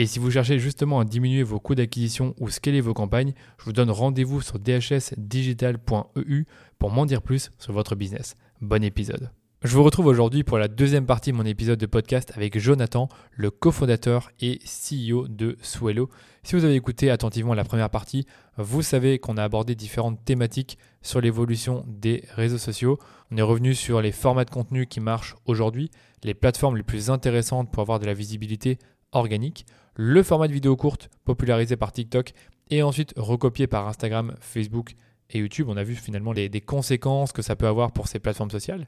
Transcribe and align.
Et 0.00 0.06
si 0.06 0.20
vous 0.20 0.30
cherchez 0.30 0.60
justement 0.60 1.00
à 1.00 1.04
diminuer 1.04 1.42
vos 1.42 1.58
coûts 1.58 1.74
d'acquisition 1.74 2.32
ou 2.38 2.50
scaler 2.50 2.80
vos 2.80 2.94
campagnes, 2.94 3.32
je 3.58 3.64
vous 3.64 3.72
donne 3.72 3.90
rendez-vous 3.90 4.40
sur 4.40 4.60
dhsdigital.eu 4.60 6.44
pour 6.78 6.90
m'en 6.92 7.04
dire 7.04 7.20
plus 7.20 7.50
sur 7.58 7.72
votre 7.72 7.96
business. 7.96 8.36
Bon 8.60 8.84
épisode. 8.84 9.32
Je 9.64 9.74
vous 9.74 9.82
retrouve 9.82 10.06
aujourd'hui 10.06 10.44
pour 10.44 10.56
la 10.56 10.68
deuxième 10.68 11.04
partie 11.04 11.32
de 11.32 11.36
mon 11.36 11.44
épisode 11.44 11.80
de 11.80 11.86
podcast 11.86 12.30
avec 12.36 12.60
Jonathan, 12.60 13.08
le 13.32 13.50
cofondateur 13.50 14.30
et 14.40 14.60
CEO 14.60 15.26
de 15.26 15.56
Swello. 15.62 16.10
Si 16.44 16.54
vous 16.54 16.64
avez 16.64 16.76
écouté 16.76 17.10
attentivement 17.10 17.54
la 17.54 17.64
première 17.64 17.90
partie, 17.90 18.24
vous 18.56 18.82
savez 18.82 19.18
qu'on 19.18 19.36
a 19.36 19.42
abordé 19.42 19.74
différentes 19.74 20.24
thématiques 20.24 20.78
sur 21.02 21.20
l'évolution 21.20 21.84
des 21.88 22.22
réseaux 22.36 22.56
sociaux. 22.56 23.00
On 23.32 23.36
est 23.36 23.42
revenu 23.42 23.74
sur 23.74 24.00
les 24.00 24.12
formats 24.12 24.44
de 24.44 24.50
contenu 24.50 24.86
qui 24.86 25.00
marchent 25.00 25.34
aujourd'hui, 25.44 25.90
les 26.22 26.34
plateformes 26.34 26.76
les 26.76 26.84
plus 26.84 27.10
intéressantes 27.10 27.72
pour 27.72 27.80
avoir 27.80 27.98
de 27.98 28.06
la 28.06 28.14
visibilité 28.14 28.78
organique, 29.12 29.66
le 30.00 30.22
format 30.22 30.46
de 30.46 30.52
vidéo 30.52 30.76
courte 30.76 31.10
popularisé 31.24 31.76
par 31.76 31.90
TikTok 31.90 32.32
et 32.70 32.84
ensuite 32.84 33.12
recopié 33.16 33.66
par 33.66 33.88
Instagram, 33.88 34.36
Facebook 34.40 34.94
et 35.30 35.40
YouTube. 35.40 35.66
On 35.68 35.76
a 35.76 35.82
vu 35.82 35.96
finalement 35.96 36.32
les, 36.32 36.48
des 36.48 36.60
conséquences 36.60 37.32
que 37.32 37.42
ça 37.42 37.56
peut 37.56 37.66
avoir 37.66 37.90
pour 37.90 38.06
ces 38.06 38.20
plateformes 38.20 38.50
sociales. 38.50 38.86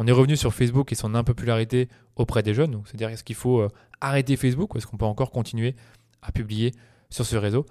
On 0.00 0.06
est 0.08 0.12
revenu 0.12 0.36
sur 0.36 0.52
Facebook 0.52 0.90
et 0.90 0.96
son 0.96 1.14
impopularité 1.14 1.88
auprès 2.16 2.42
des 2.42 2.54
jeunes. 2.54 2.82
C'est-à-dire, 2.84 3.08
est-ce 3.08 3.22
qu'il 3.22 3.36
faut 3.36 3.60
euh, 3.60 3.68
arrêter 4.00 4.36
Facebook 4.36 4.74
ou 4.74 4.78
est-ce 4.78 4.88
qu'on 4.88 4.96
peut 4.96 5.04
encore 5.04 5.30
continuer 5.30 5.76
à 6.22 6.32
publier 6.32 6.72
sur 7.08 7.24
ce 7.24 7.36
réseau? 7.36 7.64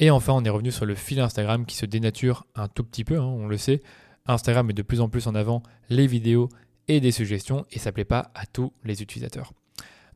Et 0.00 0.10
enfin, 0.10 0.32
on 0.32 0.44
est 0.44 0.50
revenu 0.50 0.72
sur 0.72 0.86
le 0.86 0.96
fil 0.96 1.20
Instagram 1.20 1.64
qui 1.64 1.76
se 1.76 1.86
dénature 1.86 2.46
un 2.56 2.66
tout 2.66 2.82
petit 2.82 3.04
peu, 3.04 3.16
hein, 3.16 3.24
on 3.24 3.46
le 3.46 3.56
sait. 3.56 3.80
Instagram 4.26 4.66
met 4.66 4.72
de 4.72 4.82
plus 4.82 5.00
en 5.00 5.08
plus 5.08 5.28
en 5.28 5.36
avant 5.36 5.62
les 5.88 6.08
vidéos 6.08 6.48
et 6.88 6.98
des 6.98 7.12
suggestions 7.12 7.64
et 7.70 7.78
ça 7.78 7.90
ne 7.90 7.94
plaît 7.94 8.04
pas 8.04 8.32
à 8.34 8.44
tous 8.46 8.72
les 8.82 9.02
utilisateurs. 9.02 9.52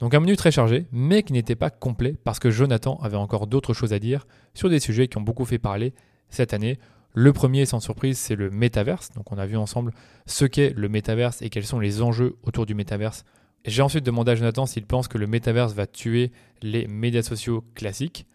Donc 0.01 0.15
un 0.15 0.21
menu 0.21 0.37
très 0.37 0.53
chargé, 0.53 0.87
mais 0.93 1.23
qui 1.23 1.33
n'était 1.33 1.57
pas 1.57 1.71
complet 1.71 2.17
parce 2.23 2.39
que 2.39 2.51
Jonathan 2.51 2.99
avait 3.03 3.17
encore 3.17 3.47
d'autres 3.47 3.75
choses 3.75 3.93
à 3.93 3.99
dire 3.99 4.27
sur 4.55 4.71
des 4.71 4.81
sujets 4.81 5.09
qui 5.09 5.19
ont 5.19 5.23
beaucoup 5.23 5.45
fait 5.45 5.59
parler 5.59 5.93
cette 6.29 6.55
année. 6.55 6.79
Le 7.15 7.33
premier, 7.33 7.67
sans 7.67 7.81
surprise, 7.81 8.19
c'est 8.19 8.37
le 8.37 8.51
métaverse. 8.51 9.11
Donc 9.17 9.33
on 9.33 9.39
a 9.39 9.47
vu 9.47 9.57
ensemble 9.57 9.93
ce 10.27 10.45
qu'est 10.45 10.73
le 10.77 10.89
métaverse 10.89 11.43
et 11.43 11.49
quels 11.49 11.65
sont 11.65 11.81
les 11.81 12.01
enjeux 12.01 12.37
autour 12.45 12.65
du 12.65 12.75
métaverse. 12.75 13.25
J'ai 13.65 13.83
ensuite 13.83 14.07
demandé 14.07 14.33
à 14.33 14.35
Jonathan 14.37 14.67
s'il 14.67 14.87
pense 14.87 15.09
que 15.09 15.19
le 15.19 15.27
métaverse 15.27 15.73
va 15.73 15.87
tuer 15.87 16.31
les 16.63 16.87
médias 16.87 17.23
sociaux 17.23 17.65
classiques. 17.75 18.27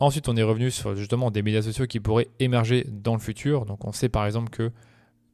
Ensuite, 0.00 0.28
on 0.28 0.36
est 0.36 0.42
revenu 0.42 0.70
sur 0.70 0.94
justement 0.94 1.30
des 1.30 1.42
médias 1.42 1.62
sociaux 1.62 1.86
qui 1.86 2.00
pourraient 2.00 2.28
émerger 2.38 2.86
dans 2.88 3.14
le 3.14 3.20
futur. 3.20 3.64
Donc 3.64 3.84
on 3.86 3.92
sait 3.92 4.10
par 4.10 4.26
exemple 4.26 4.50
que 4.50 4.70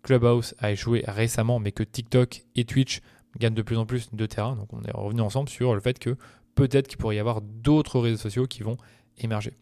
Clubhouse 0.03 0.55
a 0.59 0.71
échoué 0.71 1.03
récemment, 1.06 1.59
mais 1.59 1.73
que 1.73 1.83
TikTok 1.83 2.45
et 2.55 2.65
Twitch 2.65 3.01
gagne 3.39 3.55
de 3.55 3.62
plus 3.62 3.77
en 3.77 3.87
plus 3.87 4.09
de 4.12 4.27
terrain. 4.27 4.56
Donc 4.56 4.72
on 4.72 4.83
est 4.83 4.93
revenu 4.93 5.21
ensemble 5.21 5.49
sur 5.49 5.75
le 5.75 5.81
fait 5.81 5.99
que 5.99 6.17
peut-être 6.55 6.89
qu'il 6.89 6.99
pourrait 6.99 7.17
y 7.17 7.21
avoir 7.21 7.41
d'autres 7.41 8.00
réseaux 8.00 8.17
sociaux 8.17 8.47
qui 8.47 8.62
vont 8.62 8.77
émerger. 9.19 9.53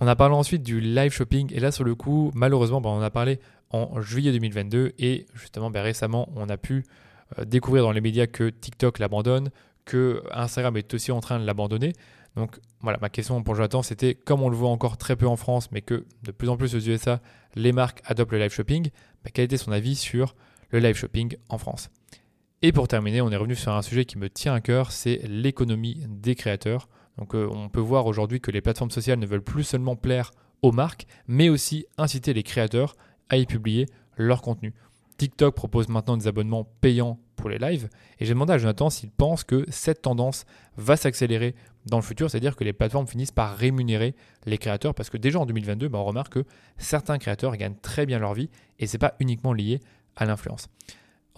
On 0.00 0.06
a 0.06 0.14
parlé 0.14 0.34
ensuite 0.34 0.62
du 0.62 0.80
live 0.80 1.12
shopping 1.12 1.52
et 1.52 1.60
là 1.60 1.72
sur 1.72 1.84
le 1.84 1.94
coup, 1.94 2.30
malheureusement, 2.34 2.80
ben, 2.80 2.90
on 2.90 3.02
a 3.02 3.10
parlé 3.10 3.40
en 3.70 4.00
juillet 4.00 4.32
2022 4.32 4.92
et 4.98 5.26
justement 5.34 5.70
ben, 5.70 5.82
récemment, 5.82 6.28
on 6.36 6.48
a 6.48 6.56
pu 6.56 6.84
euh, 7.38 7.44
découvrir 7.44 7.82
dans 7.82 7.92
les 7.92 8.00
médias 8.00 8.26
que 8.26 8.48
TikTok 8.48 9.00
l'abandonne, 9.00 9.50
que 9.84 10.22
Instagram 10.30 10.76
est 10.76 10.94
aussi 10.94 11.10
en 11.10 11.20
train 11.20 11.40
de 11.40 11.44
l'abandonner. 11.44 11.94
Donc 12.36 12.60
voilà, 12.80 12.98
ma 13.00 13.08
question 13.08 13.42
pour 13.42 13.56
Jonathan, 13.56 13.82
c'était 13.82 14.14
comme 14.14 14.42
on 14.42 14.48
le 14.48 14.56
voit 14.56 14.70
encore 14.70 14.96
très 14.98 15.16
peu 15.16 15.26
en 15.26 15.36
France, 15.36 15.72
mais 15.72 15.82
que 15.82 16.06
de 16.22 16.30
plus 16.30 16.48
en 16.48 16.56
plus 16.56 16.76
aux 16.76 16.78
USA, 16.78 17.20
les 17.56 17.72
marques 17.72 18.00
adoptent 18.04 18.32
le 18.32 18.38
live 18.38 18.52
shopping, 18.52 18.90
ben, 19.24 19.30
quel 19.34 19.46
était 19.46 19.56
son 19.56 19.72
avis 19.72 19.96
sur 19.96 20.36
le 20.70 20.78
live 20.78 20.94
shopping 20.94 21.36
en 21.48 21.58
France? 21.58 21.90
Et 22.60 22.72
pour 22.72 22.88
terminer, 22.88 23.20
on 23.20 23.30
est 23.30 23.36
revenu 23.36 23.54
sur 23.54 23.72
un 23.72 23.82
sujet 23.82 24.04
qui 24.04 24.18
me 24.18 24.28
tient 24.28 24.52
à 24.52 24.60
cœur, 24.60 24.90
c'est 24.90 25.20
l'économie 25.28 26.02
des 26.08 26.34
créateurs. 26.34 26.88
Donc 27.16 27.34
euh, 27.34 27.48
on 27.52 27.68
peut 27.68 27.80
voir 27.80 28.06
aujourd'hui 28.06 28.40
que 28.40 28.50
les 28.50 28.60
plateformes 28.60 28.90
sociales 28.90 29.18
ne 29.20 29.26
veulent 29.26 29.42
plus 29.42 29.62
seulement 29.62 29.94
plaire 29.94 30.32
aux 30.62 30.72
marques, 30.72 31.06
mais 31.28 31.48
aussi 31.48 31.86
inciter 31.98 32.32
les 32.32 32.42
créateurs 32.42 32.96
à 33.28 33.36
y 33.36 33.46
publier 33.46 33.86
leur 34.16 34.42
contenu. 34.42 34.74
TikTok 35.18 35.54
propose 35.54 35.88
maintenant 35.88 36.16
des 36.16 36.26
abonnements 36.26 36.64
payants 36.80 37.20
pour 37.36 37.48
les 37.48 37.58
lives, 37.58 37.88
et 38.18 38.24
j'ai 38.24 38.34
demandé 38.34 38.52
à 38.52 38.58
Jonathan 38.58 38.90
s'il 38.90 39.10
pense 39.10 39.44
que 39.44 39.64
cette 39.68 40.02
tendance 40.02 40.44
va 40.76 40.96
s'accélérer 40.96 41.54
dans 41.86 41.98
le 41.98 42.02
futur, 42.02 42.28
c'est-à-dire 42.28 42.56
que 42.56 42.64
les 42.64 42.72
plateformes 42.72 43.06
finissent 43.06 43.30
par 43.30 43.56
rémunérer 43.56 44.16
les 44.46 44.58
créateurs, 44.58 44.94
parce 44.94 45.10
que 45.10 45.16
déjà 45.16 45.38
en 45.38 45.46
2022, 45.46 45.88
bah, 45.88 45.98
on 45.98 46.04
remarque 46.04 46.34
que 46.34 46.44
certains 46.76 47.18
créateurs 47.18 47.56
gagnent 47.56 47.76
très 47.80 48.06
bien 48.06 48.18
leur 48.18 48.34
vie, 48.34 48.50
et 48.80 48.88
ce 48.88 48.94
n'est 48.94 48.98
pas 48.98 49.14
uniquement 49.20 49.52
lié 49.52 49.80
à 50.16 50.24
l'influence. 50.24 50.68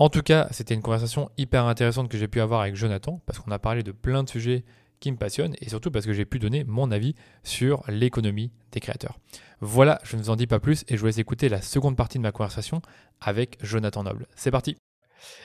En 0.00 0.08
tout 0.08 0.22
cas, 0.22 0.48
c'était 0.50 0.72
une 0.72 0.80
conversation 0.80 1.30
hyper 1.36 1.66
intéressante 1.66 2.08
que 2.08 2.16
j'ai 2.16 2.26
pu 2.26 2.40
avoir 2.40 2.62
avec 2.62 2.74
Jonathan, 2.74 3.20
parce 3.26 3.38
qu'on 3.38 3.50
a 3.50 3.58
parlé 3.58 3.82
de 3.82 3.92
plein 3.92 4.22
de 4.22 4.30
sujets 4.30 4.64
qui 4.98 5.12
me 5.12 5.18
passionnent, 5.18 5.54
et 5.60 5.68
surtout 5.68 5.90
parce 5.90 6.06
que 6.06 6.14
j'ai 6.14 6.24
pu 6.24 6.38
donner 6.38 6.64
mon 6.64 6.90
avis 6.90 7.14
sur 7.42 7.84
l'économie 7.86 8.50
des 8.72 8.80
créateurs. 8.80 9.18
Voilà, 9.60 10.00
je 10.02 10.16
ne 10.16 10.22
vous 10.22 10.30
en 10.30 10.36
dis 10.36 10.46
pas 10.46 10.58
plus, 10.58 10.86
et 10.88 10.94
je 10.94 11.00
vous 11.00 11.06
laisse 11.06 11.18
écouter 11.18 11.50
la 11.50 11.60
seconde 11.60 11.98
partie 11.98 12.16
de 12.16 12.22
ma 12.22 12.32
conversation 12.32 12.80
avec 13.20 13.58
Jonathan 13.60 14.02
Noble. 14.02 14.26
C'est 14.36 14.50
parti 14.50 14.78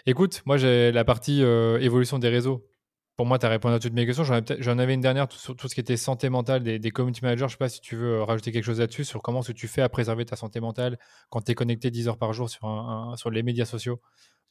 Écoute, 0.06 0.42
moi 0.46 0.56
j'ai 0.56 0.94
la 0.94 1.04
partie 1.04 1.44
euh, 1.44 1.78
évolution 1.82 2.18
des 2.18 2.30
réseaux. 2.30 2.66
Pour 3.16 3.26
moi, 3.26 3.40
tu 3.40 3.46
as 3.46 3.50
répondu 3.50 3.76
à 3.76 3.80
toutes 3.80 3.94
mes 3.94 4.06
questions. 4.06 4.26
J'en 4.26 4.78
avais 4.78 4.94
une 4.94 5.02
dernière 5.02 5.32
sur 5.32 5.56
tout 5.56 5.70
ce 5.70 5.74
qui 5.74 5.80
était 5.80 5.96
santé 5.96 6.28
mentale 6.30 6.64
des, 6.64 6.92
community 6.92 7.22
managers. 7.22 7.40
Je 7.40 7.46
ne 7.46 7.50
sais 7.52 7.58
pas 7.58 7.70
si 7.70 7.80
tu 7.80 7.96
veux 7.96 8.16
euh, 8.16 8.24
rajouter 8.26 8.52
quelque 8.52 8.66
chose 8.66 8.80
là-dessus, 8.80 9.06
sur 9.06 9.22
comment 9.22 9.40
est-ce 9.40 9.50
que 9.50 9.54
tu 9.54 9.70
fais 9.70 9.82
à 9.82 9.88
préserver 9.88 10.26
ta 10.26 10.36
santé 10.36 10.60
mentale 10.60 11.00
quand 11.30 11.42
tu 11.42 11.52
es 11.52 11.56
connecté 11.56 11.92
10 11.92 12.10
heures 12.10 12.18
par 12.18 12.34
jour 12.34 12.50
sur, 12.50 13.32
les 13.32 13.44
médias 13.44 13.66
sociaux 13.66 14.02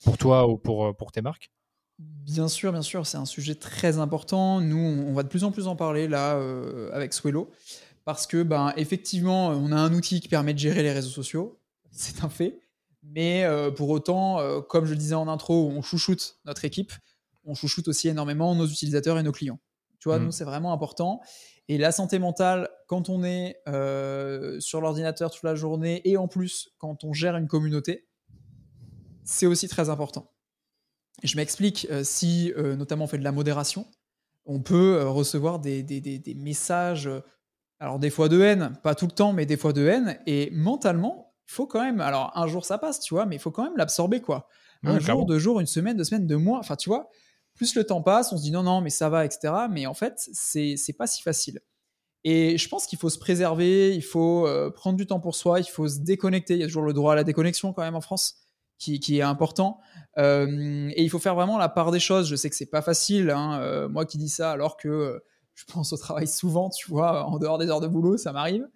pour 0.03 0.17
toi 0.17 0.49
ou 0.49 0.57
pour, 0.57 0.87
euh, 0.87 0.93
pour 0.95 1.13
tes 1.13 1.21
marques? 1.21 1.51
Bien 1.99 2.49
sûr, 2.49 2.73
bien 2.73 2.83
sûr, 2.83 3.07
c'est 3.07 3.19
un 3.19 3.27
sujet 3.27 3.55
très 3.55 3.99
important. 3.99 4.63
Nous, 4.63 4.79
on 4.79 5.13
va 5.13 5.25
de 5.25 5.29
plus 5.29 5.45
en 5.45 5.53
plus 5.53 5.67
en 5.67 5.77
parler 5.77 6.09
là 6.09 6.37
euh, 6.37 6.91
avec 6.95 7.13
Swello, 7.13 7.51
parce 8.07 8.27
que, 8.27 8.43
ben, 8.43 8.73
effectivement, 8.79 9.49
on 9.49 9.73
a 9.73 9.77
un 9.77 9.93
outil 9.93 10.23
qui 10.23 10.29
permet 10.29 10.55
de 10.55 10.59
gérer 10.59 10.83
les 10.83 10.93
réseaux 10.93 11.11
sociaux, 11.11 11.61
c'est 11.91 12.25
un 12.25 12.31
fait. 12.31 12.59
Mais 13.03 13.47
pour 13.77 13.91
autant, 13.91 14.63
comme 14.63 14.87
je 14.87 14.93
le 14.93 14.97
disais 14.97 15.15
en 15.15 15.29
intro, 15.29 15.69
on 15.69 15.83
chouchoute 15.83 16.39
notre 16.47 16.65
équipe, 16.65 16.91
on 17.45 17.55
chouchoute 17.55 17.89
aussi 17.89 18.09
énormément 18.09 18.55
nos 18.55 18.67
utilisateurs 18.67 19.19
et 19.19 19.23
nos 19.23 19.33
clients. 19.33 19.61
Tu 19.99 20.09
vois, 20.09 20.19
mmh. 20.19 20.25
nous, 20.25 20.33
c'est 20.33 20.45
vraiment 20.45 20.73
important. 20.73 21.21
Et 21.69 21.79
la 21.79 21.93
santé 21.93 22.19
mentale, 22.19 22.69
quand 22.89 23.09
on 23.09 23.25
est 23.25 23.57
sur 24.61 24.81
l'ordinateur 24.81 25.31
toute 25.31 25.45
la 25.45 25.55
journée 25.55 26.03
et 26.05 26.17
en 26.17 26.29
plus 26.29 26.71
quand 26.79 27.05
on 27.05 27.13
gère 27.13 27.37
une 27.37 27.49
communauté, 27.49 28.07
c'est 29.25 29.47
aussi 29.47 29.69
très 29.69 29.89
important. 29.89 30.31
Je 31.23 31.37
m'explique, 31.37 31.87
euh, 31.91 32.03
si 32.05 32.53
euh, 32.57 32.77
notamment 32.77 33.05
on 33.05 33.07
fait 33.09 33.19
de 33.19 33.25
la 33.25 33.33
modération, 33.33 33.87
on 34.47 34.61
peut 34.61 34.97
euh, 34.97 35.09
recevoir 35.09 35.59
des, 35.59 35.83
des, 35.83 36.35
messages, 36.35 37.09
alors 37.81 37.99
des 37.99 38.11
fois 38.11 38.29
de 38.29 38.41
haine, 38.41 38.75
pas 38.83 38.95
tout 38.95 39.07
le 39.07 39.13
temps, 39.13 39.33
mais 39.33 39.47
des 39.47 39.57
fois 39.57 39.73
de 39.73 39.87
haine, 39.87 40.19
et 40.27 40.51
mentalement, 40.53 41.33
il 41.49 41.53
faut 41.53 41.67
quand 41.67 41.83
même, 41.83 42.01
alors 42.01 42.33
un 42.37 42.47
jour 42.47 42.65
ça 42.65 42.79
passe, 42.79 43.01
tu 43.01 43.15
vois, 43.15 43.27
mais 43.27 43.37
il 43.37 43.39
faut 43.39 43.51
quand 43.51 43.65
même 43.65 43.77
l'absorber, 43.77 44.21
quoi. 44.21 44.49
Un 44.87 44.99
jour, 44.99 45.25
deux 45.25 45.39
jours, 45.39 45.61
une 45.61 45.67
semaine, 45.67 45.97
deux 45.97 46.05
semaines, 46.05 46.27
deux 46.27 46.37
mois, 46.37 46.59
enfin 46.59 46.77
tu 46.77 46.91
vois, 46.91 47.09
plus 47.55 47.75
le 47.75 47.85
temps 47.85 48.03
passe, 48.03 48.33
on 48.33 48.37
se 48.37 48.43
dit 48.43 48.51
non, 48.51 48.63
non, 48.63 48.81
mais 48.81 48.91
ça 48.91 49.09
va, 49.09 49.25
etc. 49.25 49.53
Mais 49.71 49.87
en 49.87 49.95
fait, 49.95 50.29
c'est 50.33 50.97
pas 50.97 51.07
si 51.07 51.23
facile. 51.23 51.61
Et 52.25 52.57
je 52.57 52.69
pense 52.69 52.87
qu'il 52.87 52.99
faut 52.99 53.11
se 53.11 53.19
préserver, 53.19 53.95
il 53.95 54.03
faut 54.03 54.49
prendre 54.75 54.97
du 54.97 55.07
temps 55.07 55.21
pour 55.21 55.35
soi, 55.35 55.61
il 55.61 55.69
faut 55.69 55.89
se 55.89 55.99
déconnecter. 56.01 56.55
Il 56.55 56.61
y 56.61 56.65
a 56.65 56.67
toujours 56.67 56.85
le 56.85 56.93
droit 56.93 57.13
à 57.13 57.17
la 57.17 57.25
déconnexion 57.25 57.73
quand 57.73 57.83
même 57.83 57.95
en 57.95 58.01
France 58.01 58.45
qui, 58.79 59.19
est 59.19 59.23
important. 59.23 59.81
Euh, 60.19 60.91
et 60.95 61.03
il 61.03 61.11
faut 61.11 61.19
faire 61.19 61.35
vraiment 61.35 61.59
la 61.59 61.69
part 61.69 61.91
des 61.91 62.01
choses. 62.01 62.29
Je 62.29 62.37
sais 62.37 62.51
que 62.51 62.57
c'est 62.57 62.67
pas 62.67 62.83
facile, 62.83 63.31
hein, 63.31 63.61
euh, 63.61 63.89
moi 63.89 64.05
qui 64.05 64.19
dis 64.19 64.29
ça, 64.29 64.53
alors 64.53 64.77
que 64.77 65.23
je 65.55 65.65
pense 65.65 65.93
au 65.93 65.97
travail 65.97 66.27
souvent, 66.27 66.71
tu 66.71 66.89
vois, 66.91 67.25
en 67.29 67.39
dehors 67.39 67.59
des 67.59 67.69
heures 67.69 67.81
de 67.81 67.89
boulot, 67.89 68.17
ça 68.17 68.33
m'arrive. 68.33 68.69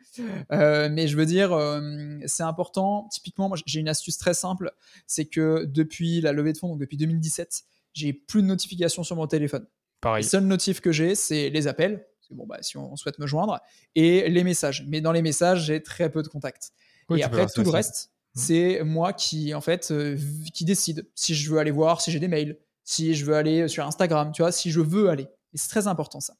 Euh, 0.53 0.89
mais 0.91 1.09
je 1.09 1.17
veux 1.17 1.27
dire, 1.27 1.53
euh, 1.53 2.19
c'est 2.27 2.43
important. 2.43 3.09
Typiquement, 3.13 3.49
moi, 3.49 3.59
j'ai 3.67 3.81
une 3.81 3.89
astuce 3.89 4.19
très 4.19 4.35
simple, 4.35 4.73
c'est 5.07 5.27
que 5.27 5.65
depuis 5.67 6.21
la 6.21 6.33
levée 6.33 6.53
de 6.53 6.59
fonds, 6.59 6.69
donc 6.69 6.79
depuis 6.79 6.97
2017, 6.97 7.63
j'ai 7.93 8.12
plus 8.12 8.43
de 8.43 8.46
notifications 8.46 9.02
sur 9.02 9.17
mon 9.17 9.26
téléphone. 9.26 9.67
Pareil. 10.00 10.23
Les 10.23 10.29
seuls 10.29 10.44
notifs 10.44 10.81
que 10.81 10.93
j'ai, 10.93 11.14
c'est 11.14 11.50
les 11.50 11.67
appels, 11.67 12.06
bon, 12.31 12.46
bah, 12.46 12.58
si 12.61 12.76
on 12.76 12.96
souhaite 12.96 13.19
me 13.19 13.26
joindre, 13.26 13.61
et 13.94 14.29
les 14.29 14.44
messages. 14.44 14.85
Mais 14.88 15.00
dans 15.00 15.12
les 15.12 15.23
messages, 15.23 15.64
j'ai 15.64 15.82
très 15.82 16.11
peu 16.11 16.23
de 16.23 16.29
contacts. 16.29 16.73
et 17.14 17.23
après, 17.23 17.46
tout 17.46 17.62
le 17.62 17.70
reste, 17.70 18.11
mmh. 18.35 18.40
c'est 18.40 18.82
moi 18.85 19.12
qui, 19.12 19.55
en 19.55 19.61
fait, 19.61 19.90
euh, 19.90 20.17
qui 20.55 20.64
décide 20.64 21.08
si 21.14 21.35
je 21.35 21.50
veux 21.50 21.58
aller 21.58 21.70
voir, 21.70 22.00
si 22.00 22.11
j'ai 22.11 22.20
des 22.20 22.29
mails, 22.29 22.58
si 22.85 23.14
je 23.14 23.25
veux 23.25 23.35
aller 23.35 23.69
sur 23.69 23.87
Instagram, 23.87 24.32
tu 24.32 24.43
vois, 24.43 24.52
si 24.52 24.70
je 24.70 24.81
veux 24.81 25.08
aller. 25.08 25.26
Et 25.55 25.58
c'est 25.58 25.69
très 25.69 25.87
important 25.87 26.20
ça. 26.20 26.35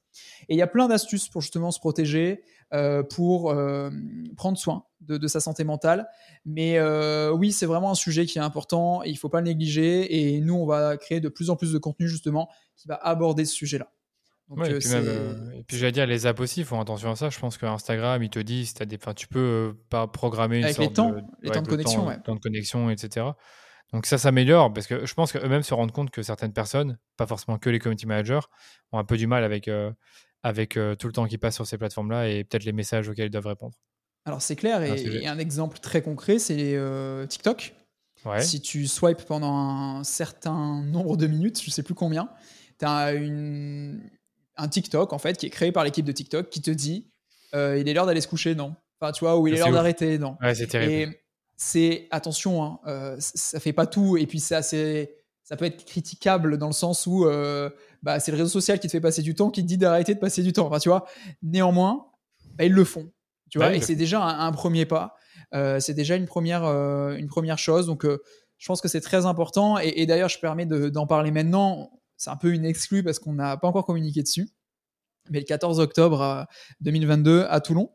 Et 0.49 0.55
il 0.55 0.59
y 0.59 0.63
a 0.63 0.67
plein 0.67 0.89
d'astuces 0.89 1.29
pour 1.29 1.41
justement 1.41 1.71
se 1.71 1.81
protéger, 1.81 2.43
euh, 2.75 3.03
pour 3.03 3.51
euh, 3.51 3.89
prendre 4.37 4.59
soin 4.59 4.85
de, 5.01 5.27
sa 5.27 5.41
santé 5.41 5.65
mentale. 5.65 6.07
Mais 6.45 6.79
euh, 6.79 7.31
oui, 7.31 7.51
c'est 7.51 7.65
vraiment 7.65 7.93
un 7.93 7.95
sujet 7.95 8.27
qui 8.27 8.37
est 8.37 8.43
important 8.43 9.03
et 9.03 9.09
il 9.09 9.15
ne 9.15 9.19
faut 9.19 9.31
pas 9.31 9.41
le 9.41 9.47
négliger. 9.47 10.35
Et 10.35 10.41
nous, 10.41 10.55
on 10.55 10.67
va 10.67 10.99
créer 10.99 11.21
de 11.21 11.31
plus 11.31 11.49
en 11.49 11.57
plus 11.57 11.73
de 11.73 11.79
contenu 11.79 12.09
justement 12.09 12.51
qui 12.77 12.87
va 12.87 12.97
aborder 12.97 13.47
ce 13.47 13.55
sujet-là. 13.55 13.91
et, 14.67 15.65
puis 15.67 15.79
j'allais 15.79 15.93
dire, 15.93 16.07
les 16.07 16.27
apps 16.27 16.41
aussi 16.41 16.63
font 16.63 16.79
attention 16.79 17.11
à 17.11 17.17
ça. 17.17 17.31
Je 17.31 17.39
pense 17.39 17.57
qu'Instagram, 17.57 18.23
il 18.23 18.29
te 18.29 18.39
dit, 18.39 18.67
si 18.67 18.75
as 18.83 18.85
des, 18.85 18.99
tu 19.17 19.29
peux 19.29 19.75
pas 19.89 20.07
programmer 20.07 20.59
une 20.59 20.65
Avec 20.65 20.77
sorte 20.77 20.89
les 20.89 20.95
temps, 20.95 21.11
de, 21.11 21.23
les 21.41 21.51
temps 21.51 21.63
de 21.63 21.69
connexion, 21.69 22.07
ouais. 22.07 22.21
temps 22.21 22.35
de 22.35 22.41
connexion, 22.41 22.91
etc. 22.91 23.29
Donc 23.95 24.05
ça 24.05 24.19
s'améliore 24.19 24.73
parce 24.75 24.87
que 24.87 25.07
je 25.07 25.15
pense 25.15 25.33
qu'eux-mêmes 25.33 25.63
se 25.63 25.73
rendent 25.73 25.93
compte 25.93 26.11
que 26.11 26.23
certaines 26.23 26.53
personnes, 26.53 26.99
pas 27.17 27.27
forcément 27.27 27.57
que 27.57 27.71
les 27.71 27.79
community 27.79 28.07
managers, 28.07 28.41
ont 28.93 28.99
un 28.99 29.05
peu 29.05 29.17
du 29.17 29.27
mal 29.27 29.45
avec, 29.45 29.69
euh, 29.69 29.91
avec 30.43 30.77
euh, 30.77 30.95
tout 30.95 31.07
le 31.07 31.13
temps 31.13 31.27
qui 31.27 31.39
passe 31.39 31.55
sur 31.55 31.67
ces 31.67 31.79
plateformes-là 31.79 32.29
et 32.29 32.45
peut-être 32.45 32.65
les 32.65 32.73
messages 32.73 33.09
auxquels 33.09 33.27
ils 33.27 33.31
doivent 33.31 33.47
répondre. 33.47 33.75
Alors 34.25 34.43
c'est 34.43 34.57
clair, 34.57 34.83
et, 34.83 35.27
un 35.27 35.39
exemple 35.39 35.79
très 35.79 36.03
concret, 36.03 36.39
c'est 36.39 36.75
euh, 36.75 37.27
TikTok. 37.27 37.75
Si 38.41 38.61
tu 38.61 38.87
swipes 38.87 39.23
pendant 39.23 39.57
un 39.57 40.05
certain 40.05 40.83
nombre 40.83 41.17
de 41.17 41.27
minutes, 41.27 41.63
je 41.63 41.71
sais 41.71 41.83
plus 41.83 41.95
combien, 41.95 42.29
tu 42.79 42.85
as 42.85 43.13
une, 43.13 44.03
un 44.57 44.69
TikTok 44.69 45.13
en 45.13 45.19
fait 45.19 45.39
qui 45.39 45.47
est 45.47 45.51
créé 45.51 45.73
par 45.73 45.85
l'équipe 45.85 46.05
de 46.05 46.13
TikTok 46.13 46.51
qui 46.51 46.61
te 46.61 46.71
dit 46.71 47.07
il 47.55 47.89
est 47.89 47.95
l'heure 47.95 48.07
d'aller 48.07 48.21
se 48.21 48.29
coucher, 48.29 48.55
non? 48.55 48.75
Enfin, 49.01 49.13
tu 49.13 49.25
vois, 49.25 49.39
ou 49.39 49.47
il 49.47 49.55
est 49.55 49.59
l'heure 49.59 49.73
d'arrêter, 49.73 50.19
non? 50.19 50.37
Ouais, 50.43 50.55
c'est 50.55 50.67
terrible. 50.67 51.15
C'est 51.57 52.07
attention, 52.13 52.63
hein, 52.63 52.79
euh, 52.87 53.17
ça 53.19 53.59
fait 53.59 53.73
pas 53.73 53.87
tout 53.87 54.17
et 54.17 54.27
puis 54.27 54.39
c'est 54.39 54.55
assez, 54.55 55.17
ça 55.43 55.57
peut 55.57 55.65
être 55.65 55.85
critiquable 55.85 56.57
dans 56.57 56.69
le 56.69 56.73
sens 56.73 57.05
où 57.07 57.27
euh, 57.27 57.69
bah, 58.03 58.21
c'est 58.21 58.31
le 58.31 58.39
réseau 58.39 58.49
social 58.49 58.79
qui 58.79 58.87
te 58.87 58.93
fait 58.93 59.01
passer 59.01 59.23
du 59.23 59.35
temps, 59.35 59.51
qui 59.51 59.63
te 59.63 59.67
dit 59.67 59.79
d'arrêter 59.79 60.15
de 60.15 60.21
passer 60.21 60.43
du 60.43 60.53
temps. 60.53 60.67
Enfin, 60.67 60.79
tu 60.79 60.89
vois, 60.89 61.07
néanmoins, 61.43 62.07
bah, 62.57 62.65
ils 62.65 62.73
le 62.73 62.85
font. 62.85 63.11
Tu 63.51 63.59
vois, 63.59 63.75
et 63.75 63.81
c'est 63.81 63.95
déjà 63.95 64.23
un, 64.23 64.53
premier 64.53 64.85
pas. 64.85 65.15
Euh, 65.55 65.81
c'est 65.81 65.95
déjà 65.95 66.17
une 66.17 66.27
première, 66.27 66.65
une 66.65 67.29
première 67.29 67.59
chose. 67.59 67.87
Donc, 67.87 68.05
je 68.59 68.67
pense 68.67 68.81
que 68.81 68.89
c'est 68.89 69.01
très 69.01 69.25
important. 69.25 69.79
Et, 69.79 70.05
d'ailleurs, 70.05 70.29
je 70.29 70.39
permets 70.39 70.67
d'en 70.67 71.07
parler 71.07 71.31
maintenant. 71.31 71.91
C'est 72.17 72.31
un 72.31 72.37
peu 72.37 72.53
une 72.53 72.65
exclue 72.65 73.03
parce 73.03 73.19
qu'on 73.19 73.33
n'a 73.33 73.57
pas 73.57 73.69
encore 73.69 73.87
communiqué 73.87 74.23
dessus. 74.23 74.51
Mais 75.31 75.39
le 75.39 75.45
14 75.45 75.79
octobre 75.79 76.47
2022 76.81 77.47
à 77.49 77.61
Toulon, 77.61 77.91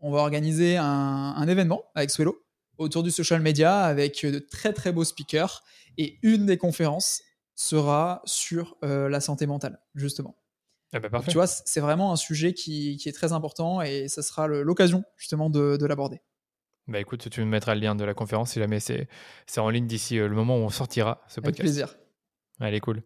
on 0.00 0.10
va 0.10 0.20
organiser 0.20 0.76
un, 0.76 0.84
un 0.84 1.48
événement 1.48 1.82
avec 1.94 2.10
Swello 2.10 2.40
autour 2.78 3.02
du 3.02 3.10
social 3.10 3.40
media 3.40 3.82
avec 3.84 4.24
de 4.24 4.38
très 4.38 4.72
très 4.72 4.92
beaux 4.92 5.04
speakers. 5.04 5.62
Et 5.98 6.18
une 6.22 6.46
des 6.46 6.56
conférences 6.56 7.22
sera 7.54 8.22
sur 8.24 8.76
euh, 8.84 9.08
la 9.08 9.20
santé 9.20 9.46
mentale, 9.46 9.80
justement. 9.94 10.36
Ah 10.92 11.00
bah, 11.00 11.22
tu 11.26 11.34
vois, 11.34 11.48
c'est 11.48 11.80
vraiment 11.80 12.12
un 12.12 12.16
sujet 12.16 12.52
qui, 12.52 12.96
qui, 12.98 13.08
est 13.08 13.12
très 13.12 13.32
important 13.32 13.82
et 13.82 14.06
ça 14.06 14.22
sera 14.22 14.46
l'occasion 14.46 15.02
justement 15.16 15.50
de, 15.50 15.76
de 15.76 15.86
l'aborder. 15.86 16.20
Bah 16.86 17.00
écoute, 17.00 17.28
tu 17.30 17.40
me 17.40 17.46
mettras 17.46 17.74
le 17.74 17.80
lien 17.80 17.96
de 17.96 18.04
la 18.04 18.14
conférence 18.14 18.52
si 18.52 18.60
jamais 18.60 18.78
c'est 18.78 19.08
en 19.56 19.70
ligne 19.70 19.86
d'ici 19.86 20.18
euh, 20.18 20.28
le 20.28 20.36
moment 20.36 20.56
où 20.56 20.60
on 20.60 20.68
sortira 20.68 21.24
ce 21.26 21.40
podcast. 21.40 21.46
Avec 21.46 21.56
plaisir. 21.58 21.96
Allez, 22.60 22.78
cool. 22.78 23.02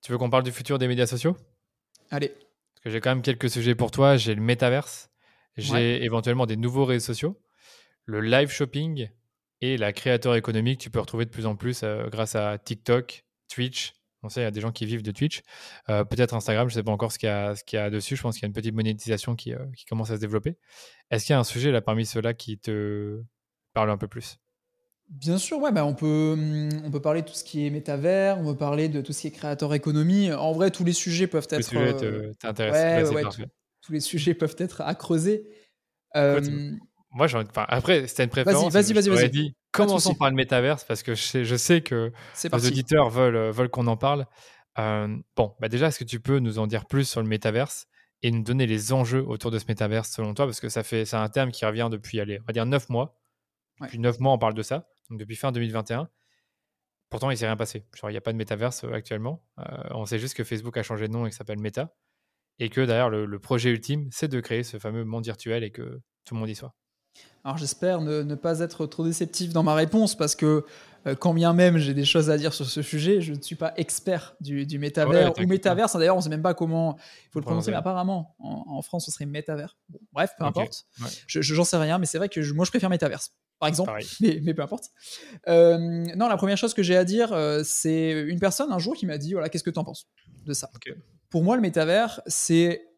Tu 0.00 0.12
veux 0.12 0.18
qu'on 0.18 0.30
parle 0.30 0.44
du 0.44 0.52
futur 0.52 0.78
des 0.78 0.88
médias 0.88 1.06
sociaux? 1.06 1.36
Allez. 2.10 2.28
Parce 2.28 2.84
que 2.84 2.90
j'ai 2.90 3.00
quand 3.00 3.10
même 3.10 3.22
quelques 3.22 3.50
sujets 3.50 3.74
pour 3.74 3.90
toi. 3.90 4.16
J'ai 4.16 4.34
le 4.34 4.40
métaverse, 4.40 5.10
j'ai 5.56 6.04
éventuellement 6.04 6.46
des 6.46 6.56
nouveaux 6.56 6.86
réseaux 6.86 7.04
sociaux 7.04 7.38
le 8.06 8.20
live 8.20 8.50
shopping 8.50 9.08
et 9.60 9.76
la 9.76 9.92
créateur 9.92 10.36
économique, 10.36 10.80
tu 10.80 10.90
peux 10.90 11.00
retrouver 11.00 11.24
de 11.24 11.30
plus 11.30 11.46
en 11.46 11.56
plus 11.56 11.82
euh, 11.82 12.08
grâce 12.08 12.36
à 12.36 12.56
TikTok, 12.56 13.24
Twitch. 13.48 13.92
On 14.22 14.28
sait, 14.28 14.40
il 14.40 14.44
y 14.44 14.46
a 14.46 14.50
des 14.50 14.60
gens 14.60 14.72
qui 14.72 14.86
vivent 14.86 15.02
de 15.02 15.12
Twitch. 15.12 15.42
Euh, 15.88 16.04
peut-être 16.04 16.34
Instagram, 16.34 16.68
je 16.68 16.74
ne 16.74 16.80
sais 16.80 16.82
pas 16.82 16.90
encore 16.90 17.12
ce 17.12 17.18
qu'il 17.18 17.28
y, 17.28 17.32
a, 17.32 17.54
ce 17.54 17.62
qu'il 17.62 17.78
y 17.78 17.80
a 17.80 17.90
dessus. 17.90 18.16
Je 18.16 18.22
pense 18.22 18.34
qu'il 18.34 18.42
y 18.42 18.46
a 18.46 18.48
une 18.48 18.54
petite 18.54 18.74
monétisation 18.74 19.36
qui, 19.36 19.54
euh, 19.54 19.64
qui 19.76 19.84
commence 19.84 20.10
à 20.10 20.16
se 20.16 20.20
développer. 20.20 20.56
Est-ce 21.10 21.26
qu'il 21.26 21.32
y 21.32 21.36
a 21.36 21.38
un 21.38 21.44
sujet 21.44 21.70
là 21.70 21.80
parmi 21.80 22.06
ceux-là 22.06 22.34
qui 22.34 22.58
te 22.58 23.22
parle 23.72 23.90
un 23.90 23.98
peu 23.98 24.08
plus? 24.08 24.38
Bien 25.08 25.38
sûr, 25.38 25.58
ouais, 25.58 25.70
bah 25.70 25.84
on, 25.84 25.94
peut, 25.94 26.36
on 26.84 26.90
peut 26.90 27.00
parler 27.00 27.22
de 27.22 27.28
tout 27.28 27.34
ce 27.34 27.44
qui 27.44 27.64
est 27.64 27.70
métavers, 27.70 28.38
on 28.40 28.44
peut 28.44 28.56
parler 28.56 28.88
de 28.88 29.00
tout 29.00 29.12
ce 29.12 29.20
qui 29.20 29.26
est 29.28 29.30
créateur 29.30 29.72
économie. 29.72 30.32
En 30.32 30.50
vrai, 30.52 30.72
tous 30.72 30.82
les 30.82 30.92
sujets 30.92 31.28
peuvent 31.28 31.46
être. 31.48 31.58
Les 31.58 31.62
sujets 31.62 32.32
t'intéressent. 32.40 33.12
Ouais, 33.12 33.24
tous 33.82 33.92
les 33.92 34.00
sujets 34.00 34.34
peuvent 34.34 34.56
être 34.58 34.80
à 34.80 34.94
creuser. 34.96 35.46
Moi, 37.16 37.28
après, 37.54 38.08
c'était 38.08 38.24
une 38.24 38.30
préférence. 38.30 38.72
Vas-y, 38.72 38.92
vas-y, 38.92 39.08
vas-y. 39.08 39.54
Commençons 39.76 40.14
par 40.14 40.30
le 40.30 40.36
métaverse? 40.36 40.84
Parce 40.84 41.02
que 41.02 41.14
je 41.14 41.22
sais, 41.22 41.44
je 41.44 41.56
sais 41.56 41.80
que 41.80 42.12
les 42.52 42.66
auditeurs 42.66 43.10
veulent, 43.10 43.36
euh, 43.36 43.52
veulent 43.52 43.68
qu'on 43.68 43.86
en 43.86 43.96
parle. 43.96 44.26
Euh, 44.78 45.16
bon, 45.36 45.54
bah 45.60 45.68
déjà, 45.68 45.88
est-ce 45.88 45.98
que 45.98 46.04
tu 46.04 46.20
peux 46.20 46.38
nous 46.38 46.58
en 46.58 46.66
dire 46.66 46.86
plus 46.86 47.08
sur 47.08 47.22
le 47.22 47.28
métaverse 47.28 47.86
et 48.22 48.30
nous 48.30 48.42
donner 48.42 48.66
les 48.66 48.92
enjeux 48.92 49.24
autour 49.26 49.50
de 49.50 49.58
ce 49.58 49.64
métaverse 49.68 50.10
selon 50.10 50.34
toi? 50.34 50.46
Parce 50.46 50.60
que 50.60 50.68
ça 50.68 50.82
fait, 50.82 51.04
c'est 51.04 51.16
un 51.16 51.28
terme 51.28 51.50
qui 51.50 51.64
revient 51.64 51.88
depuis, 51.90 52.20
allez, 52.20 52.38
on 52.40 52.44
va 52.44 52.52
dire 52.52 52.66
9 52.66 52.88
mois. 52.88 53.18
Depuis 53.80 53.98
9 53.98 54.20
mois, 54.20 54.32
on 54.32 54.38
parle 54.38 54.54
de 54.54 54.62
ça. 54.62 54.88
Donc 55.10 55.18
depuis 55.18 55.36
fin 55.36 55.52
2021. 55.52 56.08
Pourtant, 57.08 57.30
il 57.30 57.38
s'est 57.38 57.46
rien 57.46 57.56
passé. 57.56 57.86
il 58.02 58.08
n'y 58.08 58.16
a 58.16 58.20
pas 58.20 58.32
de 58.32 58.38
métaverse 58.38 58.84
euh, 58.84 58.92
actuellement. 58.92 59.44
on 59.90 60.06
sait 60.06 60.18
juste 60.18 60.34
que 60.34 60.44
Facebook 60.44 60.76
a 60.76 60.82
changé 60.82 61.06
de 61.08 61.12
nom 61.12 61.26
et 61.26 61.30
que 61.30 61.36
s'appelle 61.36 61.60
Meta. 61.60 61.94
Et 62.58 62.70
que 62.70 62.80
d'ailleurs, 62.80 63.10
le, 63.10 63.26
le 63.26 63.38
projet 63.38 63.70
ultime, 63.70 64.08
c'est 64.10 64.28
de 64.28 64.40
créer 64.40 64.62
ce 64.62 64.78
fameux 64.78 65.04
monde 65.04 65.24
virtuel 65.24 65.62
et 65.62 65.70
que 65.70 66.00
tout 66.24 66.34
le 66.34 66.40
monde 66.40 66.48
y 66.48 66.54
soit. 66.54 66.74
Alors 67.46 67.58
j'espère 67.58 68.00
ne, 68.00 68.34
pas 68.34 68.58
être 68.58 68.86
trop 68.86 69.04
déceptif 69.04 69.52
dans 69.52 69.62
ma 69.62 69.74
réponse 69.74 70.16
parce 70.16 70.34
que 70.34 70.64
euh, 71.06 71.14
quand 71.14 71.32
bien 71.32 71.52
même 71.52 71.78
j'ai 71.78 71.94
des 71.94 72.04
choses 72.04 72.28
à 72.28 72.36
dire 72.36 72.52
sur 72.52 72.66
ce 72.66 72.82
sujet, 72.82 73.20
je 73.20 73.34
ne 73.34 73.40
suis 73.40 73.54
pas 73.54 73.72
expert 73.76 74.34
du, 74.40 74.66
du 74.66 74.80
métavers 74.80 75.32
ou 75.38 75.46
métaverse. 75.46 75.96
D'ailleurs, 75.96 76.16
on 76.16 76.18
ne 76.18 76.24
sait 76.24 76.28
même 76.28 76.42
pas 76.42 76.54
comment 76.54 76.96
il 76.98 77.30
faut 77.30 77.38
le 77.38 77.44
prononcer, 77.44 77.70
mais 77.70 77.76
apparemment 77.76 78.34
en, 78.40 78.82
France, 78.82 79.06
ce 79.06 79.12
serait 79.12 79.26
métavers. 79.26 79.76
bref, 80.12 80.32
peu 80.36 80.44
importe. 80.44 80.86
Je 81.28 81.54
n'en 81.54 81.62
sais 81.62 81.76
rien, 81.76 81.98
mais 81.98 82.06
c'est 82.06 82.18
vrai 82.18 82.28
que 82.28 82.52
moi 82.52 82.64
je 82.64 82.70
préfère 82.70 82.90
métaverse, 82.90 83.32
par 83.60 83.68
exemple, 83.68 83.92
mais, 84.20 84.52
peu 84.52 84.62
importe. 84.62 84.90
Euh, 85.46 85.78
non, 86.16 86.26
la 86.26 86.36
première 86.36 86.58
chose 86.58 86.74
que 86.74 86.82
j'ai 86.82 86.96
à 86.96 87.04
dire, 87.04 87.32
euh, 87.32 87.62
c'est 87.64 88.10
une 88.10 88.40
personne 88.40 88.72
un 88.72 88.80
jour 88.80 88.96
qui 88.96 89.06
m'a 89.06 89.18
dit 89.18 89.34
voilà, 89.34 89.48
qu'est-ce 89.48 89.62
que 89.62 89.70
tu 89.70 89.78
en 89.78 89.84
penses 89.84 90.08
de 90.44 90.52
ça? 90.52 90.68
Pour 91.30 91.44
moi, 91.44 91.54
le 91.54 91.62
métavers, 91.62 92.20
c'est 92.26 92.88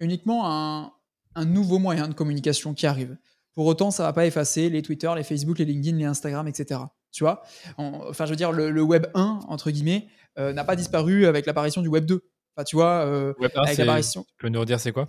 uniquement 0.00 0.50
un, 0.50 0.92
un 1.36 1.44
nouveau 1.44 1.78
moyen 1.78 2.08
de 2.08 2.14
communication 2.14 2.74
qui 2.74 2.86
arrive. 2.88 3.16
Pour 3.54 3.66
autant, 3.66 3.90
ça 3.90 4.02
va 4.02 4.12
pas 4.12 4.26
effacer 4.26 4.68
les 4.68 4.82
Twitter, 4.82 5.10
les 5.14 5.22
Facebook, 5.22 5.58
les 5.58 5.64
LinkedIn, 5.64 5.96
les 5.96 6.04
Instagram, 6.04 6.48
etc. 6.48 6.80
Tu 7.12 7.22
vois? 7.22 7.42
Enfin, 7.78 8.26
je 8.26 8.30
veux 8.30 8.36
dire, 8.36 8.50
le, 8.50 8.82
Web 8.82 9.06
1, 9.14 9.40
entre 9.48 9.70
guillemets, 9.70 10.08
euh, 10.38 10.52
n'a 10.52 10.64
pas 10.64 10.74
disparu 10.74 11.26
avec 11.26 11.46
l'apparition 11.46 11.80
du 11.80 11.88
Web 11.88 12.06
2. 12.06 12.20
Enfin, 12.56 12.64
tu 12.64 12.76
vois, 12.76 13.04
euh, 13.06 13.32
Web 13.38 13.52
1, 13.54 13.62
avec 13.62 13.78
l'apparition. 13.78 14.24
Tu 14.24 14.34
peux 14.38 14.48
nous 14.48 14.60
redire 14.60 14.80
c'est 14.80 14.92
quoi? 14.92 15.08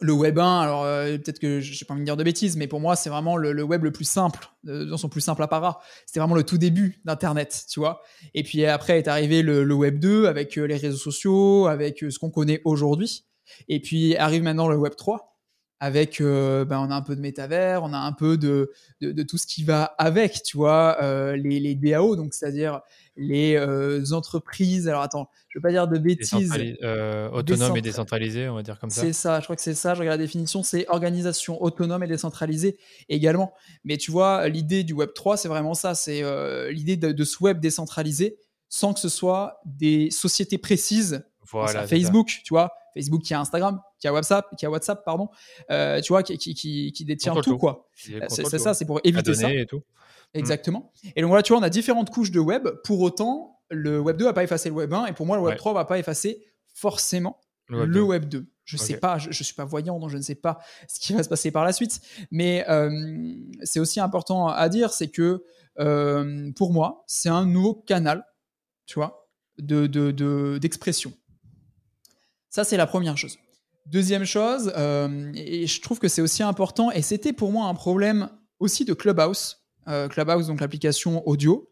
Le 0.00 0.12
web 0.12 0.36
1, 0.36 0.60
alors 0.60 0.82
euh, 0.82 1.16
peut-être 1.16 1.38
que 1.38 1.60
je 1.60 1.70
n'ai 1.70 1.86
pas 1.86 1.94
envie 1.94 2.00
de 2.00 2.06
dire 2.06 2.16
de 2.16 2.24
bêtises, 2.24 2.56
mais 2.56 2.66
pour 2.66 2.80
moi, 2.80 2.96
c'est 2.96 3.08
vraiment 3.08 3.36
le, 3.36 3.62
web 3.62 3.84
le 3.84 3.92
plus 3.92 4.04
simple, 4.04 4.48
dans 4.64 4.96
son 4.96 5.08
plus 5.08 5.20
simple 5.20 5.40
apparat. 5.44 5.78
C'était 6.06 6.18
vraiment 6.18 6.34
le 6.34 6.42
tout 6.42 6.58
début 6.58 7.00
d'Internet, 7.04 7.66
tu 7.70 7.78
vois? 7.78 8.02
Et 8.34 8.42
puis 8.42 8.66
après 8.66 8.98
est 8.98 9.06
arrivé 9.06 9.42
le, 9.42 9.62
le 9.62 9.74
web 9.74 10.00
2 10.00 10.26
avec 10.26 10.56
les 10.56 10.76
réseaux 10.76 10.96
sociaux, 10.96 11.68
avec 11.68 12.00
ce 12.00 12.18
qu'on 12.18 12.30
connaît 12.30 12.60
aujourd'hui. 12.64 13.26
Et 13.68 13.80
puis 13.80 14.16
arrive 14.16 14.42
maintenant 14.42 14.66
le 14.66 14.76
web 14.76 14.96
3, 14.96 15.31
avec, 15.82 16.20
euh, 16.20 16.64
ben, 16.64 16.78
on 16.78 16.92
a 16.92 16.94
un 16.94 17.02
peu 17.02 17.16
de 17.16 17.20
métavers, 17.20 17.82
on 17.82 17.92
a 17.92 17.98
un 17.98 18.12
peu 18.12 18.36
de, 18.36 18.70
de, 19.00 19.22
tout 19.24 19.36
ce 19.36 19.48
qui 19.48 19.64
va 19.64 19.96
avec, 19.98 20.44
tu 20.44 20.56
vois, 20.56 20.96
euh, 21.02 21.34
les, 21.34 21.58
les, 21.58 21.74
DAO, 21.74 22.14
donc 22.14 22.34
c'est-à-dire 22.34 22.82
les 23.16 23.56
euh, 23.56 24.04
entreprises. 24.12 24.86
Alors 24.86 25.02
attends, 25.02 25.28
je 25.48 25.58
veux 25.58 25.60
pas 25.60 25.72
dire 25.72 25.88
de 25.88 25.98
bêtises. 25.98 26.52
autonomes 27.32 27.76
et 27.76 27.82
décentralisées, 27.82 28.48
on 28.48 28.54
va 28.54 28.62
dire 28.62 28.78
comme 28.78 28.90
ça. 28.90 29.00
C'est 29.00 29.12
ça, 29.12 29.40
je 29.40 29.44
crois 29.44 29.56
que 29.56 29.62
c'est 29.62 29.74
ça. 29.74 29.94
Je 29.94 29.98
regarde 29.98 30.20
la 30.20 30.24
définition, 30.24 30.62
c'est 30.62 30.86
organisation 30.88 31.60
autonome 31.60 32.04
et 32.04 32.06
décentralisée 32.06 32.78
également. 33.08 33.52
Mais 33.84 33.96
tu 33.96 34.12
vois, 34.12 34.48
l'idée 34.48 34.84
du 34.84 34.92
Web 34.92 35.10
3, 35.16 35.36
c'est 35.36 35.48
vraiment 35.48 35.74
ça, 35.74 35.96
c'est 35.96 36.22
l'idée 36.70 36.96
de, 36.96 37.10
de, 37.10 37.24
ce 37.24 37.42
web 37.42 37.58
décentralisé 37.58 38.38
sans 38.68 38.94
que 38.94 39.00
ce 39.00 39.08
soit 39.08 39.60
des 39.64 40.12
sociétés 40.12 40.58
précises. 40.58 41.24
Voilà, 41.50 41.88
Facebook, 41.88 42.28
tu 42.44 42.54
vois, 42.54 42.72
Facebook 42.94 43.22
qui 43.22 43.34
a 43.34 43.40
Instagram, 43.40 43.80
qui 43.98 44.08
a 44.08 44.12
WhatsApp, 44.12 44.46
qui 44.56 44.66
a 44.66 44.70
WhatsApp, 44.70 45.04
pardon, 45.04 45.28
euh, 45.70 46.00
tu 46.00 46.12
vois, 46.12 46.22
qui, 46.22 46.36
qui, 46.38 46.92
qui, 46.92 47.04
détient 47.04 47.34
tout, 47.36 47.58
quoi. 47.58 47.88
C'est 47.94 48.58
ça, 48.58 48.74
c'est 48.74 48.84
pour 48.84 49.00
éviter 49.04 49.34
ça. 49.34 49.52
Et 49.52 49.66
tout. 49.66 49.82
Exactement. 50.34 50.92
Et 51.16 51.20
donc 51.20 51.28
voilà, 51.28 51.42
tu 51.42 51.52
vois, 51.52 51.60
on 51.60 51.64
a 51.64 51.70
différentes 51.70 52.10
couches 52.10 52.30
de 52.30 52.40
web. 52.40 52.68
Pour 52.84 53.00
autant, 53.00 53.60
le 53.70 54.00
Web 54.00 54.16
2 54.16 54.24
va 54.24 54.32
pas 54.32 54.44
effacer 54.44 54.68
le 54.68 54.74
Web 54.74 54.92
1, 54.92 55.06
et 55.06 55.12
pour 55.12 55.26
moi, 55.26 55.36
le 55.36 55.42
Web 55.42 55.56
3 55.56 55.74
va 55.74 55.84
pas 55.84 55.98
effacer 55.98 56.44
forcément 56.74 57.40
le 57.68 58.02
Web, 58.02 58.26
2. 58.26 58.46
Je 58.64 58.76
ne 58.76 58.80
sais 58.80 58.98
pas, 58.98 59.18
je 59.18 59.28
ne 59.28 59.32
suis 59.32 59.54
pas 59.54 59.64
voyant, 59.64 59.98
donc 59.98 60.10
je 60.10 60.16
ne 60.16 60.22
sais 60.22 60.34
pas 60.34 60.58
ce 60.88 61.00
qui 61.00 61.12
va 61.12 61.22
se 61.22 61.28
passer 61.28 61.50
par 61.50 61.64
la 61.64 61.72
suite. 61.72 62.00
Mais 62.30 62.64
euh, 62.68 62.90
c'est 63.62 63.80
aussi 63.80 63.98
important 63.98 64.48
à 64.48 64.68
dire, 64.68 64.92
c'est 64.92 65.08
que 65.08 65.44
euh, 65.78 66.50
pour 66.54 66.72
moi, 66.72 67.04
c'est 67.06 67.28
un 67.28 67.44
nouveau 67.44 67.74
canal, 67.74 68.24
tu 68.86 68.94
vois, 68.94 69.28
d'expression. 69.58 71.10
De, 71.10 71.16
de, 71.16 71.18
Ça, 72.52 72.64
c'est 72.64 72.76
la 72.76 72.86
première 72.86 73.16
chose. 73.16 73.38
Deuxième 73.86 74.26
chose, 74.26 74.72
euh, 74.76 75.32
et 75.34 75.66
je 75.66 75.80
trouve 75.80 75.98
que 75.98 76.06
c'est 76.06 76.20
aussi 76.20 76.42
important, 76.42 76.90
et 76.90 77.00
c'était 77.00 77.32
pour 77.32 77.50
moi 77.50 77.66
un 77.66 77.74
problème 77.74 78.28
aussi 78.60 78.84
de 78.84 78.92
Clubhouse, 78.92 79.58
Clubhouse, 80.10 80.46
donc 80.46 80.60
l'application 80.60 81.26
audio, 81.26 81.68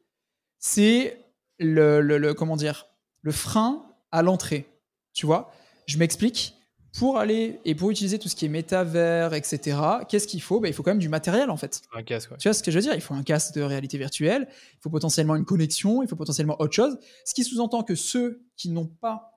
c'est 0.58 1.18
le, 1.60 2.00
le, 2.00 2.34
comment 2.34 2.56
dire, 2.56 2.86
le 3.20 3.30
frein 3.30 3.84
à 4.10 4.22
l'entrée. 4.22 4.66
Tu 5.12 5.26
vois, 5.26 5.52
je 5.86 5.98
m'explique 5.98 6.54
pour 6.98 7.18
aller 7.18 7.60
et 7.64 7.74
pour 7.74 7.90
utiliser 7.90 8.18
tout 8.18 8.28
ce 8.28 8.34
qui 8.34 8.46
est 8.46 8.48
métavers, 8.48 9.34
etc., 9.34 9.78
qu'est-ce 10.08 10.26
qu'il 10.26 10.42
faut? 10.42 10.58
Ben, 10.60 10.68
Il 10.68 10.74
faut 10.74 10.82
quand 10.82 10.90
même 10.90 10.98
du 10.98 11.08
matériel 11.10 11.50
en 11.50 11.56
fait. 11.56 11.82
Un 11.94 12.02
casque, 12.02 12.30
Tu 12.38 12.48
vois 12.48 12.54
ce 12.54 12.62
que 12.62 12.70
je 12.70 12.78
veux 12.78 12.82
dire? 12.82 12.94
Il 12.94 13.00
faut 13.00 13.14
un 13.14 13.22
casque 13.22 13.54
de 13.54 13.60
réalité 13.60 13.98
virtuelle, 13.98 14.48
il 14.50 14.78
faut 14.80 14.90
potentiellement 14.90 15.36
une 15.36 15.44
connexion, 15.44 16.02
il 16.02 16.08
faut 16.08 16.16
potentiellement 16.16 16.56
autre 16.58 16.74
chose. 16.74 16.98
Ce 17.24 17.34
qui 17.34 17.44
sous-entend 17.44 17.84
que 17.84 17.94
ceux 17.94 18.42
qui 18.56 18.70
n'ont 18.70 18.88
pas 18.88 19.29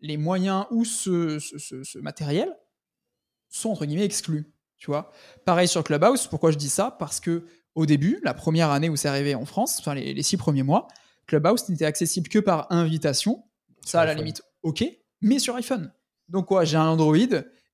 les 0.00 0.16
moyens 0.16 0.66
ou 0.70 0.84
ce, 0.84 1.38
ce, 1.38 1.98
matériel 1.98 2.54
sont 3.48 3.70
entre 3.70 3.86
guillemets 3.86 4.04
exclus. 4.04 4.52
Tu 4.78 4.86
vois 4.86 5.10
Pareil 5.44 5.68
sur 5.68 5.82
Clubhouse, 5.82 6.26
pourquoi 6.26 6.50
je 6.50 6.58
dis 6.58 6.68
ça? 6.68 6.90
Parce 6.98 7.20
que 7.20 7.46
au 7.74 7.86
début, 7.86 8.20
la 8.22 8.34
première 8.34 8.70
année 8.70 8.88
où 8.88 8.96
c'est 8.96 9.08
arrivé 9.08 9.34
en 9.34 9.44
France, 9.44 9.78
enfin 9.80 9.94
les, 9.94 10.14
les 10.14 10.22
six 10.22 10.36
premiers 10.36 10.62
mois, 10.62 10.88
Clubhouse 11.26 11.68
n'était 11.68 11.84
accessible 11.84 12.28
que 12.28 12.38
par 12.38 12.70
invitation. 12.70 13.44
Ça, 13.84 14.00
à 14.00 14.06
la 14.06 14.14
limite, 14.14 14.42
ok, 14.62 14.84
mais 15.20 15.38
sur 15.38 15.54
iPhone. 15.56 15.92
Donc 16.28 16.46
quoi, 16.46 16.64
j'ai 16.64 16.76
un 16.76 16.86
Android, 16.86 17.16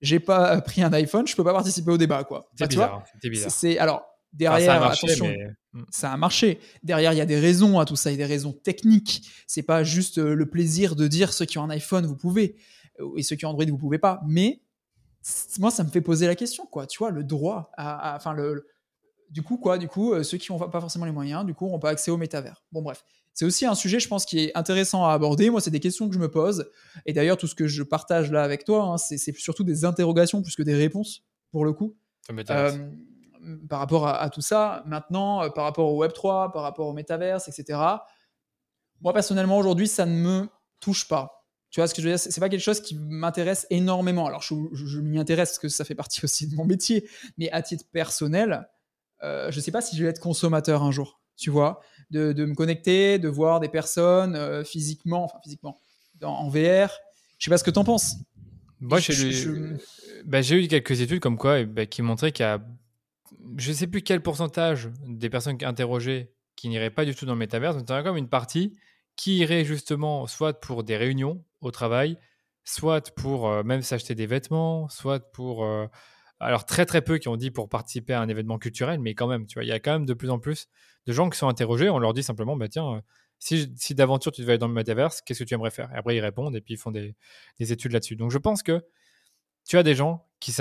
j'ai 0.00 0.21
pas 0.21 0.61
pris 0.61 0.83
un 0.83 0.93
iPhone, 0.93 1.26
je 1.26 1.35
peux 1.35 1.45
pas 1.45 1.55
participer 1.55 1.91
au 1.91 1.97
débat 1.97 2.25
quoi. 2.25 2.50
C'est 2.55 2.69
bizarre. 2.69 3.05
bizarre. 3.23 3.50
C'est 3.50 3.79
alors 3.79 4.12
derrière, 4.33 4.83
attention, 4.83 5.35
hmm. 5.73 5.85
ça 5.91 6.12
a 6.12 6.17
marché. 6.17 6.61
Derrière, 6.83 7.12
il 7.12 7.17
y 7.17 7.21
a 7.21 7.27
des 7.27 7.39
raisons 7.39 7.79
à 7.79 7.85
tout 7.85 7.97
ça, 7.97 8.11
il 8.11 8.15
y 8.15 8.23
a 8.23 8.27
des 8.27 8.33
raisons 8.33 8.53
techniques. 8.53 9.29
C'est 9.47 9.62
pas 9.62 9.85
juste 9.85 10.19
euh, 10.19 10.35
le 10.35 10.47
plaisir 10.47 10.97
de 10.97 11.07
dire 11.07 11.33
ceux 11.33 11.45
qui 11.45 11.59
ont 11.59 11.65
un 11.65 11.71
iPhone 11.71 12.07
vous 12.07 12.17
pouvez 12.17 12.57
euh, 13.01 13.17
et 13.17 13.23
ceux 13.23 13.37
qui 13.37 13.47
ont 13.47 13.51
Android 13.51 13.67
vous 13.67 13.79
pouvez 13.79 13.99
pas. 13.99 14.21
Mais 14.27 14.62
moi, 15.59 15.71
ça 15.71 15.85
me 15.85 15.89
fait 15.89 16.01
poser 16.01 16.27
la 16.27 16.35
question 16.35 16.67
quoi. 16.67 16.87
Tu 16.87 16.99
vois, 16.99 17.11
le 17.11 17.25
droit, 17.25 17.71
à, 17.77 18.17
enfin 18.17 18.33
le, 18.33 18.67
du 19.31 19.43
coup 19.43 19.57
quoi, 19.57 19.79
du 19.79 19.89
coup 19.89 20.12
euh, 20.12 20.23
ceux 20.23 20.39
qui 20.39 20.53
n'ont 20.53 20.59
pas 20.59 20.81
forcément 20.81 21.05
les 21.05 21.12
moyens, 21.12 21.45
du 21.45 21.55
coup, 21.55 21.69
n'ont 21.69 21.79
pas 21.79 21.91
accès 21.91 22.11
au 22.11 22.17
métavers. 22.17 22.65
Bon 22.73 22.83
bref, 22.83 23.05
c'est 23.35 23.45
aussi 23.45 23.65
un 23.65 23.75
sujet, 23.75 23.99
je 23.99 24.09
pense, 24.09 24.27
qui 24.27 24.41
est 24.41 24.57
intéressant 24.57 25.07
à 25.07 25.12
aborder. 25.12 25.49
Moi, 25.51 25.61
c'est 25.61 25.71
des 25.71 25.81
questions 25.81 26.09
que 26.09 26.15
je 26.15 26.21
me 26.21 26.31
pose. 26.31 26.71
Et 27.07 27.12
d'ailleurs, 27.12 27.39
tout 27.39 27.47
ce 27.47 27.55
que 27.55 27.67
je 27.67 27.83
partage 27.83 28.31
là 28.31 28.43
avec 28.43 28.65
toi, 28.65 28.85
hein, 28.85 28.99
c'est 28.99 29.19
surtout 29.39 29.65
des 29.65 29.85
interrogations 29.85 30.43
plus 30.43 30.55
que 30.55 30.62
des 30.62 30.75
réponses, 30.75 31.25
pour 31.51 31.65
le 31.65 31.73
coup. 31.73 31.97
Euh, 32.51 32.91
par 33.69 33.79
rapport 33.79 34.07
à, 34.07 34.29
tout 34.31 34.41
ça. 34.41 34.83
Maintenant, 34.87 35.43
euh, 35.43 35.49
par 35.49 35.65
rapport 35.65 35.93
au 35.93 36.05
Web3, 36.05 36.53
par 36.53 36.63
rapport 36.63 36.87
au 36.87 36.93
Metaverse, 36.93 37.49
etc. 37.49 37.79
Moi, 39.01 39.13
personnellement, 39.13 39.59
aujourd'hui, 39.59 39.89
ça 39.89 40.07
ne 40.07 40.15
me 40.15 40.49
touche 40.81 41.09
pas. 41.09 41.45
Tu 41.71 41.81
vois 41.81 41.87
ce 41.87 41.95
que 41.95 42.03
je 42.03 42.09
veux 42.09 42.13
dire? 42.15 42.21
C'est 42.21 42.41
pas 42.41 42.49
quelque 42.49 42.61
chose 42.61 42.81
qui 42.81 42.95
m'intéresse 42.95 43.67
énormément. 43.71 44.27
Alors, 44.27 44.43
je, 44.43 45.01
m'y 45.01 45.19
intéresse 45.19 45.51
parce 45.51 45.59
que 45.59 45.69
ça 45.69 45.85
fait 45.85 45.95
partie 45.95 46.21
aussi 46.25 46.47
de 46.47 46.55
mon 46.55 46.65
métier. 46.65 47.09
Mais 47.39 47.51
à 47.51 47.63
titre 47.63 47.85
personnel, 47.93 48.69
euh, 49.23 49.51
je 49.51 49.57
ne 49.57 49.63
sais 49.63 49.73
pas 49.73 49.81
si 49.81 49.97
je 49.97 50.05
vais 50.05 50.11
être 50.11 50.21
consommateur 50.21 50.83
un 50.83 50.91
jour. 50.91 51.21
Tu 51.37 51.51
vois? 51.51 51.81
De, 52.11 52.33
me 52.45 52.55
connecter, 52.55 53.19
de 53.19 53.29
voir 53.29 53.59
des 53.59 53.71
personnes 53.71 54.37
euh, 54.37 54.65
physiquement, 54.65 55.25
enfin 55.25 55.39
physiquement, 55.43 55.79
en 56.23 56.49
VR. 56.49 56.91
Je 57.39 57.47
sais 57.47 57.51
pas 57.51 57.59
ce 57.59 57.65
que 57.65 57.71
tu 57.71 57.79
en 57.79 57.85
penses. 57.85 58.17
Moi, 58.81 58.99
bah, 60.25 60.43
j'ai 60.43 60.65
eu 60.65 60.69
quelques 60.69 61.01
études 61.01 61.21
comme 61.21 61.39
quoi 61.39 61.65
bah, 61.65 61.87
qui 61.87 62.03
montraient 62.03 62.33
qu'il 62.33 62.45
y 62.45 62.49
a, 62.49 62.61
je 63.57 63.73
sais 63.73 63.87
plus 63.87 64.03
quel 64.03 64.23
pourcentage 64.23 64.91
des 65.07 65.31
personnes 65.31 65.59
interrogées 65.63 66.33
qui 66.57 66.69
n'iraient 66.69 66.91
pas 66.91 67.05
du 67.05 67.15
tout 67.15 67.27
dans 67.27 67.33
le 67.33 67.39
métaverse, 67.39 67.77
mais 67.77 67.83
il 67.83 67.91
y 67.91 67.95
a 67.95 68.03
comme 68.03 68.17
une 68.17 68.29
partie 68.29 68.77
qui 69.17 69.39
irait 69.39 69.65
justement 69.65 70.27
soit 70.27 70.61
pour 70.61 70.85
des 70.85 70.97
réunions 70.97 71.45
au 71.61 71.71
travail, 71.71 72.19
soit 72.65 73.15
pour 73.15 73.49
euh, 73.49 73.63
même 73.63 73.83
s'acheter 73.83 74.15
des 74.15 74.27
vêtements, 74.27 74.89
soit 74.89 75.33
pour 75.33 75.65
euh, 75.65 75.87
alors 76.41 76.67
très 76.67 76.87
très 76.87 77.03
peu 77.03 77.19
qui 77.19 77.29
ont 77.29 77.37
dit 77.37 77.51
pour 77.51 77.69
participer 77.69 78.15
à 78.15 78.21
un 78.21 78.29
événement 78.29 78.59
culturel, 78.59 79.01
mais 79.01 79.15
quand 79.15 79.27
même, 79.27 79.47
tu 79.47 79.55
vois, 79.55 79.65
il 79.65 79.69
y 79.69 79.73
a 79.73 79.81
quand 79.81 79.93
même 79.93 80.07
de 80.07 80.15
plus 80.15 80.31
en 80.31 80.39
plus 80.39 80.69
de 81.07 81.13
gens 81.13 81.31
qui 81.31 81.39
sont 81.39 81.49
interrogés. 81.49 81.89
On 81.91 81.99
leur 81.99 82.15
dit 82.15 82.23
simplement, 82.23 82.57
bah 82.57 82.69
tiens, 82.69 82.97
euh, 82.97 83.01
si, 83.39 83.95
d'aventure 83.95 84.33
tu 84.33 84.41
devais 84.41 84.53
aller 84.53 84.59
dans 84.59 84.69
le 84.69 84.75
metaverse, 84.75 85.23
qu'est-ce 85.23 85.41
que 85.41 85.49
tu 85.49 85.55
aimerais 85.55 85.71
faire? 85.71 85.91
Et 85.93 85.97
après 85.97 86.17
ils 86.17 86.21
répondent 86.21 86.55
et 86.57 86.61
puis 86.61 86.75
ils 86.75 86.79
font 86.79 86.91
des, 86.91 87.15
études 87.59 87.93
là-dessus. 87.93 88.17
Donc 88.17 88.31
je 88.31 88.39
pense 88.39 88.63
que 88.63 88.85
tu 89.67 89.79
as 89.79 89.83
des 89.83 89.95
gens 89.95 90.27
qui, 90.41 90.53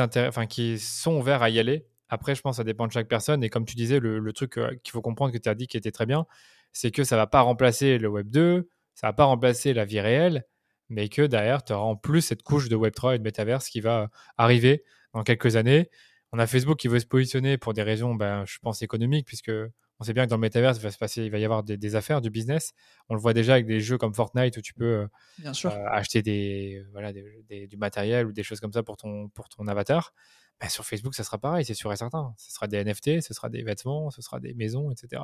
qui 0.50 0.80
sont 0.80 1.18
ouverts 1.18 1.42
à 1.42 1.50
y 1.50 1.60
aller. 1.60 1.88
Après, 2.12 2.36
je 2.36 2.41
pense 2.41 2.56
que 2.56 2.58
ça 2.58 2.63
dépend 2.65 2.88
de 2.88 2.91
chaque 2.91 3.08
personne. 3.08 3.41
Et 3.41 3.50
comme 3.50 3.65
tu 3.65 3.74
disais, 3.75 4.00
le, 4.00 4.34
truc 4.34 4.58
euh, 4.58 4.75
qu'il 4.84 4.91
faut 4.91 5.01
comprendre 5.01 5.34
que 5.34 5.38
tu 5.38 5.48
as 5.48 5.56
dit 5.56 5.65
qui 5.65 5.77
était 5.77 5.91
très 5.91 6.06
bien, 6.06 6.25
c'est 6.74 6.91
que 6.91 7.06
ça 7.06 7.15
va 7.15 7.25
pas 7.25 7.39
remplacer 7.39 7.98
le 7.98 8.10
Web 8.10 8.30
2, 8.30 8.70
ça 8.94 9.08
va 9.08 9.13
pas 9.13 9.24
remplacer 9.24 9.74
la 9.74 9.86
vie 9.86 10.01
réelle, 10.01 10.46
mais 10.89 11.08
que 11.08 11.22
derrière, 11.22 11.63
tu 11.63 11.72
auras 11.72 11.84
en 11.84 11.96
plus 11.96 12.22
cette 12.22 12.44
couche 12.44 12.68
de 12.68 12.75
Web 12.75 12.94
3 12.94 13.15
et 13.15 13.18
de 13.18 13.24
metaverse 13.24 13.70
qui 13.70 13.80
va 13.80 14.10
arriver 14.38 14.84
dans 15.13 15.24
quelques 15.24 15.56
années. 15.56 15.89
On 16.34 16.39
a 16.39 16.48
Facebook 16.48 16.77
qui 16.77 16.89
veut 16.89 17.00
se 17.00 17.06
positionner 17.06 17.58
pour 17.58 17.74
des 17.74 17.82
raisons, 17.82 18.13
ben, 18.13 18.44
je 18.46 18.60
pense, 18.60 18.82
économiques, 18.82 19.25
puisque 19.25 19.51
on 20.00 20.03
sait 20.03 20.13
bien 20.13 20.25
que 20.25 20.30
dans 20.30 20.36
le 20.36 20.41
metaverse, 20.41 20.80
il 20.80 20.84
va, 20.84 20.91
se 20.91 20.98
passer, 20.98 21.24
il 21.24 21.32
va 21.32 21.39
y 21.39 21.46
avoir 21.46 21.63
des, 21.63 21.96
affaires, 21.96 22.20
du 22.20 22.30
business. 22.30 22.74
On 23.08 23.13
le 23.13 23.22
voit 23.22 23.34
déjà 23.34 23.53
avec 23.53 23.68
des 23.68 23.80
jeux 23.80 23.98
comme 23.98 24.13
Fortnite 24.13 24.58
où 24.58 24.62
tu 24.62 24.74
peux 24.74 25.08
bien 25.38 25.53
sûr. 25.53 25.72
Euh, 25.72 25.86
acheter 25.91 26.22
des, 26.22 26.84
voilà, 26.91 27.13
du 27.13 27.77
matériel 27.77 28.25
ou 28.25 28.34
des 28.34 28.44
choses 28.44 28.60
comme 28.60 28.74
ça 28.74 28.84
pour 28.84 28.98
ton, 28.98 29.30
pour 29.30 29.48
ton 29.48 29.68
avatar. 29.68 30.13
Ben, 30.62 30.70
sur 30.70 30.86
Facebook, 30.86 31.15
ça 31.15 31.24
sera 31.24 31.39
pareil, 31.39 31.65
c'est 31.65 31.74
sûr 31.74 31.91
et 31.91 31.96
certain. 31.96 32.36
Ce 32.38 32.51
sera 32.51 32.68
des 32.68 32.84
NFT, 32.84 33.22
ce 33.22 33.34
sera 33.34 33.50
des 33.50 33.63
vêtements, 33.63 34.12
ce 34.12 34.22
sera 34.22 34.39
des 34.39 34.53
maisons, 34.53 34.91
etc. 34.91 35.24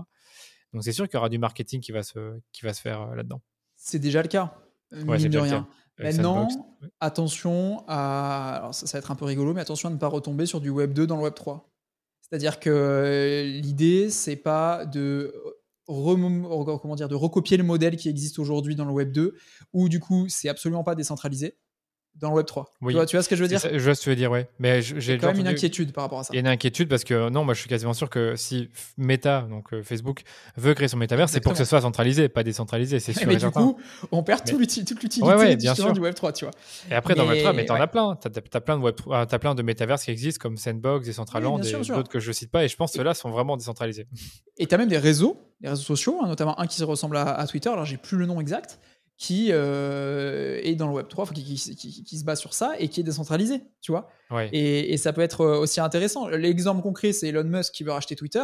Donc 0.74 0.84
c'est 0.84 0.92
sûr 0.92 1.08
qu'il 1.08 1.14
y 1.14 1.18
aura 1.18 1.30
du 1.30 1.38
marketing 1.38 1.80
qui 1.80 1.92
va 1.92 2.02
se, 2.02 2.40
qui 2.52 2.64
va 2.64 2.74
se 2.74 2.82
faire 2.82 3.02
euh, 3.02 3.16
là-dedans. 3.16 3.42
C'est 3.76 4.00
déjà 4.00 4.24
le 4.24 4.30
cas, 4.30 4.58
ouais, 4.92 5.20
mine 5.20 5.30
de 5.30 5.38
rien. 5.38 5.68
Maintenant, 6.00 6.48
attention 7.00 7.84
à. 7.88 8.58
Alors, 8.58 8.74
ça, 8.74 8.86
va 8.92 9.00
être 9.00 9.12
un 9.12 9.16
peu 9.16 9.26
rigolo, 9.26 9.54
mais 9.54 9.62
attention 9.62 9.90
à 9.90 9.92
ne 9.92 9.98
pas 9.98 10.08
retomber 10.08 10.48
sur 10.48 10.60
du 10.60 10.70
Web 10.70 10.94
2 10.94 11.06
dans 11.06 11.18
le 11.18 11.24
Web 11.24 11.36
3. 11.36 11.72
C'est-à-dire 12.22 12.60
que 12.60 12.70
euh, 12.70 13.44
l'idée, 13.44 14.10
c'est 14.10 14.36
pas 14.36 14.86
de. 14.86 15.34
comment 15.86 16.96
dire, 16.96 17.10
de 17.10 17.16
recopier 17.16 17.58
le 17.58 17.64
modèle 17.64 17.96
qui 17.96 18.10
existe 18.10 18.40
aujourd'hui 18.40 18.76
dans 18.76 18.86
le 18.86 18.92
Web 18.92 19.12
2, 19.12 19.36
où 19.74 19.90
du 19.90 20.00
coup, 20.00 20.28
c'est 20.30 20.50
absolument 20.50 20.84
pas 20.84 20.96
décentralisé 20.96 21.58
dans 22.20 22.30
le 22.30 22.36
Web 22.36 22.46
3. 22.46 22.66
Tu, 22.66 22.94
vois, 22.94 23.06
tu, 23.06 23.16
vois, 23.16 23.24
ce 23.24 23.30
que 23.30 23.36
je 23.36 23.42
veux 23.42 23.48
dire 23.48 23.60
Je 23.60 23.78
vois 23.78 23.96
ce 23.96 24.00
que 24.00 24.04
tu 24.04 24.10
veux 24.10 24.16
dire, 24.16 24.32
ouais. 24.32 24.50
Mais 24.60 24.82
j'ai 24.82 25.18
quand 25.18 25.28
même 25.28 25.40
une 25.40 25.48
inquiétude 25.48 25.94
par 25.94 26.06
rapport 26.06 26.20
à 26.20 26.24
ça. 26.24 26.30
Il 26.34 26.36
y 26.36 26.40
a 26.40 26.42
une 26.42 26.48
inquiétude 26.48 26.90
parce 26.90 27.04
que 27.04 27.30
non, 27.30 27.44
moi 27.44 27.54
je 27.54 27.60
suis 27.60 27.70
quasiment 27.70 27.94
sûr 27.94 28.10
que 28.10 28.36
si 28.36 28.70
Meta, 28.98 29.42
donc 29.50 29.74
euh, 29.74 29.84
Facebook, 29.84 30.24
veut 30.56 30.74
créer 30.74 30.88
son 30.88 30.98
métavers, 30.98 31.30
c'est 31.30 31.40
pour 31.42 31.54
que 31.54 31.58
ce 31.58 31.66
soit 31.66 31.82
centralisé, 31.82 32.30
pas 32.30 32.44
décentralisé, 32.44 33.00
c'est 33.00 33.14
sûr. 33.14 33.28
Mais 33.28 33.38
du 33.38 33.50
coup, 33.50 33.78
on 34.12 34.24
perd 34.24 34.44
toute 34.46 34.60
l'utilité 34.60 35.24
ouais, 35.24 35.56
du 35.56 36.00
Web 36.00 36.16
3, 36.16 36.34
tu 36.34 36.46
vois. 36.46 36.54
Et 36.90 36.94
après, 36.94 37.16
dans 37.16 37.24
le 37.24 37.30
Web 37.30 37.40
3, 37.40 37.54
mais 37.54 37.66
t'en 37.66 37.76
as 37.76 37.88
plein. 37.88 38.16
T'as 38.16 38.30
as 38.54 38.62
plein 38.62 38.78
de 38.78 38.84
Web 38.84 38.96
as 39.12 39.40
plein 39.40 39.56
de 39.56 39.62
métavers 39.62 40.00
qui 40.00 40.12
existent 40.12 40.42
comme 40.42 40.58
Sandbox, 40.58 41.08
Decentraland 41.08 41.62
et 41.62 41.72
d'autres 41.72 42.10
que 42.10 42.20
je 42.20 42.32
cite 42.32 42.52
pas. 42.52 42.64
Et 42.64 42.68
je 42.68 42.76
pense 42.76 42.92
que 42.92 42.98
ceux-là 42.98 43.14
sont 43.14 43.30
vraiment 43.30 43.58
décentralisés. 43.58 44.08
Et 44.58 44.66
tu 44.66 44.74
as 44.74 44.78
même 44.78 44.90
des 44.90 44.98
réseaux, 44.98 45.40
des 45.62 45.70
réseaux 45.70 45.84
sociaux, 45.84 46.20
hein, 46.22 46.28
notamment 46.28 46.60
un 46.60 46.68
qui 46.68 46.78
se 46.78 46.84
ressemble 46.84 47.18
à, 47.18 47.34
à 47.34 47.48
Twitter. 47.48 47.70
Alors 47.70 47.86
j'ai 47.86 47.98
plus 47.98 48.18
le 48.18 48.26
nom 48.26 48.42
exact 48.42 48.80
qui 49.18 49.48
euh, 49.52 50.60
est 50.64 50.76
dans 50.76 50.88
le 50.88 50.94
Web 50.94 51.08
3, 51.08 51.28
qui, 51.28 51.58
se 51.58 52.24
base 52.24 52.40
sur 52.40 52.54
ça 52.54 52.76
et 52.78 52.88
qui 52.88 53.00
est 53.00 53.04
décentralisé, 53.04 53.64
tu 53.82 53.92
vois. 53.92 54.10
Et, 54.52 54.96
ça 54.98 55.12
peut 55.12 55.22
être 55.22 55.42
euh, 55.42 55.60
aussi 55.60 55.80
intéressant. 55.80 56.28
L'exemple 56.28 56.84
concret, 56.84 57.14
c'est 57.14 57.30
Elon 57.30 57.44
Musk 57.44 57.74
qui 57.74 57.84
veut 57.84 57.92
racheter 57.92 58.16
Twitter. 58.16 58.44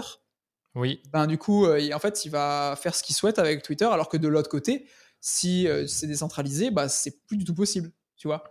Oui. 0.74 1.04
Ben, 1.12 1.28
du 1.28 1.38
coup, 1.38 1.66
euh, 1.66 1.92
en 1.94 2.00
fait, 2.00 2.26
il 2.26 2.30
va 2.30 2.76
faire 2.82 2.96
ce 2.96 3.04
qu'il 3.04 3.16
souhaite 3.16 3.38
avec 3.38 3.62
Twitter, 3.62 3.86
alors 3.86 4.10
que 4.10 4.18
de 4.18 4.28
l'autre 4.28 4.50
côté, 4.50 4.88
si 5.22 5.68
c'est 5.88 6.08
décentralisé, 6.08 6.72
bah, 6.72 6.90
c'est 6.90 7.26
plus 7.28 7.38
du 7.38 7.46
tout 7.46 7.54
possible, 7.54 7.92
tu 8.18 8.28
vois. 8.28 8.44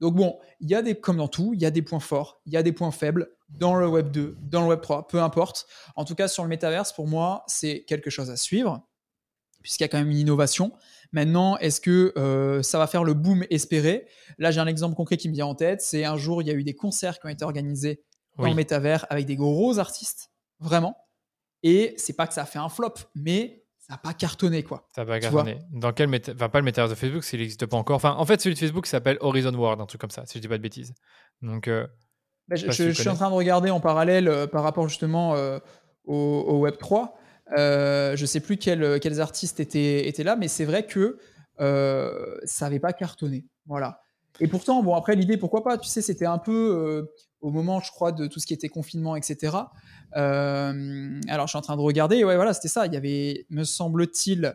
Donc 0.00 0.14
bon, 0.14 0.38
il 0.60 0.68
y 0.68 0.74
a 0.74 0.82
des, 0.82 0.94
comme 0.94 1.16
dans 1.16 1.28
tout, 1.28 1.52
il 1.54 1.62
y 1.62 1.66
a 1.66 1.70
des 1.70 1.82
points 1.82 2.00
forts, 2.00 2.40
il 2.44 2.52
y 2.52 2.56
a 2.56 2.62
des 2.62 2.72
points 2.72 2.90
faibles 2.90 3.30
dans 3.48 3.74
le 3.74 3.88
Web 3.88 4.10
2, 4.10 4.36
dans 4.42 4.62
le 4.62 4.68
Web 4.68 4.80
3, 4.80 5.08
peu 5.08 5.20
importe. 5.20 5.66
En 5.96 6.04
tout 6.04 6.14
cas, 6.14 6.28
sur 6.28 6.42
le 6.42 6.48
métaverse, 6.48 6.92
pour 6.92 7.06
moi, 7.06 7.44
c'est 7.46 7.84
quelque 7.84 8.10
chose 8.10 8.30
à 8.30 8.36
suivre, 8.36 8.86
puisqu'il 9.62 9.84
y 9.84 9.86
a 9.86 9.88
quand 9.88 9.98
même 9.98 10.10
une 10.10 10.18
innovation. 10.18 10.72
Maintenant, 11.12 11.56
est-ce 11.58 11.80
que 11.80 12.12
euh, 12.16 12.62
ça 12.62 12.78
va 12.78 12.86
faire 12.86 13.04
le 13.04 13.14
boom 13.14 13.44
espéré? 13.50 14.06
Là, 14.38 14.50
j'ai 14.50 14.60
un 14.60 14.66
exemple 14.66 14.94
concret 14.94 15.16
qui 15.16 15.28
me 15.28 15.34
vient 15.34 15.46
en 15.46 15.54
tête. 15.54 15.80
C'est 15.80 16.04
un 16.04 16.16
jour, 16.16 16.42
il 16.42 16.48
y 16.48 16.50
a 16.50 16.54
eu 16.54 16.64
des 16.64 16.74
concerts 16.74 17.18
qui 17.18 17.26
ont 17.26 17.30
été 17.30 17.44
organisés 17.44 18.04
dans 18.36 18.46
le 18.46 18.54
métavers 18.54 19.06
avec 19.10 19.26
des 19.26 19.36
gros 19.36 19.78
artistes, 19.78 20.30
vraiment. 20.60 20.96
Et 21.62 21.94
c'est 21.96 22.12
pas 22.12 22.26
que 22.26 22.34
ça 22.34 22.42
a 22.42 22.44
fait 22.44 22.58
un 22.58 22.68
flop, 22.68 22.94
mais 23.14 23.64
ça 23.78 23.94
n'a 23.94 23.98
pas 23.98 24.12
cartonné, 24.12 24.62
quoi. 24.62 24.86
Ça 24.94 25.02
n'a 25.02 25.06
pas 25.06 25.18
cartonné. 25.18 25.58
Dans 25.72 25.92
quel 25.92 26.08
méta... 26.08 26.32
Enfin, 26.32 26.48
pas 26.48 26.58
le 26.58 26.64
métavers 26.64 26.88
de 26.88 26.94
Facebook, 26.94 27.24
s'il 27.24 27.40
n'existe 27.40 27.66
pas 27.66 27.76
encore. 27.76 27.96
Enfin, 27.96 28.14
en 28.16 28.24
fait, 28.26 28.40
celui 28.40 28.54
de 28.54 28.60
Facebook 28.60 28.86
s'appelle 28.86 29.16
Horizon 29.20 29.54
World, 29.54 29.80
un 29.80 29.86
truc 29.86 30.00
comme 30.00 30.10
ça, 30.10 30.24
si 30.26 30.38
je 30.38 30.42
dis 30.42 30.48
pas 30.48 30.58
de 30.58 30.62
bêtises. 30.62 30.94
Donc, 31.42 31.66
euh, 31.66 31.86
bah, 32.46 32.56
je, 32.56 32.70
suis 32.70 33.08
en 33.08 33.14
train 33.14 33.30
de 33.30 33.34
regarder 33.34 33.70
en 33.70 33.80
parallèle 33.80 34.28
euh, 34.28 34.46
par 34.46 34.62
rapport 34.62 34.88
justement 34.88 35.34
au, 36.04 36.14
au, 36.14 36.58
Web 36.58 36.76
3. 36.78 37.18
Euh, 37.56 38.16
je 38.16 38.26
sais 38.26 38.40
plus 38.40 38.56
quels 38.56 39.20
artistes 39.20 39.60
étaient, 39.60 40.06
étaient 40.06 40.24
là, 40.24 40.36
mais 40.36 40.48
c'est 40.48 40.64
vrai 40.64 40.86
que 40.86 41.18
euh, 41.60 42.36
ça 42.44 42.66
n'avait 42.66 42.80
pas 42.80 42.92
cartonné. 42.92 43.46
Voilà. 43.66 44.02
Et 44.40 44.46
pourtant, 44.46 44.82
bon, 44.82 44.94
après, 44.94 45.16
l'idée, 45.16 45.36
pourquoi 45.36 45.64
pas 45.64 45.78
Tu 45.78 45.88
sais, 45.88 46.02
c'était 46.02 46.26
un 46.26 46.38
peu 46.38 47.08
au 47.40 47.50
moment, 47.50 47.80
je 47.80 47.90
crois, 47.90 48.12
de 48.12 48.26
tout 48.26 48.38
ce 48.38 48.46
qui 48.46 48.54
était 48.54 48.68
confinement, 48.68 49.16
etc. 49.16 49.56
alors, 50.12 51.46
je 51.46 51.48
suis 51.48 51.58
en 51.58 51.62
train 51.62 51.76
de 51.76 51.82
regarder. 51.82 52.22
Ouais, 52.24 52.36
voilà, 52.36 52.52
c'était 52.52 52.68
ça. 52.68 52.86
Il 52.86 52.94
y 52.94 52.96
avait, 52.96 53.46
me 53.50 53.64
semble-t-il, 53.64 54.54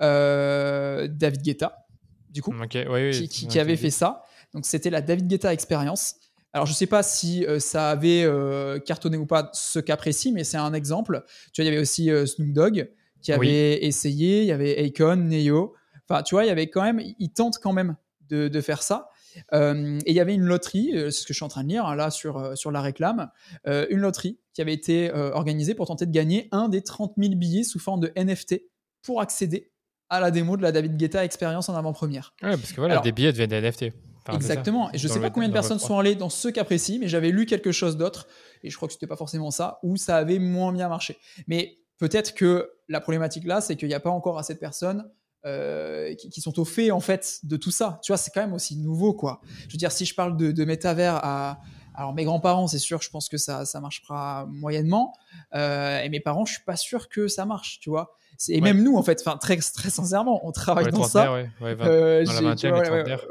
David 0.00 1.42
Guetta, 1.42 1.86
du 2.30 2.42
coup, 2.42 2.52
qui, 2.68 3.58
avait 3.58 3.76
fait 3.76 3.90
ça. 3.90 4.24
Donc, 4.52 4.66
c'était 4.66 4.90
la 4.90 5.00
David 5.00 5.28
Guetta 5.28 5.52
Experience. 5.52 6.16
Alors, 6.56 6.64
je 6.64 6.72
ne 6.72 6.76
sais 6.76 6.86
pas 6.86 7.02
si 7.02 7.44
euh, 7.44 7.58
ça 7.58 7.90
avait 7.90 8.24
euh, 8.24 8.78
cartonné 8.78 9.18
ou 9.18 9.26
pas 9.26 9.50
ce 9.52 9.78
cas 9.78 9.98
précis, 9.98 10.32
mais 10.32 10.42
c'est 10.42 10.56
un 10.56 10.72
exemple. 10.72 11.22
Tu 11.52 11.60
vois, 11.60 11.68
il 11.68 11.70
y 11.70 11.70
avait 11.70 11.82
aussi 11.82 12.10
euh, 12.10 12.24
Snoop 12.24 12.50
Dogg 12.50 12.90
qui 13.20 13.30
avait 13.30 13.84
essayé, 13.84 14.40
il 14.40 14.46
y 14.46 14.52
avait 14.52 14.82
Akon, 14.82 15.16
Neo. 15.16 15.74
Enfin, 16.08 16.22
tu 16.22 16.34
vois, 16.34 16.44
il 16.44 16.48
y 16.48 16.50
avait 16.50 16.68
quand 16.68 16.82
même, 16.82 17.02
ils 17.18 17.28
tentent 17.28 17.58
quand 17.58 17.74
même 17.74 17.96
de, 18.30 18.60
faire 18.62 18.82
ça. 18.82 19.10
et 19.52 19.98
il 20.06 20.14
y 20.14 20.20
avait 20.20 20.34
une 20.34 20.44
loterie, 20.44 20.92
c'est 20.94 21.10
ce 21.10 21.26
que 21.26 21.34
je 21.34 21.38
suis 21.38 21.44
en 21.44 21.48
train 21.48 21.62
de 21.62 21.68
lire 21.68 21.84
hein, 21.84 21.94
là 21.94 22.10
sur, 22.10 22.56
sur 22.56 22.70
la 22.70 22.80
réclame, 22.80 23.30
une 23.66 23.98
loterie 23.98 24.38
qui 24.54 24.62
avait 24.62 24.72
été 24.72 25.12
organisée 25.12 25.74
pour 25.74 25.86
tenter 25.86 26.06
de 26.06 26.12
gagner 26.12 26.48
un 26.52 26.68
des 26.68 26.82
30 26.82 27.14
000 27.18 27.34
billets 27.34 27.64
sous 27.64 27.78
forme 27.78 28.00
de 28.00 28.12
NFT 28.16 28.62
pour 29.02 29.20
accéder 29.20 29.72
à 30.08 30.20
la 30.20 30.30
démo 30.30 30.56
de 30.56 30.62
la 30.62 30.72
David 30.72 30.96
Guetta 30.96 31.24
Experience 31.24 31.68
en 31.68 31.74
avant-première. 31.74 32.34
Ouais, 32.42 32.50
parce 32.50 32.72
que 32.72 32.80
voilà, 32.80 33.00
des 33.00 33.12
billets 33.12 33.32
deviennent 33.32 33.50
des 33.50 33.60
NFT. 33.60 33.92
Exactement. 34.34 34.92
Et 34.92 34.98
je 34.98 35.08
ne 35.08 35.12
sais 35.12 35.20
pas 35.20 35.30
combien 35.30 35.48
de 35.48 35.52
personnes 35.52 35.78
sont 35.78 35.98
allées 35.98 36.14
dans 36.14 36.30
ce 36.30 36.48
cas 36.48 36.64
précis, 36.64 36.98
mais 36.98 37.08
j'avais 37.08 37.30
lu 37.30 37.46
quelque 37.46 37.72
chose 37.72 37.96
d'autre, 37.96 38.26
et 38.62 38.70
je 38.70 38.76
crois 38.76 38.88
que 38.88 38.92
ce 38.92 38.98
n'était 38.98 39.06
pas 39.06 39.16
forcément 39.16 39.50
ça, 39.50 39.78
où 39.82 39.96
ça 39.96 40.16
avait 40.16 40.38
moins 40.38 40.72
bien 40.72 40.88
marché. 40.88 41.18
Mais 41.46 41.78
peut-être 41.98 42.34
que 42.34 42.70
la 42.88 43.00
problématique 43.00 43.44
là, 43.44 43.60
c'est 43.60 43.76
qu'il 43.76 43.88
n'y 43.88 43.94
a 43.94 44.00
pas 44.00 44.10
encore 44.10 44.38
assez 44.38 44.54
de 44.54 44.58
personnes 44.58 45.10
euh, 45.44 46.14
qui, 46.14 46.40
sont 46.40 46.58
au 46.58 46.64
fait 46.64 46.90
en 46.90 47.00
fait 47.00 47.40
de 47.44 47.56
tout 47.56 47.70
ça. 47.70 48.00
Tu 48.02 48.10
vois, 48.10 48.16
c'est 48.16 48.30
quand 48.32 48.40
même 48.40 48.54
aussi 48.54 48.76
nouveau, 48.76 49.14
quoi. 49.14 49.40
Je 49.68 49.74
veux 49.74 49.78
dire, 49.78 49.92
si 49.92 50.04
je 50.04 50.14
parle 50.14 50.36
de, 50.36 50.50
de 50.50 50.64
métavers 50.64 51.20
à, 51.22 51.60
alors 51.96 52.12
mes 52.12 52.24
grands-parents, 52.24 52.66
c'est 52.66 52.78
sûr, 52.78 53.00
je 53.00 53.10
pense 53.10 53.28
que 53.28 53.38
ça, 53.38 53.64
ça 53.64 53.80
marchera 53.80 54.46
moyennement. 54.50 55.14
Euh, 55.54 56.00
et 56.00 56.08
mes 56.08 56.20
parents, 56.20 56.44
je 56.44 56.54
suis 56.54 56.64
pas 56.64 56.76
sûr 56.76 57.08
que 57.08 57.26
ça 57.26 57.46
marche, 57.46 57.80
tu 57.80 57.90
vois. 57.90 58.16
Et 58.48 58.60
même 58.60 58.82
nous, 58.82 58.96
en 58.96 59.02
fait, 59.02 59.20
enfin 59.20 59.36
très, 59.36 59.56
très 59.56 59.90
sincèrement, 59.90 60.46
on 60.46 60.52
travaille 60.52 60.90
dans 60.90 61.04
ça. 61.04 61.32
Ouais, 61.32 61.48
euh, 61.62 62.24
dans 62.24 62.32
la 62.32 62.40
vingtaine 62.40 62.74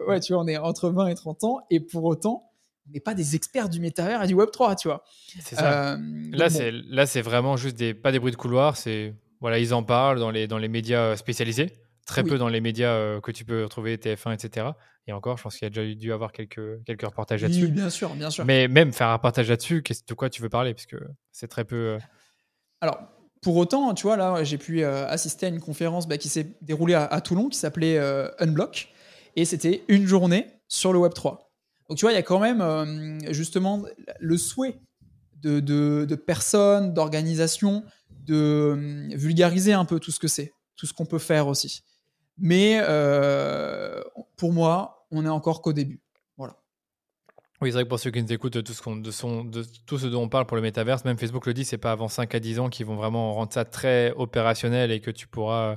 ouais, 0.07 0.19
tu 0.19 0.33
vois, 0.33 0.43
on 0.43 0.47
est 0.47 0.57
entre 0.57 0.89
20 0.89 1.07
et 1.07 1.15
30 1.15 1.43
ans, 1.43 1.59
et 1.69 1.79
pour 1.79 2.03
autant, 2.05 2.51
on 2.87 2.93
n'est 2.93 2.99
pas 2.99 3.13
des 3.13 3.35
experts 3.35 3.69
du 3.69 3.79
métavers 3.79 4.23
et 4.23 4.27
du 4.27 4.33
Web 4.33 4.51
3, 4.51 4.75
tu 4.75 4.87
vois. 4.87 5.03
C'est 5.41 5.55
ça. 5.55 5.93
Euh, 5.93 5.97
là, 6.31 6.49
c'est 6.49 6.71
là, 6.71 7.05
c'est 7.05 7.21
vraiment 7.21 7.57
juste 7.57 7.75
des 7.77 7.93
pas 7.93 8.11
des 8.11 8.19
bruits 8.19 8.31
de 8.31 8.37
couloir. 8.37 8.77
C'est 8.77 9.13
voilà, 9.41 9.59
ils 9.59 9.73
en 9.73 9.83
parlent 9.83 10.19
dans 10.19 10.31
les 10.31 10.47
dans 10.47 10.57
les 10.57 10.67
médias 10.67 11.15
spécialisés, 11.15 11.71
très 12.05 12.23
peu 12.23 12.37
dans 12.37 12.49
les 12.49 12.61
médias 12.61 13.19
que 13.21 13.31
tu 13.31 13.45
peux 13.45 13.63
retrouver 13.63 13.97
TF1, 13.97 14.33
etc. 14.33 14.67
Et 15.07 15.13
encore, 15.13 15.37
je 15.37 15.43
pense 15.43 15.55
qu'il 15.55 15.65
y 15.65 15.67
a 15.67 15.69
déjà 15.69 15.95
dû 15.95 16.11
avoir 16.11 16.31
quelques, 16.31 16.83
quelques 16.83 17.03
reportages 17.03 17.43
là-dessus. 17.43 17.65
Oui, 17.65 17.71
bien 17.71 17.89
sûr, 17.91 18.09
bien 18.15 18.31
sûr. 18.31 18.43
Mais 18.43 18.67
même 18.67 18.91
faire 18.91 19.07
un 19.07 19.13
reportage 19.13 19.49
là-dessus, 19.49 19.83
de 19.83 20.13
quoi 20.15 20.29
tu 20.29 20.41
veux 20.41 20.49
parler? 20.49 20.73
Parce 20.73 20.87
que 20.87 20.97
c'est 21.31 21.47
très 21.47 21.63
peu. 21.63 21.75
Euh, 21.75 21.99
Alors, 22.81 22.99
pour 23.45 23.57
autant, 23.57 23.93
tu 23.93 24.07
vois, 24.07 24.17
là, 24.17 24.43
j'ai 24.43 24.57
pu 24.57 24.83
euh, 24.83 25.07
assister 25.07 25.45
à 25.45 25.49
une 25.49 25.59
conférence 25.59 26.07
bah, 26.07 26.17
qui 26.17 26.29
s'est 26.29 26.47
déroulée 26.63 26.95
à, 26.95 27.21
Toulon, 27.21 27.47
qui 27.47 27.59
s'appelait 27.59 27.99
euh, 27.99 28.27
Unblock. 28.39 28.91
Et 29.35 29.45
c'était 29.45 29.83
une 29.87 30.07
journée 30.07 30.47
sur 30.67 30.91
le 30.91 30.97
Web3. 30.97 31.37
Donc, 31.87 31.99
tu 31.99 32.05
vois, 32.05 32.11
il 32.11 32.15
y 32.15 32.17
a 32.17 32.23
quand 32.23 32.39
même, 32.39 33.19
justement, 33.31 33.83
le 34.19 34.37
souhait 34.37 34.79
de, 35.43 35.59
de, 35.59 36.15
personnes, 36.15 36.95
d'organisations, 36.95 37.83
de 38.25 39.09
vulgariser 39.15 39.73
un 39.73 39.85
peu 39.85 39.99
tout 39.99 40.09
ce 40.09 40.17
que 40.19 40.27
c'est, 40.27 40.51
tout 40.75 40.87
ce 40.87 40.93
qu'on 40.93 41.05
peut 41.05 41.19
faire 41.19 41.47
aussi. 41.47 41.83
Mais 42.39 42.81
pour 44.37 44.53
moi, 44.53 45.05
on 45.11 45.23
est 45.23 45.29
encore 45.29 45.61
qu'au 45.61 45.73
début. 45.73 46.01
Oui, 47.65 47.71
c'est 47.71 47.77
vrai 47.77 47.85
pour 47.85 47.99
ceux 47.99 48.11
qui 48.11 48.21
nous 48.21 48.31
écoutent, 48.31 48.63
tout 48.63 48.73
ce, 48.73 49.49
de, 49.49 49.63
tout 49.87 49.97
ce 49.97 50.05
dont 50.05 50.21
on 50.21 50.29
parle 50.29 50.45
pour 50.45 50.55
le 50.55 50.61
métaverse, 50.61 51.03
même 51.03 51.17
Facebook 51.17 51.47
le 51.47 51.53
dit, 51.55 51.65
c'est 51.65 51.79
pas 51.79 51.91
avant 51.91 52.07
5 52.07 52.35
à 52.35 52.39
10 52.39 52.59
ans 52.59 52.69
qu'ils 52.69 52.85
vont 52.85 52.95
vraiment 52.95 53.33
rendre 53.33 53.51
ça 53.51 53.65
très 53.65 54.11
opérationnel 54.11 54.91
et 54.91 55.01
que 55.01 55.09
tu 55.09 55.27
pourras 55.27 55.71
euh, 55.71 55.75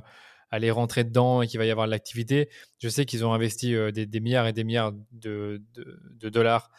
aller 0.51 0.69
rentrer 0.69 1.03
dedans 1.03 1.41
et 1.41 1.47
qu'il 1.47 1.57
va 1.57 1.65
y 1.65 1.71
avoir 1.71 1.87
de 1.87 1.91
l'activité. 1.91 2.51
Je 2.77 2.89
sais 2.89 3.07
qu'ils 3.07 3.25
ont 3.25 3.33
investi 3.33 3.73
euh, 3.73 3.89
des, 3.89 4.19
milliards 4.19 4.45
et 4.45 4.53
des 4.53 4.63
milliards 4.63 4.91
de, 5.13 5.63
dollars 6.21 6.69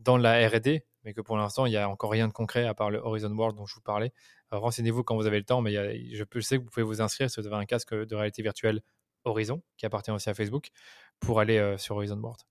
dans 0.00 0.18
la 0.18 0.46
R&D, 0.46 0.84
mais 1.02 1.14
que 1.14 1.22
pour 1.22 1.38
l'instant, 1.38 1.64
il 1.64 1.70
n'y 1.70 1.78
a 1.78 1.88
encore 1.88 2.10
rien 2.10 2.28
de 2.28 2.34
concret 2.34 2.66
à 2.66 2.74
part 2.74 2.90
le 2.90 2.98
Horizon 2.98 3.34
World 3.34 3.56
dont 3.56 3.64
je 3.64 3.74
vous 3.74 3.80
parlais. 3.80 4.12
renseignez-vous 4.50 5.02
quand 5.02 5.16
vous 5.16 5.26
avez 5.26 5.38
le 5.38 5.46
temps, 5.46 5.62
mais 5.62 5.72
je, 5.72 6.40
sais 6.42 6.58
que 6.58 6.62
vous 6.62 6.68
pouvez 6.68 6.84
vous 6.84 7.00
inscrire 7.00 7.30
si 7.30 7.40
vous 7.40 7.46
avez 7.46 7.56
un 7.56 7.64
casque 7.64 7.94
de 7.94 8.14
réalité 8.14 8.42
virtuelle 8.42 8.82
Horizon, 9.24 9.62
qui 9.78 9.86
appartient 9.86 10.10
aussi 10.10 10.28
à 10.28 10.34
Facebook, 10.34 10.68
pour 11.20 11.40
aller 11.40 11.56
euh, 11.56 11.78
sur 11.78 11.96
Horizon 11.96 12.18
Board. 12.18 12.42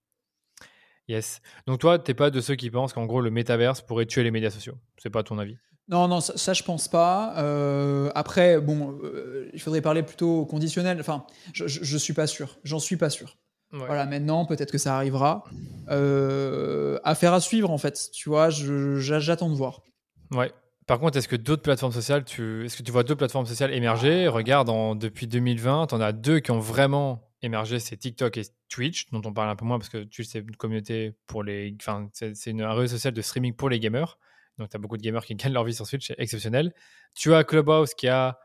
Yes. 1.07 1.41
Donc 1.65 1.79
toi, 1.79 1.99
t'es 1.99 2.13
pas 2.13 2.29
de 2.29 2.41
ceux 2.41 2.55
qui 2.55 2.69
pensent 2.69 2.93
qu'en 2.93 3.05
gros 3.05 3.21
le 3.21 3.31
métaverse 3.31 3.81
pourrait 3.81 4.05
tuer 4.05 4.23
les 4.23 4.31
médias 4.31 4.49
sociaux. 4.49 4.75
C'est 4.97 5.09
pas 5.09 5.23
ton 5.23 5.37
avis? 5.37 5.57
Non, 5.89 6.09
non, 6.09 6.19
ça, 6.19 6.53
je 6.53 6.63
pense 6.63 6.89
pas. 6.89 7.33
Euh, 7.37 8.11
après, 8.13 8.59
bon, 8.59 8.99
euh, 9.03 9.49
il 9.53 9.61
faudrait 9.61 9.81
parler 9.81 10.03
plutôt 10.03 10.41
au 10.41 10.45
conditionnel. 10.45 10.99
Enfin, 10.99 11.25
je, 11.53 11.65
je, 11.65 11.97
suis 11.97 12.11
pas 12.11 12.27
sûr. 12.27 12.57
J'en 12.65 12.79
suis 12.79 12.97
pas 12.97 13.09
sûr. 13.09 13.37
Voilà, 13.71 14.05
maintenant, 14.05 14.45
peut-être 14.45 14.71
que 14.71 14.77
ça 14.77 14.97
arrivera. 14.97 15.45
affaire 17.05 17.33
à 17.33 17.39
suivre, 17.39 17.71
en 17.71 17.77
fait. 17.77 18.09
Tu 18.11 18.27
vois, 18.27 18.49
j'attends 18.49 19.49
de 19.49 19.55
voir. 19.55 19.81
Ouais. 20.31 20.51
Par 20.87 20.99
contre, 20.99 21.17
est-ce 21.17 21.27
que 21.27 21.35
d'autres 21.35 21.61
plateformes 21.61 21.91
sociales, 21.91 22.23
tu... 22.23 22.65
est-ce 22.65 22.77
que 22.77 22.83
tu 22.83 22.91
vois 22.91 23.03
d'autres 23.03 23.19
plateformes 23.19 23.45
sociales 23.45 23.73
émerger? 23.73 24.27
Regarde, 24.27 24.69
en... 24.69 24.95
depuis 24.95 25.27
2020, 25.27 25.93
on 25.93 26.01
a 26.01 26.11
deux 26.11 26.39
qui 26.39 26.51
ont 26.51 26.59
vraiment 26.59 27.26
émergé, 27.47 27.79
c'est 27.79 27.97
TikTok 27.97 28.37
et 28.37 28.43
Twitch, 28.69 29.09
dont 29.11 29.21
on 29.25 29.33
parle 29.33 29.49
un 29.49 29.55
peu 29.55 29.65
moins 29.65 29.79
parce 29.79 29.89
que 29.89 30.03
Twitch, 30.03 30.27
c'est 30.27 30.39
une 30.39 30.55
communauté 30.55 31.15
pour 31.25 31.43
les. 31.43 31.75
Enfin, 31.81 32.09
c'est 32.13 32.49
un 32.61 32.73
réseau 32.73 32.95
social 32.95 33.13
de 33.13 33.21
streaming 33.21 33.53
pour 33.53 33.69
les 33.69 33.79
gamers. 33.79 34.17
Donc, 34.57 34.69
tu 34.69 34.75
as 34.75 34.79
beaucoup 34.79 34.97
de 34.97 35.01
gamers 35.01 35.25
qui 35.25 35.35
gagnent 35.35 35.53
leur 35.53 35.63
vie 35.63 35.73
sur 35.73 35.87
Twitch, 35.87 36.07
c'est 36.07 36.15
exceptionnel. 36.19 36.73
Tu 37.15 37.33
as 37.33 37.43
Clubhouse 37.43 37.93
qui 37.93 38.07
a. 38.07 38.39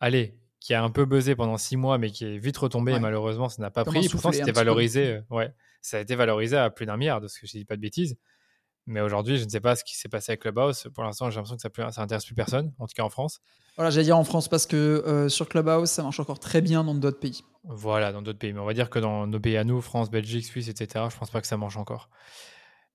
Allez, 0.00 0.38
qui 0.60 0.74
a 0.74 0.82
un 0.82 0.90
peu 0.90 1.04
buzzé 1.04 1.34
pendant 1.34 1.58
six 1.58 1.76
mois, 1.76 1.98
mais 1.98 2.10
qui 2.10 2.24
est 2.24 2.38
vite 2.38 2.56
retombé 2.56 2.92
et 2.92 2.98
malheureusement, 2.98 3.48
ça 3.48 3.60
n'a 3.62 3.70
pas 3.70 3.84
pris. 3.84 4.08
Pourtant, 4.08 4.32
c'était 4.32 4.52
valorisé. 4.52 5.16
Euh, 5.16 5.20
ouais, 5.30 5.54
ça 5.80 5.98
a 5.98 6.00
été 6.00 6.14
valorisé 6.14 6.56
à 6.56 6.70
plus 6.70 6.86
d'un 6.86 6.96
milliard, 6.96 7.20
de 7.20 7.28
ce 7.28 7.38
que 7.38 7.46
je 7.46 7.52
dis 7.52 7.64
pas 7.64 7.76
de 7.76 7.82
bêtises. 7.82 8.16
Mais 8.86 9.00
aujourd'hui, 9.00 9.38
je 9.38 9.44
ne 9.44 9.48
sais 9.48 9.60
pas 9.60 9.76
ce 9.76 9.84
qui 9.84 9.96
s'est 9.96 10.08
passé 10.08 10.32
avec 10.32 10.40
Clubhouse. 10.42 10.88
Pour 10.94 11.04
l'instant, 11.04 11.30
j'ai 11.30 11.36
l'impression 11.36 11.56
que 11.56 11.62
ça, 11.62 11.90
ça 11.90 12.02
intéresse 12.02 12.24
plus 12.24 12.34
personne, 12.34 12.72
en 12.78 12.86
tout 12.86 12.94
cas 12.94 13.02
en 13.02 13.08
France. 13.08 13.40
Voilà, 13.76 13.90
j'allais 13.90 14.04
dire 14.04 14.18
en 14.18 14.24
France 14.24 14.48
parce 14.48 14.66
que 14.66 14.76
euh, 14.76 15.28
sur 15.28 15.48
Clubhouse, 15.48 15.90
ça 15.90 16.02
marche 16.02 16.20
encore 16.20 16.38
très 16.38 16.60
bien 16.60 16.84
dans 16.84 16.94
d'autres 16.94 17.20
pays. 17.20 17.42
Voilà, 17.64 18.12
dans 18.12 18.22
d'autres 18.22 18.38
pays. 18.38 18.52
Mais 18.52 18.60
on 18.60 18.66
va 18.66 18.74
dire 18.74 18.90
que 18.90 18.98
dans 18.98 19.26
nos 19.26 19.40
pays 19.40 19.56
à 19.56 19.64
nous, 19.64 19.80
France, 19.80 20.10
Belgique, 20.10 20.44
Suisse, 20.44 20.68
etc., 20.68 21.06
je 21.10 21.16
pense 21.16 21.30
pas 21.30 21.40
que 21.40 21.46
ça 21.46 21.56
marche 21.56 21.76
encore. 21.76 22.10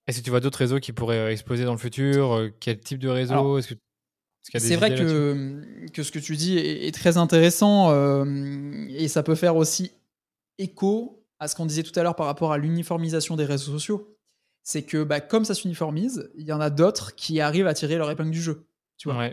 Est-ce 0.07 0.19
que 0.19 0.23
tu 0.23 0.29
vois 0.29 0.39
d'autres 0.39 0.59
réseaux 0.59 0.79
qui 0.79 0.93
pourraient 0.93 1.17
euh, 1.17 1.31
exploser 1.31 1.65
dans 1.65 1.73
le 1.73 1.77
futur 1.77 2.33
euh, 2.33 2.49
Quel 2.59 2.79
type 2.79 2.99
de 2.99 3.09
réseau? 3.09 3.59
C'est 4.41 4.75
vrai 4.75 4.95
que, 4.95 5.85
que 5.93 6.01
ce 6.01 6.11
que 6.11 6.19
tu 6.19 6.35
dis 6.35 6.57
est, 6.57 6.93
très 6.95 7.17
intéressant 7.17 7.93
et 8.89 9.07
ça 9.07 9.21
peut 9.21 9.35
faire 9.35 9.57
aussi 9.57 9.91
écho 10.57 11.23
à 11.39 11.47
ce 11.47 11.55
qu'on 11.55 11.65
disait 11.65 11.83
tout 11.83 11.97
à 11.99 12.03
l'heure 12.03 12.15
par 12.15 12.25
rapport 12.25 12.51
à 12.53 12.57
l'uniformisation 12.57 13.35
des 13.35 13.45
réseaux 13.45 13.71
sociaux 13.71 14.17
c'est 14.69 14.83
que 14.83 15.03
bah, 15.03 15.19
comme 15.19 15.45
ça 15.45 15.55
s'uniformise, 15.55 16.29
il 16.35 16.45
y 16.45 16.53
en 16.53 16.61
a 16.61 16.69
d'autres 16.69 17.15
qui 17.15 17.41
arrivent 17.41 17.65
à 17.65 17.73
tirer 17.73 17.95
leur 17.95 18.11
épingle 18.11 18.29
du 18.29 18.41
jeu. 18.41 18.67
Tu 18.97 19.09
vois. 19.09 19.29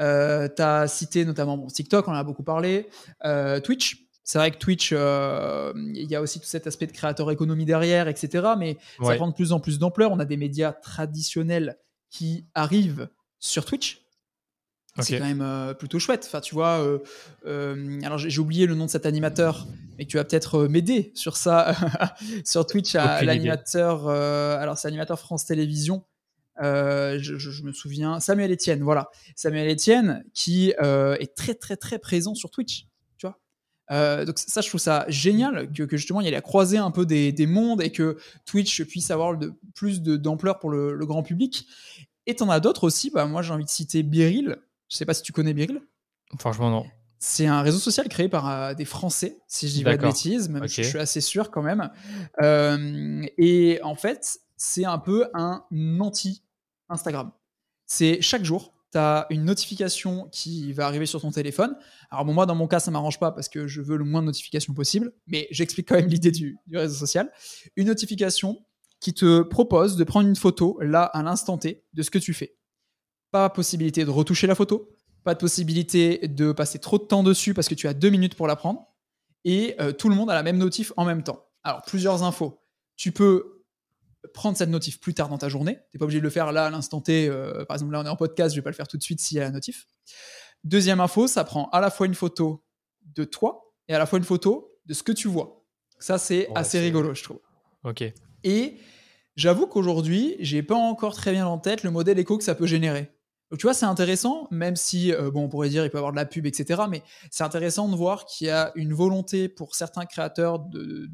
Euh, 0.00 0.48
tu 0.48 0.62
as 0.62 0.88
cité 0.88 1.26
notamment 1.26 1.66
TikTok, 1.66 2.08
on 2.08 2.12
en 2.12 2.14
a 2.14 2.24
beaucoup 2.24 2.42
parlé, 2.42 2.88
euh, 3.26 3.60
Twitch. 3.60 4.01
C'est 4.24 4.38
vrai 4.38 4.52
que 4.52 4.58
Twitch, 4.58 4.90
euh, 4.92 5.72
il 5.94 6.08
y 6.08 6.14
a 6.14 6.20
aussi 6.20 6.38
tout 6.38 6.46
cet 6.46 6.66
aspect 6.66 6.86
de 6.86 6.92
créateur 6.92 7.30
économie 7.30 7.64
derrière, 7.64 8.06
etc. 8.06 8.50
Mais 8.56 8.78
ça 9.02 9.16
prend 9.16 9.28
de 9.28 9.34
plus 9.34 9.52
en 9.52 9.60
plus 9.60 9.78
d'ampleur. 9.78 10.12
On 10.12 10.20
a 10.20 10.24
des 10.24 10.36
médias 10.36 10.72
traditionnels 10.72 11.76
qui 12.08 12.46
arrivent 12.54 13.08
sur 13.40 13.64
Twitch. 13.64 14.06
C'est 15.00 15.18
quand 15.18 15.24
même 15.24 15.40
euh, 15.40 15.72
plutôt 15.72 15.98
chouette. 15.98 16.24
Enfin, 16.26 16.40
tu 16.40 16.54
vois, 16.54 16.86
euh, 17.46 18.00
alors 18.02 18.18
j'ai 18.18 18.40
oublié 18.40 18.66
le 18.66 18.74
nom 18.74 18.84
de 18.84 18.90
cet 18.90 19.06
animateur, 19.06 19.66
mais 19.98 20.04
tu 20.04 20.18
vas 20.18 20.24
peut-être 20.24 20.66
m'aider 20.66 21.12
sur 21.14 21.36
ça, 21.36 21.74
sur 22.44 22.66
Twitch, 22.66 22.94
à 22.94 23.22
l'animateur. 23.24 24.08
alors, 24.08 24.78
c'est 24.78 24.88
l'animateur 24.88 25.18
France 25.18 25.46
Télévisions. 25.46 26.04
Je, 26.60 27.62
me 27.64 27.72
souviens, 27.72 28.20
Samuel 28.20 28.52
Etienne, 28.52 28.82
voilà. 28.82 29.10
Samuel 29.34 29.72
Etienne 29.72 30.22
qui 30.32 30.70
est 30.78 31.34
très, 31.34 31.54
très, 31.54 31.76
très 31.76 31.98
présent 31.98 32.36
sur 32.36 32.50
Twitch. 32.50 32.86
Vois 33.92 34.24
donc, 34.24 34.38
ça, 34.38 34.60
je 34.60 34.68
trouve 34.68 34.80
ça 34.80 35.04
génial 35.08 35.70
que, 35.72 35.96
justement 35.96 36.20
il 36.20 36.24
y 36.24 36.28
ait 36.28 36.32
la 36.32 36.40
croisée 36.40 36.78
un 36.78 36.90
peu 36.90 37.04
des, 37.06 37.46
mondes 37.46 37.82
et 37.82 37.90
que 37.90 38.16
Twitch 38.46 38.82
puisse 38.84 39.10
avoir 39.10 39.36
de, 39.36 39.52
plus 39.74 40.02
d'ampleur 40.02 40.58
pour 40.58 40.70
le, 40.70 41.06
grand 41.06 41.22
public. 41.22 41.66
Et 42.26 42.36
t'en 42.36 42.48
as 42.50 42.60
d'autres 42.60 42.84
aussi, 42.84 43.10
bah, 43.10 43.26
moi 43.26 43.42
j'ai 43.42 43.52
envie 43.52 43.64
de 43.64 43.70
citer 43.70 44.02
Biril, 44.02 44.56
je 44.88 44.96
sais 44.96 45.04
pas 45.04 45.14
si 45.14 45.22
tu 45.22 45.32
connais 45.32 45.54
Biril. 45.54 45.82
Franchement, 46.38 46.70
non. 46.70 46.86
C'est 47.18 47.46
un 47.46 47.62
réseau 47.62 47.78
social 47.78 48.08
créé 48.08 48.28
par 48.28 48.48
euh, 48.48 48.74
des 48.74 48.84
Français, 48.84 49.38
si 49.46 49.68
je 49.68 49.74
dis 49.74 49.84
pas 49.84 49.96
de 49.96 50.02
bêtises, 50.02 50.48
même 50.48 50.66
je 50.66 50.82
suis 50.82 50.98
assez 50.98 51.20
sûr 51.20 51.50
quand 51.50 51.62
même. 51.62 51.90
Euh, 52.42 53.22
et 53.38 53.80
en 53.82 53.94
fait, 53.94 54.40
c'est 54.56 54.84
un 54.84 54.98
peu 54.98 55.26
un 55.34 55.64
anti-Instagram. 56.00 57.30
C'est 57.86 58.20
chaque 58.22 58.44
jour, 58.44 58.74
tu 58.92 58.98
as 58.98 59.26
une 59.30 59.44
notification 59.44 60.28
qui 60.30 60.72
va 60.72 60.86
arriver 60.86 61.06
sur 61.06 61.20
ton 61.20 61.30
téléphone. 61.30 61.74
Alors 62.10 62.24
moi, 62.24 62.46
dans 62.46 62.54
mon 62.54 62.68
cas, 62.68 62.78
ça 62.78 62.90
m'arrange 62.90 63.18
pas 63.18 63.32
parce 63.32 63.48
que 63.48 63.66
je 63.66 63.80
veux 63.80 63.96
le 63.96 64.04
moins 64.04 64.20
de 64.20 64.26
notifications 64.26 64.74
possible, 64.74 65.12
mais 65.26 65.48
j'explique 65.50 65.88
quand 65.88 65.96
même 65.96 66.08
l'idée 66.08 66.30
du, 66.30 66.58
réseau 66.72 66.94
social. 66.94 67.32
Une 67.76 67.86
notification 67.86 68.64
qui 69.00 69.14
te 69.14 69.42
propose 69.42 69.96
de 69.96 70.04
prendre 70.04 70.28
une 70.28 70.36
photo, 70.36 70.78
là, 70.80 71.04
à 71.04 71.22
l'instant 71.22 71.58
T, 71.58 71.84
de 71.92 72.02
ce 72.02 72.10
que 72.10 72.18
tu 72.18 72.34
fais. 72.34 72.56
Pas 73.30 73.48
possibilité 73.48 74.04
de 74.04 74.10
retoucher 74.10 74.46
la 74.46 74.54
photo, 74.54 74.94
pas 75.24 75.34
de 75.34 75.40
possibilité 75.40 76.28
de 76.28 76.52
passer 76.52 76.78
trop 76.78 76.98
de 76.98 77.04
temps 77.04 77.22
dessus 77.22 77.54
parce 77.54 77.68
que 77.68 77.74
tu 77.74 77.88
as 77.88 77.94
deux 77.94 78.10
minutes 78.10 78.34
pour 78.34 78.46
la 78.46 78.56
prendre, 78.56 78.86
et 79.44 79.74
euh, 79.80 79.92
tout 79.92 80.08
le 80.08 80.14
monde 80.14 80.30
a 80.30 80.34
la 80.34 80.42
même 80.42 80.58
notif 80.58 80.92
en 80.96 81.04
même 81.04 81.24
temps. 81.24 81.48
Alors, 81.64 81.82
plusieurs 81.82 82.22
infos. 82.22 82.60
Tu 82.96 83.10
peux 83.10 83.61
prendre 84.34 84.56
cette 84.56 84.68
notif 84.68 85.00
plus 85.00 85.14
tard 85.14 85.28
dans 85.28 85.38
ta 85.38 85.48
journée. 85.48 85.78
Tu 85.90 85.96
n'es 85.96 85.98
pas 85.98 86.04
obligé 86.04 86.20
de 86.20 86.24
le 86.24 86.30
faire 86.30 86.52
là 86.52 86.66
à 86.66 86.70
l'instant 86.70 87.00
T. 87.00 87.28
Euh, 87.28 87.64
par 87.64 87.76
exemple, 87.76 87.92
là, 87.92 88.00
on 88.00 88.04
est 88.04 88.08
en 88.08 88.16
podcast, 88.16 88.54
je 88.54 88.60
vais 88.60 88.62
pas 88.62 88.70
le 88.70 88.76
faire 88.76 88.88
tout 88.88 88.96
de 88.96 89.02
suite 89.02 89.20
s'il 89.20 89.36
y 89.36 89.40
a 89.40 89.44
la 89.44 89.50
notif. 89.50 89.86
Deuxième 90.64 91.00
info, 91.00 91.26
ça 91.26 91.44
prend 91.44 91.68
à 91.70 91.80
la 91.80 91.90
fois 91.90 92.06
une 92.06 92.14
photo 92.14 92.64
de 93.04 93.24
toi 93.24 93.74
et 93.88 93.94
à 93.94 93.98
la 93.98 94.06
fois 94.06 94.18
une 94.18 94.24
photo 94.24 94.78
de 94.86 94.94
ce 94.94 95.02
que 95.02 95.12
tu 95.12 95.28
vois. 95.28 95.64
Ça, 95.98 96.18
c'est 96.18 96.48
assez 96.54 96.78
rigolo, 96.80 97.14
je 97.14 97.22
trouve. 97.22 97.40
Ok. 97.84 98.04
Et 98.44 98.76
j'avoue 99.36 99.66
qu'aujourd'hui, 99.66 100.36
j'ai 100.40 100.62
pas 100.62 100.76
encore 100.76 101.14
très 101.14 101.32
bien 101.32 101.46
en 101.46 101.58
tête 101.58 101.82
le 101.82 101.90
modèle 101.90 102.18
éco 102.18 102.38
que 102.38 102.44
ça 102.44 102.54
peut 102.54 102.66
générer. 102.66 103.12
Donc, 103.50 103.58
tu 103.58 103.66
vois, 103.66 103.74
c'est 103.74 103.86
intéressant, 103.86 104.48
même 104.50 104.76
si, 104.76 105.12
euh, 105.12 105.30
bon, 105.30 105.44
on 105.44 105.48
pourrait 105.48 105.68
dire 105.68 105.84
il 105.84 105.90
peut 105.90 105.98
y 105.98 106.00
avoir 106.00 106.12
de 106.12 106.16
la 106.16 106.24
pub, 106.24 106.46
etc. 106.46 106.82
Mais 106.88 107.02
c'est 107.30 107.44
intéressant 107.44 107.88
de 107.88 107.96
voir 107.96 108.24
qu'il 108.24 108.46
y 108.46 108.50
a 108.50 108.72
une 108.76 108.94
volonté 108.94 109.48
pour 109.48 109.74
certains 109.74 110.06
créateurs 110.06 110.60
de 110.60 111.10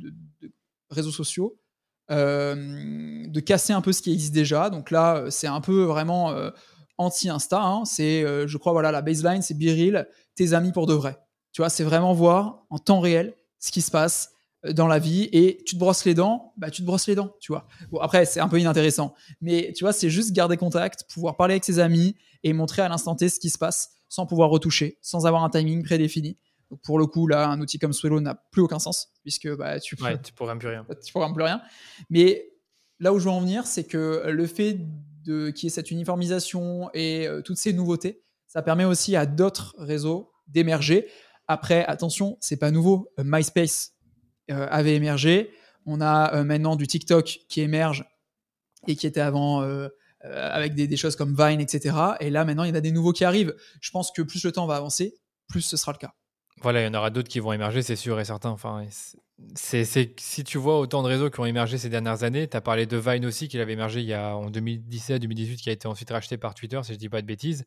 réseaux 0.91 1.11
sociaux 1.11 1.59
de 2.11 3.41
casser 3.41 3.73
un 3.73 3.81
peu 3.81 3.93
ce 3.93 4.03
qui 4.03 4.13
existe 4.13 4.35
déjà. 4.35 4.71
Donc 4.71 4.91
là, 4.91 5.25
c'est 5.31 5.47
un 5.47 5.61
peu 5.61 5.83
vraiment 5.83 6.31
euh, 6.31 6.51
anti-Insta. 6.97 7.63
Hein. 7.63 7.85
C'est, 7.85 8.23
euh, 8.25 8.47
je 8.47 8.59
crois, 8.59 8.73
voilà, 8.73 8.93
la 8.93 9.03
baseline, 9.03 9.43
c'est 9.43 9.55
Biril, 9.55 10.07
tes 10.35 10.53
amis 10.53 10.73
pour 10.73 10.87
de 10.87 10.95
vrai. 10.95 11.19
Tu 11.53 11.63
vois, 11.63 11.71
c'est 11.71 11.85
vraiment 11.85 12.13
voir 12.13 12.65
en 12.71 12.79
temps 12.79 13.01
réel 13.01 13.35
ce 13.59 13.71
qui 13.71 13.83
se 13.83 13.91
passe 13.91 14.33
dans 14.65 14.87
la 14.87 14.99
vie 14.99 15.29
et 15.33 15.63
tu 15.65 15.75
te 15.75 15.79
brosses 15.79 16.05
les 16.05 16.15
dents, 16.15 16.53
bah 16.57 16.71
tu 16.71 16.83
te 16.83 16.87
brosses 16.87 17.07
les 17.07 17.15
dents, 17.15 17.33
tu 17.41 17.53
vois. 17.53 17.67
Bon 17.93 18.01
après 18.01 18.25
c'est 18.25 18.41
un 18.41 18.49
peu 18.49 18.59
inintéressant, 18.59 19.15
mais 19.41 19.73
tu 19.75 19.85
vois 19.85 19.93
c'est 19.93 20.11
juste 20.11 20.33
garder 20.33 20.57
contact, 20.57 21.05
pouvoir 21.13 21.37
parler 21.37 21.55
avec 21.55 21.65
ses 21.65 21.79
amis 21.79 22.17
et 22.43 22.53
montrer 22.53 22.83
à 22.83 22.89
l'instant 22.89 23.15
T 23.15 23.29
ce 23.29 23.39
qui 23.39 23.51
se 23.51 23.59
passe 23.59 23.91
sans 24.09 24.27
pouvoir 24.27 24.51
retoucher, 24.51 24.99
sans 25.01 25.27
avoir 25.27 25.45
un 25.45 25.51
timing 25.51 25.85
prédéfini. 25.85 26.39
Donc 26.71 26.81
pour 26.83 26.99
le 26.99 27.07
coup, 27.07 27.27
là, 27.27 27.49
un 27.49 27.61
outil 27.61 27.79
comme 27.79 27.93
Swello 27.93 28.21
n'a 28.21 28.35
plus 28.35 28.63
aucun 28.63 28.79
sens, 28.79 29.13
puisque 29.23 29.49
bah, 29.57 29.81
tu 29.81 29.97
programmes 29.97 30.59
plus 30.59 30.69
rien. 30.69 30.87
Tu 31.05 31.13
programmes 31.13 31.35
plus 31.35 31.45
rien. 31.45 31.63
Mais 32.11 32.53
là 33.01 33.13
où 33.13 33.19
je 33.19 33.25
veux 33.25 33.31
en 33.31 33.41
venir, 33.41 33.67
c'est 33.67 33.85
que 33.85 34.25
le 34.29 34.47
fait 34.47 34.79
qu'il 35.25 35.65
y 35.65 35.67
ait 35.67 35.71
cette 35.71 35.91
uniformisation 35.91 36.91
et 36.95 37.27
euh, 37.27 37.43
toutes 37.43 37.59
ces 37.59 37.73
nouveautés, 37.73 38.23
ça 38.47 38.63
permet 38.63 38.85
aussi 38.85 39.17
à 39.17 39.27
d'autres 39.27 39.75
réseaux 39.79 40.33
d'émerger. 40.47 41.07
Après, 41.49 41.85
attention, 41.85 42.39
c'est 42.41 42.57
pas 42.57 42.71
nouveau. 42.71 43.13
Euh, 43.19 43.25
MySpace 43.27 43.93
euh, 44.51 44.67
avait 44.71 44.95
émergé. 44.95 45.51
On 45.85 46.01
a 46.01 46.45
maintenant 46.45 46.77
du 46.77 46.87
TikTok 46.87 47.41
qui 47.49 47.63
émerge 47.63 48.05
et 48.87 48.95
qui 48.95 49.07
était 49.07 49.23
avant 49.23 49.63
avec 50.21 50.75
des, 50.75 50.87
des, 50.87 50.97
choses 50.99 51.17
comme 51.17 51.35
Vine, 51.35 51.63
etc. 51.63 51.97
Et 52.21 52.29
là, 52.29 52.45
maintenant, 52.45 52.65
il 52.65 52.69
y 52.69 52.73
en 52.73 52.75
a 52.75 52.83
des 52.83 52.93
nouveaux 52.93 53.13
qui 53.13 53.25
arrivent. 53.25 53.57
Je 53.81 53.91
pense 53.91 54.13
que 54.13 54.21
plus 54.21 54.45
le 54.45 54.53
temps 54.53 54.67
va 54.67 54.77
avancer, 54.77 55.15
plus 55.47 55.63
ce 55.63 55.79
sera 55.79 55.93
le 55.93 55.97
cas. 55.97 56.13
Voilà, 56.63 56.83
il 56.83 56.85
y 56.85 56.89
en 56.89 56.95
aura 56.95 57.11
d'autres 57.11 57.29
qui 57.29 57.41
vont 57.41 57.53
émerger, 57.53 57.83
c'est 57.83 57.97
sûr 57.97 58.19
et 58.19 58.25
certain. 58.25 58.51
Enfin, 58.51 58.85
c'est, 59.55 59.85
si 59.85 60.45
tu 60.45 60.59
vois 60.59 60.79
autant 60.79 61.03
de 61.03 61.09
réseaux 61.09 61.31
qui 61.31 61.41
ont 61.41 61.45
émergé 61.45 61.79
ces 61.79 61.89
dernières 61.89 62.25
années, 62.25 62.49
tu 62.49 62.57
as 62.57 62.61
parlé 62.61 62.87
de 62.87 62.97
Vine 62.97 63.25
aussi, 63.27 63.49
qui 63.49 63.59
avait 63.59 63.75
émergé 63.75 64.01
il 64.01 64.07
y 64.07 64.15
a, 64.15 64.37
en 64.37 64.51
2017-2018, 64.51 65.57
qui 65.57 65.71
a 65.71 65.73
été 65.73 65.87
ensuite 65.87 66.11
racheté 66.11 66.37
par 66.37 66.55
Twitter, 66.55 66.81
si 66.83 66.95
je 66.95 66.99
dis 66.99 67.09
pas 67.09 67.23
de 67.23 67.27
bêtises. 67.27 67.65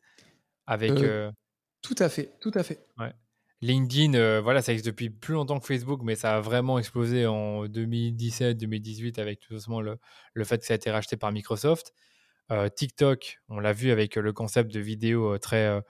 Avec, 0.66 0.90
euh, 0.90 1.28
euh, 1.28 1.30
Tout 1.80 1.96
à 1.98 2.08
fait, 2.08 2.32
tout 2.40 2.52
à 2.54 2.62
fait. 2.62 2.84
Ouais. 2.98 3.12
LinkedIn, 3.62 4.14
euh, 4.14 4.40
voilà, 4.40 4.60
ça 4.60 4.72
existe 4.72 4.86
depuis 4.86 5.08
plus 5.08 5.34
longtemps 5.34 5.58
que 5.60 5.66
Facebook, 5.66 6.00
mais 6.02 6.16
ça 6.16 6.36
a 6.36 6.40
vraiment 6.40 6.78
explosé 6.78 7.26
en 7.26 7.64
2017-2018 7.66 9.20
avec 9.20 9.40
tout 9.40 9.54
doucement 9.54 9.80
le, 9.80 9.98
le, 10.34 10.44
fait 10.44 10.58
que 10.58 10.66
ça 10.66 10.74
a 10.74 10.76
été 10.76 10.90
racheté 10.90 11.16
par 11.16 11.32
Microsoft. 11.32 11.94
TikTok, 12.76 13.38
on 13.48 13.60
l'a 13.60 13.72
vu 13.72 13.92
avec 13.92 14.16
le 14.16 14.30
concept 14.34 14.70
de 14.74 14.80
vidéo 14.80 15.38
très 15.38 15.80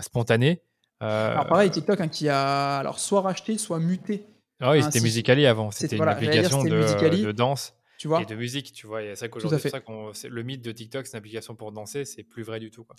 spontané. 0.00 0.60
Euh, 1.02 1.32
alors 1.32 1.46
pareil, 1.46 1.70
TikTok 1.70 2.00
hein, 2.00 2.08
qui 2.08 2.28
a 2.28 2.78
alors 2.78 2.98
soit 2.98 3.22
racheté, 3.22 3.58
soit 3.58 3.78
muté. 3.78 4.26
Ah 4.60 4.72
oui, 4.72 4.82
c'était 4.82 5.00
Musicali 5.00 5.46
avant. 5.46 5.70
C'était 5.70 5.96
une 5.96 6.02
application 6.02 6.62
de, 6.62 7.32
danse 7.32 7.74
tu 7.98 8.08
vois 8.08 8.22
et 8.22 8.26
de 8.26 8.34
musique, 8.34 8.72
tu 8.72 8.86
vois. 8.86 9.02
Et 9.02 9.14
c'est 9.16 9.28
qu'aujourd'hui, 9.28 9.70
le 10.28 10.42
mythe 10.42 10.62
de 10.62 10.72
TikTok, 10.72 11.06
c'est 11.06 11.16
une 11.16 11.18
application 11.18 11.54
pour 11.54 11.72
danser, 11.72 12.04
c'est 12.04 12.22
plus 12.22 12.42
vrai 12.42 12.60
du 12.60 12.70
tout. 12.70 12.84
Quoi. 12.84 12.96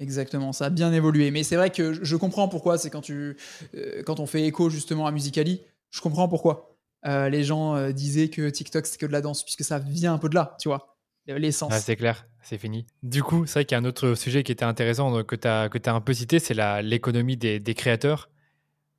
Exactement, 0.00 0.52
ça 0.52 0.66
a 0.66 0.70
bien 0.70 0.92
évolué. 0.92 1.30
Mais 1.30 1.42
c'est 1.42 1.56
vrai 1.56 1.70
que 1.70 1.92
je 1.92 2.16
comprends 2.16 2.48
pourquoi. 2.48 2.78
C'est 2.78 2.90
quand, 2.90 3.00
tu, 3.00 3.36
euh, 3.74 4.02
quand 4.04 4.20
on 4.20 4.26
fait 4.26 4.44
écho 4.44 4.70
justement 4.70 5.06
à 5.06 5.12
Musicali, 5.12 5.62
je 5.90 6.00
comprends 6.00 6.28
pourquoi. 6.28 6.76
Euh, 7.06 7.28
les 7.28 7.44
gens 7.44 7.90
disaient 7.90 8.28
que 8.28 8.48
TikTok, 8.50 8.86
c'est 8.86 8.98
que 8.98 9.06
de 9.06 9.12
la 9.12 9.20
danse, 9.20 9.42
puisque 9.42 9.64
ça 9.64 9.78
vient 9.78 10.12
un 10.12 10.18
peu 10.18 10.28
de 10.28 10.34
là, 10.34 10.56
tu 10.60 10.68
vois 10.68 10.97
l'essence. 11.34 11.76
c'est 11.78 11.96
clair, 11.96 12.26
c'est 12.42 12.58
fini. 12.58 12.86
Du 13.02 13.22
coup, 13.22 13.46
c'est 13.46 13.54
vrai 13.54 13.64
qu'il 13.64 13.76
y 13.76 13.78
a 13.78 13.82
un 13.82 13.84
autre 13.84 14.14
sujet 14.14 14.42
qui 14.42 14.52
était 14.52 14.64
intéressant 14.64 15.22
que 15.24 15.36
tu 15.36 15.48
as, 15.48 15.94
un 15.94 16.00
peu 16.00 16.12
cité, 16.12 16.38
c'est 16.38 16.54
l'économie 16.82 17.36
des, 17.36 17.74
créateurs. 17.74 18.30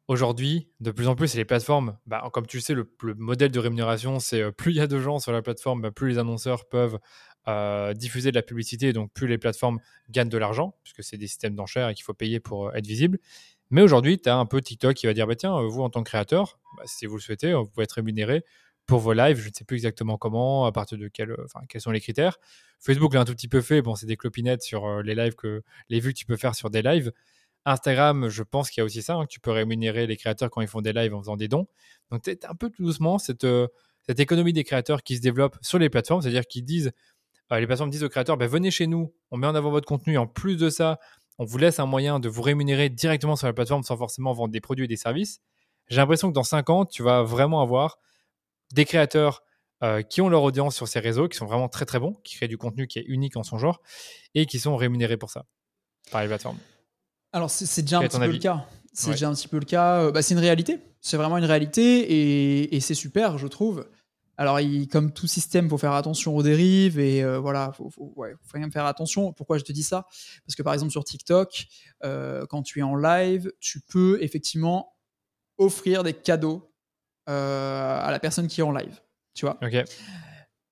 Aujourd'hui, 0.07 0.69
de 0.79 0.89
plus 0.89 1.07
en 1.07 1.15
plus, 1.15 1.35
les 1.35 1.45
plateformes. 1.45 1.95
Bah, 2.07 2.27
comme 2.33 2.47
tu 2.47 2.57
le 2.57 2.61
sais, 2.61 2.73
le, 2.73 2.89
modèle 3.15 3.51
de 3.51 3.59
rémunération, 3.59 4.19
c'est 4.19 4.41
euh, 4.41 4.51
plus 4.51 4.71
il 4.71 4.77
y 4.77 4.81
a 4.81 4.87
de 4.87 4.99
gens 4.99 5.19
sur 5.19 5.31
la 5.31 5.43
plateforme, 5.43 5.81
bah, 5.81 5.91
plus 5.91 6.09
les 6.09 6.17
annonceurs 6.17 6.67
peuvent 6.67 6.97
euh, 7.47 7.93
diffuser 7.93 8.31
de 8.31 8.35
la 8.35 8.41
publicité, 8.41 8.91
donc 8.91 9.13
plus 9.13 9.27
les 9.27 9.37
plateformes 9.37 9.79
gagnent 10.09 10.29
de 10.29 10.37
l'argent, 10.39 10.75
puisque 10.81 11.03
c'est 11.03 11.17
des 11.17 11.27
systèmes 11.27 11.53
d'enchères 11.53 11.89
et 11.89 11.93
qu'il 11.93 12.03
faut 12.03 12.15
payer 12.15 12.39
pour 12.39 12.69
euh, 12.69 12.73
être 12.73 12.87
visible. 12.87 13.19
Mais 13.69 13.83
aujourd'hui, 13.83 14.19
tu 14.19 14.29
as 14.29 14.35
un 14.35 14.47
peu 14.47 14.61
TikTok 14.61 14.95
qui 14.95 15.05
va 15.05 15.13
dire 15.13 15.27
bah, 15.27 15.35
tiens, 15.35 15.61
vous 15.61 15.83
en 15.83 15.91
tant 15.91 16.01
que 16.01 16.09
créateur, 16.09 16.59
si 16.85 17.05
vous 17.05 17.17
le 17.17 17.21
souhaitez, 17.21 17.53
vous 17.53 17.67
pouvez 17.67 17.83
être 17.83 17.91
rémunéré 17.91 18.43
pour 18.89 18.99
vos 18.99 19.13
lives. 19.13 19.39
Je 19.39 19.47
ne 19.47 19.53
sais 19.53 19.63
plus 19.63 19.77
exactement 19.77 20.17
comment, 20.17 20.65
à 20.65 20.71
partir 20.71 20.97
de 20.97 21.07
quel, 21.07 21.33
enfin, 21.45 21.61
quels 21.69 21.79
sont 21.79 21.91
les 21.91 22.01
critères. 22.01 22.37
Facebook 22.79 23.13
l'a 23.13 23.21
un 23.21 23.25
tout 23.25 23.33
petit 23.33 23.47
peu 23.47 23.61
fait. 23.61 23.81
Bon, 23.81 23.95
c'est 23.95 24.07
des 24.07 24.17
clopinettes 24.17 24.63
sur 24.63 24.85
euh, 24.85 25.01
les 25.01 25.15
lives 25.15 25.35
que 25.35 25.63
les 25.89 25.99
vues 25.99 26.13
que 26.13 26.17
tu 26.17 26.25
peux 26.25 26.35
faire 26.35 26.55
sur 26.55 26.69
des 26.69 26.81
lives. 26.81 27.13
Instagram, 27.65 28.29
je 28.29 28.41
pense 28.43 28.69
qu'il 28.69 28.81
y 28.81 28.83
a 28.83 28.85
aussi 28.85 29.01
ça, 29.01 29.15
hein, 29.15 29.25
que 29.25 29.31
tu 29.31 29.39
peux 29.39 29.51
rémunérer 29.51 30.07
les 30.07 30.17
créateurs 30.17 30.49
quand 30.49 30.61
ils 30.61 30.67
font 30.67 30.81
des 30.81 30.91
lives 30.91 31.13
en 31.13 31.19
faisant 31.19 31.37
des 31.37 31.47
dons. 31.47 31.67
Donc, 32.11 32.21
c'est 32.25 32.45
un 32.45 32.55
peu 32.55 32.69
tout 32.69 32.83
doucement 32.83 33.19
cette, 33.19 33.43
euh, 33.43 33.67
cette 34.07 34.19
économie 34.19 34.53
des 34.53 34.63
créateurs 34.63 35.03
qui 35.03 35.17
se 35.17 35.21
développe 35.21 35.57
sur 35.61 35.77
les 35.77 35.89
plateformes, 35.89 36.21
c'est-à-dire 36.21 36.47
qu'ils 36.47 36.65
disent, 36.65 36.91
euh, 37.51 37.59
les 37.59 37.67
plateformes 37.67 37.91
disent 37.91 38.03
aux 38.03 38.09
créateurs, 38.09 38.37
ben, 38.37 38.47
venez 38.47 38.71
chez 38.71 38.87
nous, 38.87 39.13
on 39.29 39.37
met 39.37 39.47
en 39.47 39.55
avant 39.55 39.69
votre 39.69 39.87
contenu. 39.87 40.17
En 40.17 40.25
plus 40.25 40.57
de 40.57 40.69
ça, 40.69 40.99
on 41.37 41.45
vous 41.45 41.57
laisse 41.59 41.79
un 41.79 41.85
moyen 41.85 42.19
de 42.19 42.27
vous 42.27 42.41
rémunérer 42.41 42.89
directement 42.89 43.35
sur 43.35 43.45
la 43.45 43.53
plateforme 43.53 43.83
sans 43.83 43.97
forcément 43.97 44.33
vendre 44.33 44.51
des 44.51 44.61
produits 44.61 44.85
et 44.85 44.87
des 44.89 44.97
services. 44.97 45.41
J'ai 45.89 45.97
l'impression 45.97 46.29
que 46.29 46.33
dans 46.33 46.43
5 46.43 46.69
ans, 46.69 46.85
tu 46.85 47.03
vas 47.03 47.23
vraiment 47.23 47.61
avoir 47.61 47.99
des 48.73 48.85
créateurs 48.85 49.43
euh, 49.81 50.01
qui 50.01 50.21
ont 50.21 50.29
leur 50.29 50.43
audience 50.43 50.75
sur 50.75 50.87
ces 50.87 50.99
réseaux, 50.99 51.27
qui 51.29 51.37
sont 51.37 51.45
vraiment 51.45 51.69
très 51.69 51.85
très 51.85 51.99
bons, 51.99 52.13
qui 52.23 52.35
créent 52.35 52.47
du 52.47 52.57
contenu 52.57 52.87
qui 52.87 52.99
est 52.99 53.05
unique 53.07 53.37
en 53.37 53.43
son 53.43 53.57
genre 53.57 53.81
et 54.35 54.45
qui 54.45 54.59
sont 54.59 54.75
rémunérés 54.75 55.17
pour 55.17 55.29
ça 55.29 55.45
par 56.11 56.21
les 56.21 56.27
plateformes. 56.27 56.57
Alors 57.31 57.49
c'est 57.49 57.81
déjà 57.81 57.99
un 57.99 58.01
petit 58.01 58.19
peu 58.19 58.31
le 58.31 58.37
cas. 58.39 58.65
C'est 58.93 59.11
déjà 59.11 59.29
un 59.29 59.33
petit 59.33 59.47
peu 59.47 59.59
le 59.59 59.65
cas. 59.65 60.11
C'est 60.21 60.33
une 60.33 60.39
réalité. 60.39 60.79
C'est 60.99 61.15
vraiment 61.15 61.37
une 61.37 61.45
réalité 61.45 62.73
et, 62.75 62.79
c'est 62.81 62.93
super, 62.93 63.37
je 63.37 63.47
trouve. 63.47 63.87
Alors, 64.35 64.59
comme 64.89 65.11
tout 65.11 65.27
système, 65.27 65.65
il 65.65 65.69
faut 65.69 65.77
faire 65.77 65.93
attention 65.93 66.35
aux 66.35 66.43
dérives 66.43 66.97
et 66.97 67.23
euh, 67.23 67.39
voilà, 67.39 67.73
faut, 67.73 67.89
faut, 67.89 68.13
faut, 68.15 68.51
quand 68.53 68.59
même 68.59 68.71
faire 68.71 68.85
attention. 68.85 69.33
Pourquoi 69.33 69.57
je 69.57 69.65
te 69.65 69.73
dis 69.73 69.83
ça? 69.83 70.07
Parce 70.45 70.55
que 70.55 70.63
par 70.63 70.73
exemple 70.73 70.91
sur 70.91 71.03
TikTok, 71.03 71.67
euh, 72.05 72.45
quand 72.47 72.63
tu 72.63 72.79
es 72.79 72.81
en 72.81 72.95
live, 72.95 73.51
tu 73.59 73.81
peux 73.81 74.17
effectivement 74.21 74.95
offrir 75.57 76.03
des 76.03 76.13
cadeaux 76.13 76.68
euh, 77.29 77.99
à 78.01 78.11
la 78.11 78.19
personne 78.19 78.47
qui 78.47 78.61
est 78.61 78.63
en 78.63 78.71
live. 78.71 78.99
Tu 79.35 79.45
vois 79.45 79.57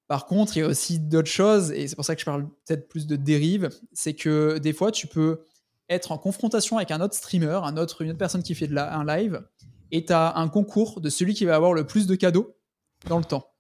Par 0.08 0.26
contre, 0.26 0.58
il 0.58 0.62
y 0.62 0.64
a 0.64 0.68
aussi 0.68 1.00
d'autres 1.00 1.30
choses, 1.30 1.72
et 1.72 1.88
c'est 1.88 1.96
pour 1.96 2.06
ça 2.06 2.16
que 2.16 2.22
je 2.22 2.26
parle 2.26 2.48
peut-être 2.66 2.88
plus 2.88 3.06
de 3.06 3.16
dérive, 3.16 3.70
c'est 3.94 4.16
que 4.16 4.58
des 4.58 4.74
fois, 4.74 4.92
tu 4.92 5.06
peux 5.06 5.44
être 5.88 6.12
en 6.12 6.18
confrontation 6.18 6.78
avec 6.78 6.90
un 6.92 7.00
autre 7.00 7.14
streamer, 7.14 7.60
un 7.64 7.78
autre, 7.78 8.02
une 8.02 8.10
autre 8.10 8.18
personne 8.18 8.42
qui 8.42 8.56
fait 8.56 8.68
de 8.68 8.74
la, 8.74 8.98
un 8.98 9.06
live, 9.06 9.46
et 9.92 10.06
tu 10.06 10.14
as 10.14 10.36
un 10.38 10.48
concours 10.48 11.00
de 11.00 11.10
celui 11.10 11.36
qui 11.36 11.46
va 11.46 11.56
avoir 11.56 11.74
le 11.74 11.86
plus 11.86 12.08
de 12.08 12.16
cadeaux 12.16 12.58
dans 13.08 13.20
le 13.20 13.26
temps. 13.26 13.54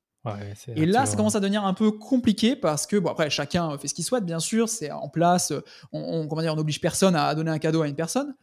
et 0.75 0.87
là, 0.87 1.05
ça 1.05 1.15
commence 1.15 1.35
à 1.35 1.39
devenir 1.39 1.63
un 1.65 1.75
peu 1.75 1.91
compliqué 1.91 2.55
parce 2.55 2.87
que, 2.87 2.97
bon, 2.97 3.11
après, 3.11 3.29
chacun 3.29 3.77
fait 3.77 3.87
ce 3.87 3.93
qu'il 3.93 4.03
souhaite, 4.03 4.25
bien 4.25 4.39
sûr, 4.39 4.69
c'est 4.69 4.89
en 4.91 5.07
place, 5.07 5.53
on, 5.91 6.27
on 6.29 6.55
n'oblige 6.55 6.81
personne 6.81 7.15
à 7.15 7.35
donner 7.35 7.51
un 7.51 7.59
cadeau 7.59 7.83
à 7.83 7.87
une 7.87 7.95
personne, 7.95 8.35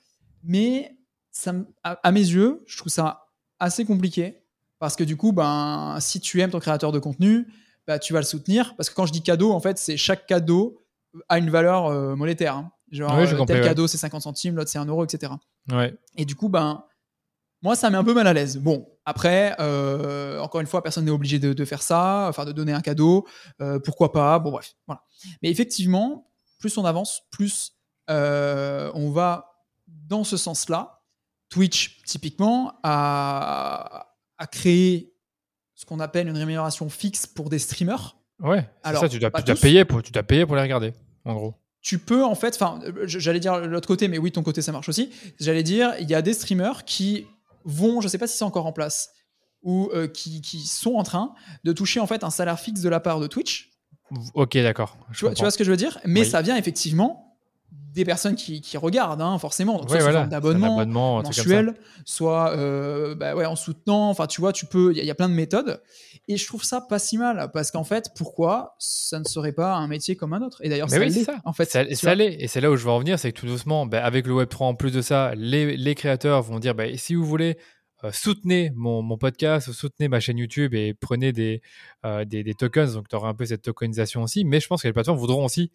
mais 0.45 0.97
ça, 1.33 1.53
à 1.83 2.13
mes 2.13 2.21
yeux, 2.21 2.63
je 2.67 2.79
trouve 2.79 2.93
ça 2.93 3.27
assez 3.59 3.85
compliqué 3.85 4.44
parce 4.85 4.97
que 4.97 5.05
du 5.05 5.17
coup, 5.17 5.33
ben, 5.33 5.97
si 5.99 6.21
tu 6.21 6.43
aimes 6.43 6.51
ton 6.51 6.61
créateur 6.61 6.93
de 6.93 6.99
contenu, 6.99 7.47
bah, 7.87 7.99
tu 7.99 8.13
vas 8.13 8.19
le 8.19 8.27
soutenir. 8.27 8.77
Parce 8.77 8.91
que 8.91 8.95
quand 8.95 9.07
je 9.07 9.13
dis 9.13 9.23
cadeau, 9.23 9.51
en 9.51 9.59
fait, 9.59 9.79
c'est 9.79 9.97
chaque 9.97 10.27
cadeau 10.27 10.85
a 11.31 11.39
une 11.39 11.49
valeur 11.49 11.87
euh, 11.87 12.15
monétaire. 12.15 12.57
Hein. 12.57 12.71
Genre, 12.91 13.11
euh, 13.11 13.45
tel 13.47 13.65
cadeau, 13.65 13.87
c'est 13.87 13.97
50 13.97 14.21
centimes, 14.21 14.57
l'autre, 14.57 14.69
c'est 14.69 14.77
1 14.77 14.85
euro, 14.85 15.03
etc. 15.03 15.33
Et 16.19 16.27
du 16.27 16.37
coup, 16.37 16.51
ben, 16.51 16.85
moi, 17.63 17.77
ça 17.77 17.89
met 17.89 17.97
un 17.97 18.05
peu 18.05 18.13
mal 18.13 18.27
à 18.27 18.35
l'aise. 18.35 18.59
Bon, 18.59 18.87
après, 19.07 19.57
euh, 19.59 20.39
encore 20.41 20.61
une 20.61 20.67
fois, 20.67 20.83
personne 20.83 21.07
n'est 21.07 21.11
obligé 21.11 21.39
de, 21.39 21.65
faire 21.65 21.81
ça, 21.81 22.27
enfin, 22.29 22.45
de 22.45 22.53
donner 22.53 22.75
un 22.75 22.83
cadeau. 22.83 23.27
pourquoi 23.87 24.13
pas 24.13 24.39
Bon, 24.39 24.51
bref, 24.51 24.75
voilà. 24.87 25.03
Mais 25.43 25.49
effectivement, 25.49 26.31
plus 26.59 26.77
on 26.77 26.85
avance, 26.85 27.23
plus 27.31 27.73
on 28.11 29.11
va 29.15 29.65
dans 29.87 30.25
ce 30.25 30.37
sens-là. 30.37 31.01
Twitch, 31.49 32.03
typiquement, 32.05 32.75
a, 32.83 34.14
a 34.39 34.47
créé 34.47 35.13
ce 35.75 35.85
qu'on 35.85 36.01
appelle 36.01 36.29
une 36.29 36.37
rémunération 36.37 36.89
fixe 36.89 37.27
pour 37.27 37.51
des 37.51 37.59
streamers. 37.59 38.17
Ouais, 38.41 38.69
c'est 38.85 38.95
ça, 38.95 39.09
tu 39.09 39.19
dois, 39.19 39.31
payer 39.31 39.85
pour, 39.85 40.03
tu 40.03 40.13
dois 40.13 40.23
payer 40.23 40.47
pour 40.47 40.57
les 40.57 40.63
regarder, 40.63 40.93
en 41.25 41.35
gros. 41.35 41.55
Tu 41.81 41.99
peux, 41.99 42.25
en 42.25 42.35
fait, 42.35 42.55
enfin, 42.55 42.81
j'allais 43.05 43.41
dire 43.41 43.59
l'autre 43.59 43.87
côté, 43.87 44.09
mais 44.09 44.19
oui, 44.19 44.33
ton 44.33 44.43
côté, 44.43 44.63
ça 44.63 44.73
marche 44.73 44.89
aussi. 44.89 45.11
J'allais 45.39 45.63
dire, 45.63 45.95
il 46.01 46.09
y 46.09 46.15
a 46.15 46.23
des 46.23 46.33
streamers 46.33 46.85
qui 46.85 47.27
vont, 47.65 48.01
je 48.01 48.09
sais 48.09 48.19
pas 48.19 48.27
si 48.27 48.37
c'est 48.37 48.45
encore 48.45 48.67
en 48.67 48.73
place, 48.73 49.11
ou 49.63 49.91
euh, 49.93 50.09
qui, 50.09 50.41
qui, 50.41 50.61
sont 50.61 50.95
en 50.95 51.03
train 51.03 51.35
de 51.63 51.73
toucher, 51.73 52.01
en 52.01 52.07
fait, 52.07 52.25
un 52.25 52.31
salaire 52.31 52.59
fixe 52.59 52.81
de 52.81 52.89
la 52.89 53.01
part 53.01 53.21
de 53.21 53.27
Twitch. 53.27 53.71
Ok, 54.35 54.57
d'accord. 54.59 54.97
Tu, 55.13 55.27
tu, 55.35 55.43
vois 55.43 55.51
ce 55.51 55.59
que 55.59 55.65
je 55.65 55.71
veux 55.71 55.77
dire? 55.77 55.99
Mais 56.05 56.25
ça 56.25 56.43
vient 56.43 56.57
effectivement 56.57 57.24
des 57.95 58.05
personnes 58.05 58.35
qui, 58.35 58.77
regardent, 58.77 59.23
hein, 59.23 59.39
forcément. 59.39 59.79
Donc, 59.79 59.89
soit 59.89 60.01
voilà. 60.01 60.27
d'abonnement 60.27 60.85
mensuel, 60.85 61.75
soit 62.05 62.51
euh, 62.51 63.15
bah 63.15 63.37
ouais, 63.37 63.47
en 63.47 63.55
soutenant. 63.55 64.11
Enfin, 64.11 64.27
tu 64.27 64.41
vois, 64.41 64.53
tu 64.53 64.67
peux. 64.67 64.93
Il 64.95 65.05
y, 65.05 65.11
a 65.11 65.15
plein 65.15 65.29
de 65.29 65.35
méthodes. 65.35 65.81
Et 66.27 66.37
je 66.37 66.47
trouve 66.47 66.65
ça 66.65 66.81
pas 66.81 66.99
si 66.99 67.19
mal 67.19 67.51
parce 67.53 67.71
qu'en 67.71 67.85
fait, 67.85 68.11
pourquoi 68.17 68.75
ça 68.79 69.21
ne 69.21 69.25
serait 69.25 69.53
pas 69.53 69.75
un 69.75 69.87
métier 69.87 70.17
comme 70.17 70.33
un 70.33 70.43
autre? 70.43 70.59
Et 70.63 70.69
d'ailleurs, 70.69 70.91
ça 70.91 70.99
oui, 70.99 71.13
ça. 71.13 71.37
En 71.45 71.53
fait, 71.53 71.71
ça, 71.71 71.85
ça 71.95 72.15
l'est. 72.15 72.35
Et 72.41 72.49
c'est 72.49 72.61
là 72.61 72.71
où 72.71 72.77
je 72.77 72.85
veux 72.85 72.91
en 72.91 72.99
venir, 72.99 73.19
c'est 73.19 73.31
que 73.31 73.39
tout 73.39 73.47
doucement, 73.47 73.87
bah, 73.87 74.05
avec 74.05 74.27
le 74.27 74.35
Web 74.35 74.49
3, 74.49 74.67
en 74.67 74.75
plus 74.75 74.91
de 74.91 75.01
ça, 75.01 75.33
les, 75.37 75.77
les 75.77 75.95
créateurs 75.95 76.43
vont 76.43 76.59
dire, 76.59 76.75
bah, 76.75 76.85
si 76.97 77.15
vous 77.15 77.25
voulez 77.25 77.57
euh, 78.03 78.11
soutenez 78.13 78.73
mon, 78.75 79.03
mon, 79.03 79.17
podcast, 79.17 79.73
soutenez 79.73 80.09
ma 80.09 80.19
chaîne 80.19 80.39
YouTube 80.39 80.75
et 80.75 80.95
prenez 80.95 81.33
des, 81.33 81.63
euh, 82.05 82.25
des, 82.25 82.43
des, 82.43 82.55
tokens. 82.55 82.95
Donc, 82.95 83.09
tu 83.09 83.15
auras 83.15 83.29
un 83.29 83.35
peu 83.35 83.47
cette 83.47 83.63
tokenisation 83.63 84.23
aussi. 84.23 84.45
Mais 84.45 84.59
je 84.59 84.67
pense 84.67 84.83
que 84.83 84.89
les 84.89 84.93
plateformes 84.93 85.19
voudront 85.19 85.45
aussi 85.45 85.71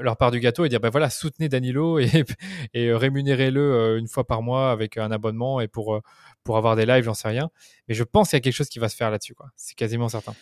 leur 0.00 0.16
part 0.16 0.30
du 0.30 0.40
gâteau 0.40 0.64
et 0.64 0.68
dire 0.68 0.80
ben 0.80 0.90
voilà 0.90 1.10
soutenez 1.10 1.48
Danilo 1.48 1.98
et, 1.98 2.08
et 2.74 2.88
euh, 2.88 2.96
rémunérez-le 2.96 3.60
euh, 3.60 3.98
une 3.98 4.08
fois 4.08 4.24
par 4.24 4.42
mois 4.42 4.70
avec 4.70 4.96
un 4.96 5.10
abonnement 5.10 5.60
et 5.60 5.68
pour 5.68 6.00
pour 6.44 6.56
avoir 6.56 6.76
des 6.76 6.86
lives 6.86 7.04
j'en 7.04 7.14
sais 7.14 7.28
rien 7.28 7.50
mais 7.88 7.94
je 7.94 8.04
pense 8.04 8.30
qu'il 8.30 8.36
y 8.36 8.38
a 8.38 8.40
quelque 8.40 8.54
chose 8.54 8.68
qui 8.68 8.78
va 8.78 8.88
se 8.88 8.96
faire 8.96 9.10
là-dessus 9.10 9.34
quoi 9.34 9.50
c'est 9.56 9.74
quasiment 9.74 10.08
certain 10.08 10.34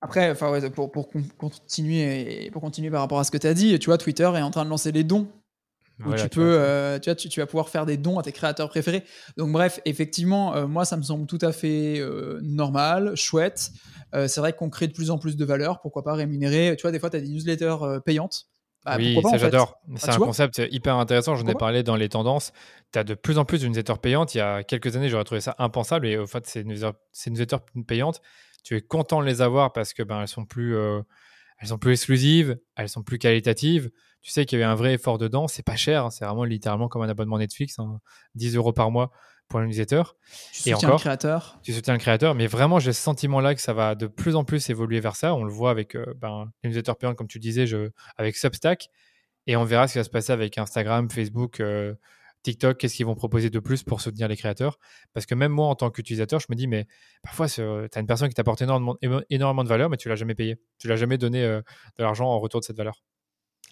après 0.00 0.30
enfin 0.30 0.50
ouais, 0.50 0.70
pour, 0.70 0.90
pour 0.90 1.08
continuer 1.38 2.50
pour 2.52 2.62
continuer 2.62 2.90
par 2.90 3.00
rapport 3.00 3.20
à 3.20 3.24
ce 3.24 3.30
que 3.30 3.38
tu 3.38 3.46
as 3.46 3.54
dit 3.54 3.78
tu 3.78 3.86
vois 3.86 3.98
Twitter 3.98 4.24
est 4.24 4.42
en 4.42 4.50
train 4.50 4.64
de 4.64 4.70
lancer 4.70 4.92
des 4.92 5.04
dons 5.04 5.28
où 6.06 6.14
tu 6.14 6.30
peux, 6.30 6.98
tu, 7.02 7.10
vois, 7.10 7.14
tu, 7.14 7.40
vas 7.40 7.46
pouvoir 7.46 7.68
faire 7.68 7.84
des 7.84 7.98
dons 7.98 8.18
à 8.18 8.22
tes 8.22 8.32
créateurs 8.32 8.70
préférés. 8.70 9.04
Donc 9.36 9.52
bref, 9.52 9.80
effectivement, 9.84 10.66
moi 10.66 10.86
ça 10.86 10.96
me 10.96 11.02
semble 11.02 11.26
tout 11.26 11.38
à 11.42 11.52
fait 11.52 12.02
normal, 12.40 13.14
chouette. 13.16 13.70
c'est 14.14 14.38
vrai 14.38 14.54
qu'on 14.54 14.70
crée 14.70 14.86
de 14.86 14.94
plus 14.94 15.10
en 15.10 15.18
plus 15.18 15.36
de 15.36 15.44
valeur. 15.44 15.82
Pourquoi 15.82 16.02
pas 16.02 16.14
rémunérer 16.14 16.74
Tu 16.78 16.82
vois, 16.82 16.90
des 16.90 16.98
fois 16.98 17.10
tu 17.10 17.18
as 17.18 17.20
des 17.20 17.28
newsletters 17.28 18.00
payantes. 18.02 18.49
Bah, 18.84 18.96
oui, 18.96 19.18
ça 19.22 19.36
j'adore. 19.36 19.78
C'est 19.96 20.10
un 20.10 20.16
concept 20.18 20.62
hyper 20.70 20.96
intéressant. 20.96 21.34
J'en 21.34 21.46
ai 21.46 21.54
parlé 21.54 21.82
dans 21.82 21.96
les 21.96 22.08
tendances. 22.08 22.52
Tu 22.92 22.98
as 22.98 23.04
de 23.04 23.14
plus 23.14 23.38
en 23.38 23.44
plus 23.44 23.60
de 23.60 23.68
newsletters 23.68 23.98
payantes. 24.00 24.34
Il 24.34 24.38
y 24.38 24.40
a 24.40 24.62
quelques 24.62 24.96
années, 24.96 25.08
j'aurais 25.08 25.24
trouvé 25.24 25.40
ça 25.40 25.54
impensable. 25.58 26.06
Et 26.06 26.16
au 26.16 26.26
fait, 26.26 26.46
ces 26.46 26.64
newsletters, 26.64 27.58
payantes, 27.86 28.22
tu 28.64 28.76
es 28.76 28.80
content 28.80 29.20
de 29.20 29.26
les 29.26 29.42
avoir 29.42 29.72
parce 29.72 29.92
que 29.92 30.02
ben, 30.02 30.22
elles 30.22 30.28
sont 30.28 30.46
plus, 30.46 30.76
euh, 30.76 31.02
elles 31.58 31.68
sont 31.68 31.78
plus 31.78 31.92
exclusives, 31.92 32.58
elles 32.74 32.88
sont 32.88 33.02
plus 33.02 33.18
qualitatives. 33.18 33.90
Tu 34.22 34.30
sais 34.30 34.46
qu'il 34.46 34.58
y 34.58 34.62
avait 34.62 34.70
un 34.70 34.76
vrai 34.76 34.94
effort 34.94 35.18
dedans. 35.18 35.46
C'est 35.46 35.64
pas 35.64 35.76
cher. 35.76 36.06
Hein. 36.06 36.10
C'est 36.10 36.24
vraiment 36.24 36.44
littéralement 36.44 36.88
comme 36.88 37.02
un 37.02 37.08
abonnement 37.08 37.38
Netflix, 37.38 37.76
10 38.34 38.54
hein. 38.54 38.58
euros 38.58 38.72
par 38.72 38.90
mois 38.90 39.10
pour 39.50 39.60
un 39.60 39.64
utilisateur. 39.64 40.16
Tu 40.52 40.70
et 40.70 40.72
soutiens 40.72 40.90
le 40.90 40.96
créateur. 40.96 41.58
Tu 41.62 41.72
soutiens 41.72 41.92
le 41.92 41.98
créateur, 41.98 42.34
mais 42.34 42.46
vraiment, 42.46 42.78
j'ai 42.78 42.92
ce 42.92 43.02
sentiment-là 43.02 43.54
que 43.54 43.60
ça 43.60 43.74
va 43.74 43.96
de 43.96 44.06
plus 44.06 44.36
en 44.36 44.44
plus 44.44 44.70
évoluer 44.70 45.00
vers 45.00 45.16
ça. 45.16 45.34
On 45.34 45.44
le 45.44 45.52
voit 45.52 45.70
avec 45.70 45.96
euh, 45.96 46.14
ben, 46.16 46.50
les 46.62 46.70
newsletters 46.70 46.94
payants, 46.98 47.14
comme 47.14 47.26
tu 47.26 47.40
disais, 47.40 47.66
je, 47.66 47.90
avec 48.16 48.36
Substack. 48.36 48.88
Et 49.46 49.56
on 49.56 49.64
verra 49.64 49.88
ce 49.88 49.94
qui 49.94 49.98
va 49.98 50.04
se 50.04 50.10
passer 50.10 50.32
avec 50.32 50.56
Instagram, 50.56 51.10
Facebook, 51.10 51.58
euh, 51.58 51.94
TikTok, 52.44 52.78
qu'est-ce 52.78 52.94
qu'ils 52.94 53.06
vont 53.06 53.16
proposer 53.16 53.50
de 53.50 53.58
plus 53.58 53.82
pour 53.82 54.00
soutenir 54.00 54.28
les 54.28 54.36
créateurs? 54.36 54.78
Parce 55.12 55.26
que 55.26 55.34
même 55.34 55.52
moi, 55.52 55.66
en 55.66 55.74
tant 55.74 55.90
qu'utilisateur, 55.90 56.38
je 56.38 56.46
me 56.48 56.54
dis, 56.54 56.68
mais 56.68 56.86
parfois, 57.22 57.48
tu 57.48 57.60
as 57.60 58.00
une 58.00 58.06
personne 58.06 58.28
qui 58.28 58.34
t'apporte 58.34 58.62
énormément, 58.62 58.96
énormément 59.28 59.64
de 59.64 59.68
valeur, 59.68 59.90
mais 59.90 59.96
tu 59.96 60.08
l'as 60.08 60.16
jamais 60.16 60.36
payé. 60.36 60.60
Tu 60.78 60.86
l'as 60.86 60.96
jamais 60.96 61.18
donné 61.18 61.42
euh, 61.42 61.60
de 61.98 62.04
l'argent 62.04 62.28
en 62.28 62.38
retour 62.38 62.60
de 62.60 62.64
cette 62.64 62.76
valeur. 62.76 63.02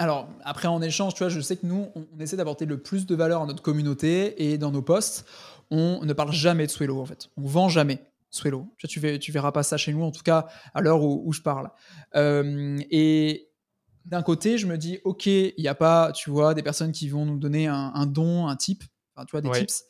Alors, 0.00 0.28
après, 0.44 0.68
en 0.68 0.80
échange, 0.80 1.14
tu 1.14 1.24
vois, 1.24 1.28
je 1.28 1.40
sais 1.40 1.56
que 1.56 1.66
nous, 1.66 1.88
on, 1.96 2.20
essaie 2.20 2.36
d'apporter 2.36 2.66
le 2.66 2.80
plus 2.80 3.04
de 3.04 3.14
valeur 3.16 3.42
à 3.42 3.46
notre 3.46 3.62
communauté 3.62 4.50
et 4.50 4.56
dans 4.56 4.70
nos 4.70 4.82
posts, 4.82 5.26
on 5.70 6.04
ne 6.04 6.12
parle 6.12 6.32
jamais 6.32 6.66
de 6.66 6.70
Swello, 6.70 7.00
en 7.00 7.06
fait. 7.06 7.28
On 7.36 7.46
vend 7.46 7.68
jamais 7.68 8.00
Swello. 8.30 8.66
Tu, 8.78 9.00
ne 9.00 9.16
tu 9.16 9.32
verras 9.32 9.52
pas 9.52 9.62
ça 9.62 9.76
chez 9.76 9.92
nous, 9.92 10.02
en 10.02 10.10
tout 10.10 10.22
cas, 10.22 10.48
à 10.74 10.80
l'heure 10.80 11.02
où, 11.02 11.32
je 11.32 11.42
parle. 11.42 11.70
Euh, 12.14 12.78
et 12.90 13.50
d'un 14.04 14.22
côté, 14.22 14.58
je 14.58 14.66
me 14.66 14.78
dis, 14.78 14.98
OK, 15.04 15.26
il 15.26 15.54
n'y 15.58 15.68
a 15.68 15.74
pas, 15.74 16.12
tu 16.12 16.30
vois, 16.30 16.54
des 16.54 16.62
personnes 16.62 16.92
qui 16.92 17.08
vont 17.08 17.24
nous 17.26 17.38
donner 17.38 17.66
un, 17.66 18.06
don, 18.06 18.46
un 18.46 18.56
tip, 18.56 18.84
enfin, 19.14 19.26
tu 19.26 19.32
vois, 19.32 19.40
des 19.40 19.50
tips. 19.50 19.84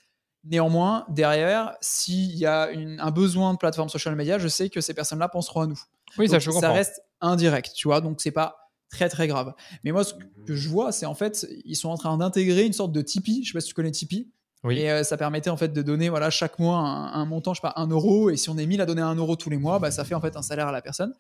Néanmoins, 0.44 1.04
derrière, 1.08 1.76
s'il 1.80 2.36
y 2.36 2.46
a 2.46 2.70
un 2.70 3.10
besoin 3.10 3.52
de 3.52 3.58
plateforme 3.58 3.88
social 3.88 4.14
media, 4.14 4.38
je 4.38 4.48
sais 4.48 4.70
que 4.70 4.80
ces 4.80 4.94
personnes-là 4.94 5.28
penseront 5.28 5.62
à 5.62 5.66
nous. 5.66 5.80
Oui, 6.16 6.28
ça, 6.28 6.38
je 6.38 6.46
comprends. 6.46 6.60
Ça 6.60 6.72
reste 6.72 7.02
indirect, 7.20 7.72
tu 7.74 7.88
vois, 7.88 8.00
donc 8.00 8.20
c'est 8.20 8.30
pas 8.30 8.56
très 8.90 9.08
très 9.08 9.28
grave. 9.28 9.52
Mais 9.84 9.92
moi, 9.92 10.04
ce 10.04 10.14
que 10.46 10.54
je 10.54 10.68
vois, 10.68 10.92
c'est 10.92 11.06
en 11.06 11.14
fait, 11.14 11.46
ils 11.64 11.76
sont 11.76 11.90
en 11.90 11.96
train 11.96 12.16
d'intégrer 12.16 12.64
une 12.64 12.72
sorte 12.72 12.92
de 12.92 13.02
Tipeee. 13.02 13.44
Je 13.44 13.50
sais 13.50 13.52
pas 13.52 13.60
si 13.60 13.68
tu 13.68 13.74
connais 13.74 13.90
Tipeee. 13.90 14.30
Oui. 14.64 14.78
Et 14.78 14.90
euh, 14.90 15.04
ça 15.04 15.16
permettait 15.16 15.50
en 15.50 15.56
fait 15.56 15.72
de 15.72 15.82
donner 15.82 16.08
voilà 16.08 16.30
chaque 16.30 16.58
mois 16.58 16.78
un, 16.78 17.24
montant, 17.24 17.54
je 17.54 17.60
sais 17.60 17.62
pas, 17.62 17.74
un 17.76 17.86
euro. 17.86 18.30
Et 18.30 18.36
si 18.36 18.50
on 18.50 18.58
est 18.58 18.66
1000 18.66 18.80
à 18.80 18.86
donner 18.86 19.02
un 19.02 19.14
euro 19.14 19.36
tous 19.36 19.50
les 19.50 19.56
mois, 19.56 19.78
bah, 19.78 19.90
ça 19.90 20.04
fait 20.04 20.14
en 20.14 20.20
fait 20.20 20.36
un 20.36 20.42
salaire 20.42 20.66
à 20.68 20.72
la 20.72 20.82
personne, 20.82 21.14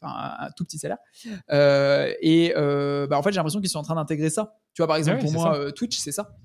enfin 0.00 0.36
un, 0.38 0.50
tout 0.56 0.64
petit 0.64 0.78
salaire. 0.78 0.98
Euh, 1.50 2.12
et 2.20 2.54
euh, 2.56 3.06
bah, 3.06 3.18
en 3.18 3.22
fait, 3.22 3.30
j'ai 3.30 3.36
l'impression 3.36 3.60
qu'ils 3.60 3.70
sont 3.70 3.80
en 3.80 3.82
train 3.82 3.96
d'intégrer 3.96 4.30
ça. 4.30 4.58
Tu 4.74 4.82
vois, 4.82 4.86
par 4.86 4.96
exemple, 4.96 5.20
pour 5.20 5.32
moi, 5.32 5.72
Twitch, 5.72 5.98
c'est 5.98 6.12
ça. 6.12 6.36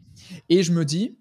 Et 0.49 0.63
je 0.63 0.71
me 0.71 0.85
dis, 0.85 1.19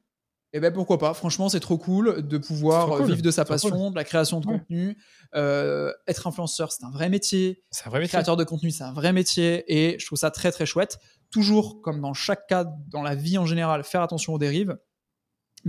eh 0.55 0.61
ben 0.61 0.73
pourquoi 0.73 0.99
pas. 0.99 1.13
Franchement, 1.13 1.51
c'est 1.51 1.61
trop 1.61 1.77
cool 1.77 2.27
de 2.27 2.39
pouvoir 2.39 3.03
vivre 3.03 3.21
de 3.21 3.31
sa 3.31 3.45
passion, 3.45 3.91
de 3.91 3.97
la 3.97 4.05
création 4.05 4.41
de 4.41 4.47
contenu. 4.47 4.97
Euh, 5.35 5.93
être 6.07 6.27
influenceur, 6.27 6.73
c'est 6.73 6.85
un 6.85 6.91
vrai 6.91 7.11
métier. 7.11 7.63
C'est 7.71 7.87
un 7.87 7.91
vrai 7.91 8.01
métier. 8.01 8.13
Créateur 8.13 8.37
de 8.37 8.45
contenu, 8.45 8.71
c'est 8.71 8.85
un 8.85 8.95
vrai 8.95 9.13
métier. 9.13 9.65
Et 9.69 9.99
je 9.99 10.07
trouve 10.07 10.19
ça 10.19 10.31
très 10.31 10.51
très 10.51 10.65
chouette. 10.65 10.99
Toujours, 11.31 11.83
comme 11.83 12.01
dans 12.01 12.15
chaque 12.15 12.47
cas, 12.47 12.65
dans 12.89 13.03
la 13.03 13.15
vie 13.15 13.37
en 13.37 13.45
général, 13.45 13.85
faire 13.85 14.01
attention 14.01 14.33
aux 14.33 14.39
dérives. 14.39 14.79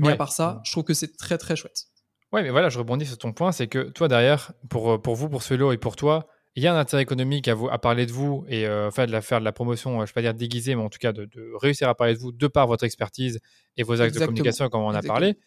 Mais 0.07 0.13
à 0.13 0.15
part 0.15 0.31
ça, 0.31 0.61
je 0.63 0.71
trouve 0.71 0.83
que 0.83 0.93
c'est 0.93 1.15
très 1.17 1.37
très 1.37 1.55
chouette. 1.55 1.85
Ouais, 2.31 2.43
mais 2.43 2.49
voilà, 2.51 2.69
je 2.69 2.77
rebondis 2.77 3.05
sur 3.05 3.17
ton 3.17 3.33
point, 3.33 3.51
c'est 3.51 3.67
que 3.67 3.89
toi 3.89 4.07
derrière, 4.07 4.51
pour, 4.69 5.01
pour 5.01 5.15
vous, 5.15 5.29
pour 5.29 5.41
ce 5.41 5.53
vélo 5.53 5.71
et 5.71 5.77
pour 5.77 5.95
toi, 5.95 6.27
il 6.55 6.63
y 6.63 6.67
a 6.67 6.73
un 6.73 6.77
intérêt 6.77 7.03
économique 7.03 7.47
à, 7.47 7.53
vous, 7.53 7.69
à 7.69 7.77
parler 7.77 8.05
de 8.05 8.11
vous 8.11 8.45
et 8.47 8.67
euh, 8.67 8.89
de 8.89 9.11
la, 9.11 9.21
faire 9.21 9.39
de 9.39 9.45
la 9.45 9.51
promotion, 9.51 9.91
euh, 9.91 9.93
je 9.93 10.01
ne 10.01 10.05
vais 10.07 10.13
pas 10.13 10.21
dire 10.21 10.33
déguisée, 10.33 10.75
mais 10.75 10.81
en 10.81 10.89
tout 10.89 10.99
cas 10.99 11.11
de, 11.11 11.29
réussir 11.61 11.87
à 11.87 11.95
parler 11.95 12.13
de 12.13 12.19
vous 12.19 12.31
de 12.31 12.47
par 12.47 12.67
votre 12.67 12.83
expertise 12.83 13.39
et 13.77 13.83
vos 13.83 14.01
axes 14.01 14.13
de 14.13 14.19
communication, 14.19 14.69
comme 14.69 14.81
on 14.81 14.87
en 14.87 14.95
a 14.95 15.01
parlé. 15.01 15.37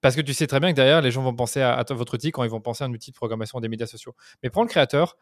Parce 0.00 0.14
que 0.14 0.20
tu 0.20 0.34
sais 0.34 0.46
très 0.46 0.60
bien 0.60 0.70
que 0.70 0.76
derrière, 0.76 1.00
les 1.00 1.10
gens 1.10 1.22
vont 1.22 1.34
penser 1.34 1.60
à, 1.60 1.84
votre 1.90 2.14
outil 2.14 2.30
quand 2.30 2.42
ils 2.44 2.50
vont 2.50 2.60
penser 2.60 2.84
à 2.84 2.86
un 2.86 2.92
outil 2.92 3.10
de 3.10 3.16
programmation 3.16 3.60
des 3.60 3.68
médias 3.68 3.86
sociaux. 3.86 4.14
Mais 4.42 4.50
prends 4.50 4.62
le 4.62 4.68
créateur 4.68 5.16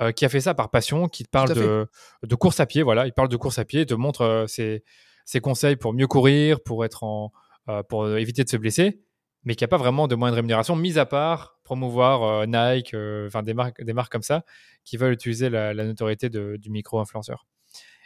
euh, 0.00 0.12
qui 0.12 0.24
a 0.24 0.28
fait 0.28 0.40
ça 0.40 0.54
par 0.54 0.70
passion, 0.70 1.08
qui 1.08 1.24
te 1.24 1.30
parle 1.30 1.54
de, 1.54 1.86
de, 2.22 2.34
course 2.34 2.58
à 2.60 2.66
pied, 2.66 2.82
voilà, 2.82 3.06
il 3.06 3.12
parle 3.12 3.28
de 3.28 3.36
course 3.36 3.58
à 3.58 3.64
pied, 3.64 3.86
te 3.86 3.94
montre 3.94 4.44
ses, 4.48 4.82
ses, 5.24 5.40
conseils 5.40 5.76
pour 5.76 5.92
mieux 5.92 6.06
courir, 6.06 6.62
pour, 6.62 6.84
être 6.84 7.04
en, 7.04 7.32
pour 7.88 8.08
éviter 8.16 8.44
de 8.44 8.48
se 8.48 8.56
blesser 8.56 9.04
mais 9.44 9.54
qui 9.54 9.64
n'a 9.64 9.68
pas 9.68 9.76
vraiment 9.76 10.08
de 10.08 10.14
moyens 10.14 10.34
de 10.34 10.36
rémunération, 10.36 10.76
mis 10.76 10.98
à 10.98 11.06
part 11.06 11.58
promouvoir 11.64 12.22
euh, 12.22 12.46
Nike, 12.46 12.94
euh, 12.94 13.26
enfin 13.26 13.42
des 13.42 13.54
marques, 13.54 13.82
des 13.82 13.92
marques 13.92 14.12
comme 14.12 14.22
ça, 14.22 14.44
qui 14.84 14.96
veulent 14.96 15.12
utiliser 15.12 15.48
la, 15.50 15.72
notoriété 15.74 16.28
du 16.28 16.70
micro-influenceur. 16.70 17.46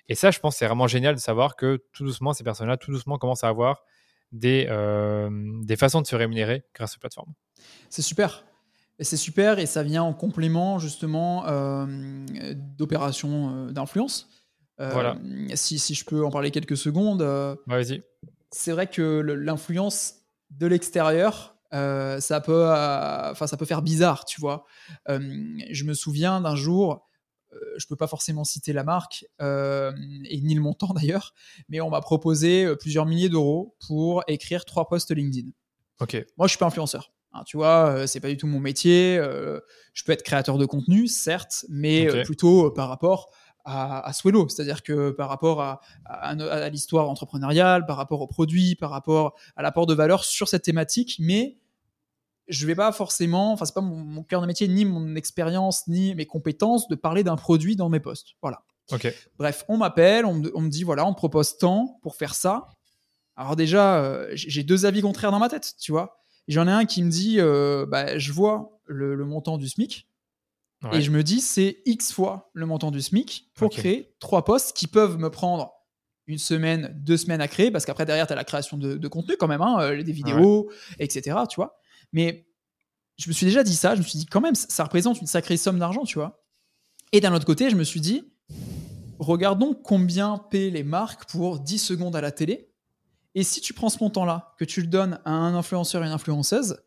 Et 0.08 0.14
ça, 0.14 0.30
je 0.30 0.38
pense, 0.38 0.56
c'est 0.56 0.66
vraiment 0.66 0.86
génial 0.86 1.14
de 1.14 1.20
savoir 1.20 1.56
que 1.56 1.82
tout 1.92 2.04
doucement, 2.04 2.32
ces 2.32 2.44
personnes-là, 2.44 2.76
tout 2.76 2.90
doucement, 2.90 3.18
commencent 3.18 3.44
à 3.44 3.48
avoir 3.48 3.82
des, 4.32 4.66
euh, 4.70 5.28
des 5.62 5.76
façons 5.76 6.00
de 6.00 6.06
se 6.06 6.16
rémunérer 6.16 6.64
grâce 6.74 6.96
aux 6.96 7.00
plateformes. 7.00 7.32
C'est 7.90 8.02
super. 8.02 8.44
C'est 9.00 9.16
super 9.16 9.58
et 9.58 9.66
ça 9.66 9.84
vient 9.84 10.02
en 10.02 10.12
complément 10.12 10.80
justement 10.80 11.44
d'opérations 12.76 13.66
d'influence. 13.66 14.28
voilà. 14.76 15.16
Si, 15.54 15.78
si, 15.78 15.94
je 15.94 16.04
peux 16.04 16.24
en 16.24 16.30
parler 16.30 16.50
quelques 16.50 16.76
secondes. 16.76 17.22
Vas-y. 17.66 18.02
C'est 18.50 18.72
vrai 18.72 18.86
que 18.86 19.02
l'influence 19.20 20.14
de 20.50 20.66
l'extérieur, 20.66 21.58
euh, 21.74 22.18
ça 22.20 22.40
peut, 22.40 22.66
euh, 22.66 23.34
ça 23.34 23.56
peut 23.56 23.66
faire 23.66 23.82
bizarre, 23.82 24.24
tu 24.24 24.40
vois. 24.40 24.64
Euh, 25.08 25.18
je 25.70 25.84
me 25.84 25.94
souviens 25.94 26.40
d'un 26.40 26.56
jour, 26.56 27.06
je 27.76 27.86
peux 27.86 27.96
pas 27.96 28.06
forcément 28.06 28.44
citer 28.44 28.72
la 28.72 28.84
marque 28.84 29.26
et 29.40 30.40
ni 30.42 30.54
le 30.54 30.60
montant 30.60 30.88
d'ailleurs, 30.94 31.34
mais 31.68 31.80
on 31.80 31.90
m'a 31.90 32.00
proposé 32.00 32.74
plusieurs 32.76 33.06
milliers 33.06 33.28
d'euros 33.28 33.76
pour 33.86 34.22
écrire 34.28 34.64
trois 34.64 34.88
posts 34.88 35.10
LinkedIn. 35.10 35.48
Ok. 36.00 36.24
Moi, 36.36 36.46
je 36.46 36.50
suis 36.50 36.58
pas 36.58 36.66
influenceur. 36.66 37.12
Hein, 37.32 37.42
tu 37.44 37.56
vois, 37.56 38.06
c'est 38.06 38.20
pas 38.20 38.28
du 38.28 38.36
tout 38.36 38.46
mon 38.46 38.60
métier. 38.60 39.16
je 39.92 40.04
peux 40.04 40.12
être 40.12 40.22
créateur 40.22 40.56
de 40.58 40.66
contenu, 40.66 41.08
certes, 41.08 41.66
mais 41.68 42.22
plutôt 42.24 42.70
par 42.70 42.88
rapport 42.88 43.30
à, 43.64 44.06
à 44.06 44.12
Swello, 44.12 44.48
c'est-à-dire 44.48 44.82
que 44.82 45.10
par 45.10 45.28
rapport 45.28 45.60
à, 45.60 45.80
à, 46.04 46.68
l'histoire 46.68 47.08
entrepreneuriale, 47.08 47.86
par 47.86 47.96
rapport 47.96 48.20
aux 48.20 48.26
produits, 48.26 48.74
par 48.74 48.90
rapport 48.90 49.36
à 49.56 49.62
l'apport 49.62 49.86
de 49.86 49.94
valeur 49.94 50.24
sur 50.24 50.48
cette 50.48 50.62
thématique, 50.62 51.16
mais 51.18 51.58
je 52.48 52.66
vais 52.66 52.74
pas 52.74 52.92
forcément, 52.92 53.52
enfin 53.52 53.64
c'est 53.64 53.74
pas 53.74 53.80
mon, 53.80 54.22
cœur 54.22 54.40
de 54.40 54.46
métier, 54.46 54.68
ni 54.68 54.84
mon 54.84 55.14
expérience, 55.16 55.86
ni 55.86 56.14
mes 56.14 56.26
compétences 56.26 56.88
de 56.88 56.94
parler 56.94 57.22
d'un 57.22 57.36
produit 57.36 57.76
dans 57.76 57.88
mes 57.88 58.00
posts. 58.00 58.34
Voilà. 58.42 58.62
Bref, 59.38 59.64
on 59.68 59.76
m'appelle, 59.76 60.24
on, 60.24 60.34
me 60.34 60.68
dit 60.68 60.82
voilà, 60.82 61.04
on 61.06 61.12
propose 61.12 61.58
tant 61.58 61.98
pour 62.02 62.16
faire 62.16 62.34
ça. 62.34 62.68
Alors 63.36 63.54
déjà, 63.54 64.02
euh, 64.02 64.30
j'ai 64.32 64.62
deux 64.62 64.86
avis 64.86 65.02
contraires 65.02 65.30
dans 65.30 65.38
ma 65.38 65.50
tête, 65.50 65.74
tu 65.78 65.92
vois. 65.92 66.18
J'en 66.48 66.66
ai 66.66 66.72
un 66.72 66.86
qui 66.86 67.02
me 67.04 67.10
dit 67.10 67.36
euh, 67.38 67.84
bah, 67.86 68.18
je 68.18 68.32
vois 68.32 68.80
le, 68.86 69.22
montant 69.24 69.58
du 69.58 69.68
SMIC 69.68 70.07
et 70.92 71.00
je 71.00 71.10
me 71.10 71.22
dis 71.22 71.40
c'est 71.40 71.82
X 71.86 72.12
fois 72.12 72.50
le 72.54 72.64
montant 72.66 72.90
du 72.90 73.00
SMIC 73.00 73.50
pour 73.54 73.70
créer 73.70 74.14
trois 74.20 74.44
postes 74.44 74.76
qui 74.76 74.86
peuvent 74.86 75.18
me 75.18 75.30
prendre 75.30 75.72
une 76.28 76.38
semaine, 76.38 76.94
deux 76.94 77.16
semaines 77.16 77.40
à 77.40 77.48
créer, 77.48 77.70
parce 77.70 77.86
qu'après, 77.86 78.04
derrière, 78.04 78.26
tu 78.26 78.34
as 78.34 78.36
la 78.36 78.44
création 78.44 78.76
de, 78.76 79.08
contenu 79.08 79.36
quand 79.38 79.48
même, 79.48 79.62
hein, 79.62 79.78
euh, 79.80 80.02
des 80.02 80.12
vidéos, 80.12 80.70
etc. 80.98 81.38
Tu 81.48 81.56
vois. 81.56 81.78
Mais 82.12 82.46
je 83.16 83.28
me 83.28 83.32
suis 83.32 83.46
déjà 83.46 83.64
dit 83.64 83.74
ça, 83.74 83.94
je 83.94 84.00
me 84.00 84.04
suis 84.04 84.18
dit 84.18 84.26
quand 84.26 84.42
même, 84.42 84.54
ça 84.54 84.84
représente 84.84 85.20
une 85.20 85.26
sacrée 85.26 85.56
somme 85.56 85.78
d'argent, 85.78 86.04
tu 86.04 86.18
vois. 86.18 86.44
Et 87.12 87.20
d'un 87.20 87.34
autre 87.34 87.46
côté, 87.46 87.70
je 87.70 87.76
me 87.76 87.82
suis 87.82 88.00
dit, 88.00 88.30
regardons 89.18 89.74
combien 89.74 90.38
paient 90.50 90.70
les 90.70 90.84
marques 90.84 91.28
pour 91.30 91.60
10 91.60 91.78
secondes 91.78 92.14
à 92.14 92.20
la 92.20 92.30
télé. 92.30 92.70
Et 93.34 93.42
si 93.42 93.60
tu 93.62 93.72
prends 93.72 93.88
ce 93.88 93.98
montant-là, 94.02 94.54
que 94.58 94.64
tu 94.66 94.82
le 94.82 94.86
donnes 94.86 95.20
à 95.24 95.30
un 95.30 95.54
influenceur 95.54 96.04
et 96.04 96.06
une 96.06 96.12
influenceuse, 96.12 96.78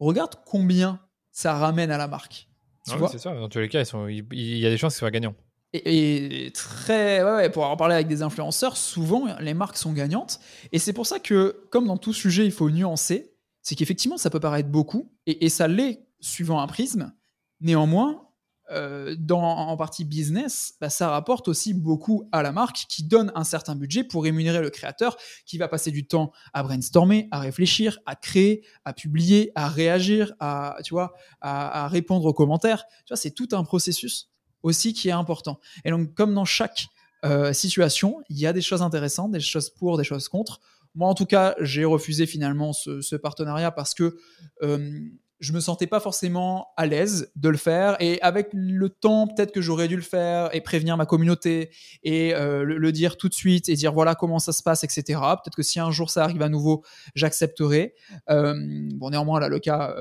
regarde 0.00 0.36
combien 0.46 1.00
ça 1.32 1.54
ramène 1.54 1.90
à 1.90 1.98
la 1.98 2.08
marque. 2.08 2.48
Tu 2.86 2.92
ah 2.94 3.08
c'est 3.10 3.18
ça. 3.18 3.34
Dans 3.34 3.48
tous 3.48 3.58
les 3.58 3.68
cas, 3.68 3.82
il 4.08 4.58
y 4.58 4.66
a 4.66 4.70
des 4.70 4.76
chances 4.76 4.94
qu'ils 4.94 5.00
soient 5.00 5.10
gagnants. 5.10 5.34
Et, 5.72 6.52
très, 6.54 7.22
ouais, 7.22 7.50
pour 7.50 7.64
avoir 7.64 7.76
parlé 7.76 7.94
avec 7.94 8.06
des 8.06 8.22
influenceurs, 8.22 8.76
souvent 8.76 9.26
les 9.40 9.54
marques 9.54 9.76
sont 9.76 9.92
gagnantes. 9.92 10.40
Et 10.72 10.78
c'est 10.78 10.92
pour 10.92 11.06
ça 11.06 11.18
que, 11.18 11.66
comme 11.70 11.86
dans 11.86 11.96
tout 11.96 12.12
sujet, 12.12 12.44
il 12.44 12.52
faut 12.52 12.70
nuancer. 12.70 13.32
C'est 13.62 13.74
qu'effectivement, 13.74 14.16
ça 14.16 14.30
peut 14.30 14.40
paraître 14.40 14.68
beaucoup, 14.68 15.10
et, 15.26 15.48
ça 15.48 15.66
l'est 15.66 16.06
suivant 16.20 16.60
un 16.60 16.68
prisme. 16.68 17.12
Néanmoins, 17.60 18.25
euh, 18.72 19.14
dans, 19.18 19.42
en 19.42 19.76
partie 19.76 20.04
business, 20.04 20.74
bah, 20.80 20.90
ça 20.90 21.10
rapporte 21.10 21.46
aussi 21.46 21.72
beaucoup 21.72 22.28
à 22.32 22.42
la 22.42 22.50
marque 22.50 22.86
qui 22.88 23.04
donne 23.04 23.30
un 23.34 23.44
certain 23.44 23.76
budget 23.76 24.02
pour 24.02 24.24
rémunérer 24.24 24.60
le 24.60 24.70
créateur 24.70 25.16
qui 25.44 25.56
va 25.56 25.68
passer 25.68 25.90
du 25.90 26.06
temps 26.06 26.32
à 26.52 26.62
brainstormer, 26.62 27.28
à 27.30 27.38
réfléchir, 27.38 28.00
à 28.06 28.16
créer, 28.16 28.64
à 28.84 28.92
publier, 28.92 29.52
à 29.54 29.68
réagir, 29.68 30.34
à, 30.40 30.78
tu 30.84 30.94
vois, 30.94 31.14
à, 31.40 31.86
répondre 31.88 32.26
aux 32.26 32.34
commentaires. 32.34 32.84
Tu 33.04 33.10
vois, 33.10 33.16
c'est 33.16 33.30
tout 33.30 33.48
un 33.52 33.62
processus 33.62 34.30
aussi 34.62 34.92
qui 34.92 35.08
est 35.08 35.12
important. 35.12 35.60
Et 35.84 35.90
donc, 35.90 36.14
comme 36.14 36.34
dans 36.34 36.44
chaque 36.44 36.86
euh, 37.24 37.52
situation, 37.52 38.20
il 38.28 38.38
y 38.38 38.46
a 38.46 38.52
des 38.52 38.62
choses 38.62 38.82
intéressantes, 38.82 39.30
des 39.30 39.40
choses 39.40 39.70
pour, 39.70 39.96
des 39.96 40.04
choses 40.04 40.28
contre. 40.28 40.60
Moi, 40.96 41.08
en 41.08 41.14
tout 41.14 41.26
cas, 41.26 41.54
j'ai 41.60 41.84
refusé 41.84 42.26
finalement 42.26 42.72
ce, 42.72 43.16
partenariat 43.16 43.70
parce 43.70 43.94
que 43.94 44.16
euh, 44.62 44.90
je 45.38 45.52
me 45.52 45.60
sentais 45.60 45.86
pas 45.86 46.00
forcément 46.00 46.68
à 46.76 46.86
l'aise 46.86 47.30
de 47.36 47.48
le 47.48 47.56
faire. 47.56 47.96
Et 48.00 48.20
avec 48.22 48.48
le 48.52 48.88
temps, 48.88 49.26
peut-être 49.26 49.52
que 49.52 49.60
j'aurais 49.60 49.88
dû 49.88 49.96
le 49.96 50.02
faire 50.02 50.54
et 50.54 50.60
prévenir 50.60 50.96
ma 50.96 51.06
communauté 51.06 51.70
et 52.02 52.34
euh, 52.34 52.64
le, 52.64 52.92
dire 52.92 53.16
tout 53.16 53.28
de 53.28 53.34
suite 53.34 53.68
et 53.68 53.74
dire 53.74 53.92
voilà 53.92 54.14
comment 54.14 54.38
ça 54.38 54.52
se 54.52 54.62
passe, 54.62 54.84
etc. 54.84 55.20
Peut-être 55.20 55.56
que 55.56 55.62
si 55.62 55.80
un 55.80 55.90
jour 55.90 56.10
ça 56.10 56.24
arrive 56.24 56.42
à 56.42 56.48
nouveau, 56.48 56.82
j'accepterai. 57.14 57.94
bon, 58.28 59.10
néanmoins, 59.10 59.40
là, 59.40 59.48
le 59.48 59.58
cas, 59.58 59.94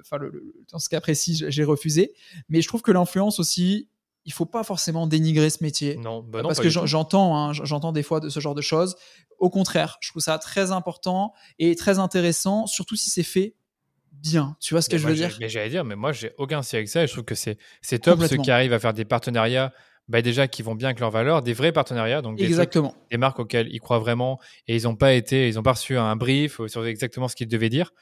enfin, 0.00 0.18
dans 0.70 0.78
ce 0.78 0.88
cas 0.88 1.00
précis, 1.00 1.44
j'ai 1.48 1.64
refusé. 1.64 2.14
Mais 2.48 2.62
je 2.62 2.68
trouve 2.68 2.82
que 2.82 2.92
l'influence 2.92 3.38
aussi, 3.38 3.88
il 4.24 4.32
faut 4.32 4.46
pas 4.46 4.62
forcément 4.62 5.06
dénigrer 5.06 5.50
ce 5.50 5.62
métier. 5.62 5.96
Non, 5.96 6.22
bah 6.22 6.42
non 6.42 6.48
parce 6.48 6.60
que 6.60 6.68
j'entends, 6.68 7.36
hein, 7.36 7.52
j'entends 7.52 7.92
des 7.92 8.02
fois 8.02 8.20
de 8.20 8.28
ce 8.28 8.40
genre 8.40 8.54
de 8.54 8.62
choses. 8.62 8.96
Au 9.38 9.50
contraire, 9.50 9.98
je 10.00 10.10
trouve 10.10 10.22
ça 10.22 10.38
très 10.38 10.70
important 10.70 11.32
et 11.58 11.74
très 11.74 11.98
intéressant, 11.98 12.66
surtout 12.66 12.96
si 12.96 13.10
c'est 13.10 13.24
fait 13.24 13.56
bien. 14.22 14.56
Tu 14.60 14.74
vois 14.74 14.82
ce 14.82 14.88
que 14.88 14.98
je 14.98 15.06
veux 15.06 15.14
dire? 15.14 15.36
Mais 15.40 15.48
j'allais 15.48 15.68
dire, 15.68 15.84
mais 15.84 15.96
moi 15.96 16.12
j'ai 16.12 16.32
aucun 16.38 16.62
souci 16.62 16.76
avec 16.76 16.88
ça. 16.88 17.02
Et 17.02 17.06
je 17.06 17.12
trouve 17.12 17.24
que 17.24 17.34
c'est 17.34 17.58
top 18.00 18.22
ceux 18.24 18.36
qui 18.36 18.50
arrivent 18.50 18.72
à 18.72 18.78
faire 18.78 18.94
des 18.94 19.04
partenariats. 19.04 19.72
Bah 20.08 20.20
déjà 20.20 20.48
qui 20.48 20.62
vont 20.62 20.74
bien 20.74 20.88
avec 20.88 20.98
leurs 20.98 21.12
valeurs, 21.12 21.42
des 21.42 21.52
vrais 21.52 21.70
partenariats, 21.70 22.22
donc 22.22 22.36
des, 22.36 22.44
exactement. 22.44 22.92
des 23.12 23.18
marques 23.18 23.38
auxquelles 23.38 23.68
ils 23.70 23.78
croient 23.78 24.00
vraiment 24.00 24.40
et 24.66 24.76
ils 24.76 24.82
n'ont 24.82 24.96
pas 24.96 25.12
été, 25.14 25.48
ils 25.48 25.54
n'ont 25.54 25.62
pas 25.62 25.74
reçu 25.74 25.96
un 25.96 26.16
brief 26.16 26.60
sur 26.66 26.84
exactement 26.84 27.28
ce 27.28 27.36
qu'ils 27.36 27.46
devaient 27.46 27.68
dire. 27.68 27.92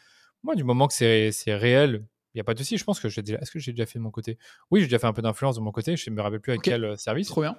Moi, 0.42 0.54
du 0.54 0.64
moment 0.64 0.88
que 0.88 0.94
c'est 0.94 1.54
réel, 1.54 2.06
il 2.34 2.38
n'y 2.38 2.40
a 2.40 2.44
pas 2.44 2.54
de 2.54 2.58
souci. 2.58 2.78
Je 2.78 2.84
pense 2.84 3.00
que 3.00 3.08
j'ai 3.08 3.22
déjà. 3.22 3.38
Est-ce 3.38 3.50
que 3.50 3.58
j'ai 3.58 3.72
déjà 3.72 3.86
fait 3.86 3.98
de 3.98 4.04
mon 4.04 4.10
côté? 4.10 4.38
Oui, 4.70 4.80
j'ai 4.80 4.86
déjà 4.86 4.98
fait 4.98 5.06
un 5.06 5.12
peu 5.12 5.22
d'influence 5.22 5.56
de 5.56 5.60
mon 5.60 5.72
côté. 5.72 5.96
Je 5.96 6.08
ne 6.10 6.14
me 6.14 6.22
rappelle 6.22 6.40
plus 6.40 6.52
avec 6.52 6.62
quel 6.62 6.84
euh, 6.84 6.96
service. 6.96 7.28
Trop 7.28 7.42
bien. 7.42 7.56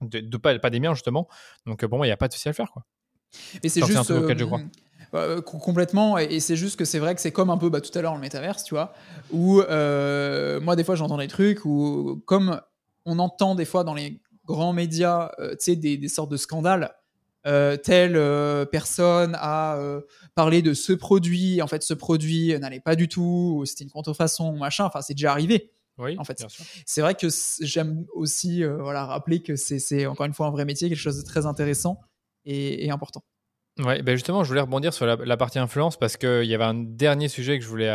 De, 0.00 0.36
pas, 0.36 0.58
pas, 0.58 0.70
des 0.70 0.80
miens, 0.80 0.94
justement. 0.94 1.28
Donc, 1.66 1.84
bon, 1.84 2.02
il 2.02 2.08
n'y 2.08 2.12
a 2.12 2.16
pas 2.16 2.28
de 2.28 2.32
souci 2.32 2.48
à 2.48 2.50
le 2.50 2.54
faire. 2.54 2.72
Quoi. 2.72 2.84
C'est 3.30 3.84
juste. 3.84 4.08
je 4.08 4.44
crois. 4.44 4.60
Euh, 5.14 5.40
complètement. 5.40 6.18
Et, 6.18 6.40
c'est 6.40 6.56
juste 6.56 6.76
que 6.76 6.84
c'est 6.84 6.98
vrai 6.98 7.14
que 7.14 7.20
c'est 7.20 7.32
comme 7.32 7.50
un 7.50 7.58
peu 7.58 7.70
bah, 7.70 7.80
tout 7.80 7.96
à 7.96 8.02
l'heure 8.02 8.14
le 8.14 8.20
métaverse, 8.20 8.64
tu 8.64 8.74
vois. 8.74 8.92
Où 9.32 9.60
euh, 9.60 10.60
moi, 10.60 10.76
des 10.76 10.84
fois, 10.84 10.96
j'entends 10.96 11.18
des 11.18 11.28
trucs 11.28 11.64
où, 11.64 12.22
comme 12.26 12.60
on 13.06 13.18
entend 13.18 13.54
des 13.54 13.64
fois 13.64 13.84
dans 13.84 13.94
les 13.94 14.20
grands 14.44 14.72
médias, 14.72 15.30
tu 15.38 15.56
sais, 15.60 15.76
des, 15.76 15.96
des 15.96 16.08
sortes 16.08 16.30
de 16.30 16.36
scandales 16.36 16.94
euh, 17.46 17.76
telle 17.76 18.16
euh, 18.16 18.64
personne 18.64 19.36
a 19.38 19.76
euh, 19.76 20.00
parlé 20.34 20.62
de 20.62 20.72
ce 20.72 20.94
produit, 20.94 21.60
en 21.60 21.66
fait 21.66 21.82
ce 21.82 21.92
produit 21.92 22.58
n'allait 22.58 22.80
pas 22.80 22.96
du 22.96 23.06
tout, 23.06 23.64
c'était 23.66 23.84
une 23.84 23.90
contrefaçon, 23.90 24.56
machin, 24.56 24.86
enfin 24.86 25.02
c'est 25.02 25.12
déjà 25.12 25.32
arrivé. 25.32 25.70
Oui, 25.98 26.16
en 26.18 26.24
fait. 26.24 26.44
C'est 26.86 27.02
vrai 27.02 27.14
que 27.14 27.28
j'aime 27.60 28.04
aussi 28.14 28.64
voilà, 28.64 29.04
rappeler 29.04 29.42
que 29.42 29.54
c'est 29.56 30.06
encore 30.06 30.26
une 30.26 30.32
fois 30.32 30.46
un 30.46 30.50
vrai 30.50 30.64
métier, 30.64 30.88
quelque 30.88 30.98
chose 30.98 31.18
de 31.18 31.24
très 31.24 31.46
intéressant 31.46 32.00
et, 32.46 32.90
important. 32.90 33.22
Ouais, 33.80 34.02
ben 34.02 34.14
justement, 34.14 34.44
je 34.44 34.48
voulais 34.48 34.60
rebondir 34.60 34.94
sur 34.94 35.04
la, 35.04 35.36
partie 35.36 35.58
influence 35.58 35.96
parce 35.96 36.16
qu'il 36.16 36.44
y 36.44 36.54
avait 36.54 36.64
un 36.64 36.74
dernier 36.74 37.26
sujet 37.26 37.58
que 37.58 37.64
je 37.64 37.68
voulais, 37.68 37.88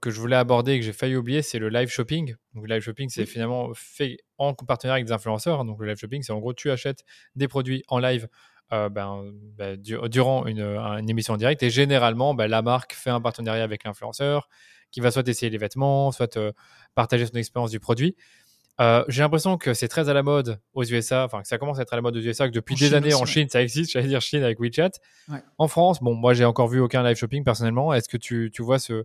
que 0.00 0.10
je 0.10 0.20
voulais 0.20 0.36
aborder 0.36 0.74
et 0.74 0.78
que 0.78 0.84
j'ai 0.84 0.92
failli 0.92 1.16
oublier, 1.16 1.42
c'est 1.42 1.58
le 1.58 1.70
live 1.70 1.88
shopping. 1.88 2.36
Donc, 2.54 2.68
le 2.68 2.74
live 2.74 2.84
shopping, 2.84 3.08
c'est 3.08 3.26
finalement 3.26 3.72
fait 3.74 4.18
en 4.38 4.54
partenariat 4.54 4.98
avec 4.98 5.06
des 5.06 5.12
influenceurs. 5.12 5.64
Donc, 5.64 5.80
le 5.80 5.88
live 5.88 5.96
shopping, 5.96 6.22
c'est 6.22 6.32
en 6.32 6.38
gros, 6.38 6.54
tu 6.54 6.70
achètes 6.70 7.02
des 7.34 7.48
produits 7.48 7.82
en 7.88 7.98
live 7.98 8.28
euh, 8.72 8.88
ben, 8.88 9.30
ben 9.34 9.76
durant 9.76 10.46
une, 10.46 11.08
émission 11.08 11.34
en 11.34 11.36
direct. 11.36 11.62
Et 11.62 11.68
généralement, 11.68 12.34
ben, 12.34 12.46
la 12.46 12.62
marque 12.62 12.94
fait 12.94 13.10
un 13.10 13.20
partenariat 13.20 13.64
avec 13.64 13.84
l'influenceur 13.84 14.48
qui 14.90 15.00
va 15.00 15.10
soit 15.10 15.26
essayer 15.28 15.50
les 15.50 15.58
vêtements, 15.58 16.10
soit 16.10 16.36
euh, 16.36 16.52
partager 16.94 17.26
son 17.26 17.34
expérience 17.34 17.70
du 17.70 17.80
produit. 17.80 18.16
Euh, 18.80 19.04
j'ai 19.08 19.22
l'impression 19.22 19.58
que 19.58 19.74
c'est 19.74 19.88
très 19.88 20.08
à 20.08 20.14
la 20.14 20.22
mode 20.22 20.60
aux 20.72 20.84
USA, 20.84 21.24
enfin 21.24 21.42
que 21.42 21.48
ça 21.48 21.58
commence 21.58 21.78
à 21.78 21.82
être 21.82 21.92
à 21.92 21.96
la 21.96 22.02
mode 22.02 22.16
aux 22.16 22.20
USA, 22.20 22.48
que 22.48 22.54
depuis 22.54 22.74
des 22.74 22.94
années 22.94 23.14
en 23.14 23.26
Chine 23.26 23.48
ça 23.48 23.62
existe, 23.62 23.90
j'allais 23.92 24.08
dire 24.08 24.20
Chine 24.20 24.42
avec 24.42 24.58
WeChat. 24.58 24.92
En 25.58 25.68
France, 25.68 26.00
bon, 26.00 26.14
moi 26.14 26.34
j'ai 26.34 26.44
encore 26.44 26.68
vu 26.68 26.80
aucun 26.80 27.02
live 27.02 27.16
shopping 27.16 27.44
personnellement. 27.44 27.92
Est-ce 27.92 28.08
que 28.08 28.16
tu, 28.16 28.50
tu, 28.52 28.62
vois 28.62 28.78
ce, 28.78 29.04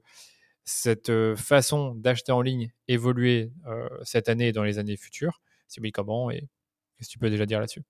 cette 0.63 1.11
façon 1.35 1.95
d'acheter 1.95 2.31
en 2.31 2.41
ligne 2.41 2.71
évoluer 2.87 3.51
cette 4.03 4.29
année 4.29 4.47
et 4.47 4.51
dans 4.53 4.63
les 4.63 4.79
années 4.79 4.97
futures? 4.97 5.41
Si 5.67 5.81
oui, 5.81 5.91
comment 5.91 6.31
Et 6.31 6.47
qu'est-ce 6.97 7.09
que 7.09 7.13
tu 7.13 7.19
peux 7.19 7.29
déjà 7.29 7.45
dire 7.45 7.59
là-dessus? 7.59 7.83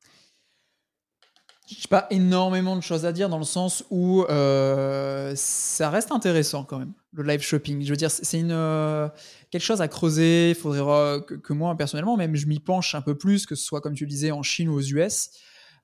J'ai 1.68 1.88
pas 1.90 2.08
énormément 2.12 2.78
de 2.78 2.82
choses 2.82 3.06
à 3.06 3.12
dire 3.12 3.28
dans 3.28 3.38
le 3.38 3.44
sens 3.44 3.84
où 3.90 4.24
euh, 4.24 5.34
ça 5.36 5.90
reste 5.90 6.12
intéressant 6.14 6.64
quand 6.64 6.80
même, 6.80 6.94
le 7.12 7.24
live 7.24 7.42
shopping. 7.42 7.84
Je 7.84 7.90
veux 7.90 7.98
dire, 7.98 8.10
c'est 8.10 8.40
une 8.40 8.52
euh, 8.52 9.10
quelque 9.52 9.64
chose 9.64 9.82
à 9.82 9.90
creuser. 9.90 10.52
Il 10.52 10.56
faudrait 10.56 11.22
que, 11.26 11.54
moi, 11.54 11.76
personnellement, 11.76 12.16
même 12.16 12.36
je 12.36 12.48
m'y 12.48 12.60
penche 12.60 12.96
un 12.96 13.02
peu 13.02 13.18
plus, 13.18 13.46
que 13.46 13.56
ce 13.56 13.66
soit, 13.66 13.82
comme 13.82 13.96
tu 13.96 14.06
le 14.06 14.10
disais, 14.10 14.32
en 14.32 14.44
Chine 14.44 14.70
ou 14.70 14.76
aux 14.76 14.82
US. 14.82 15.32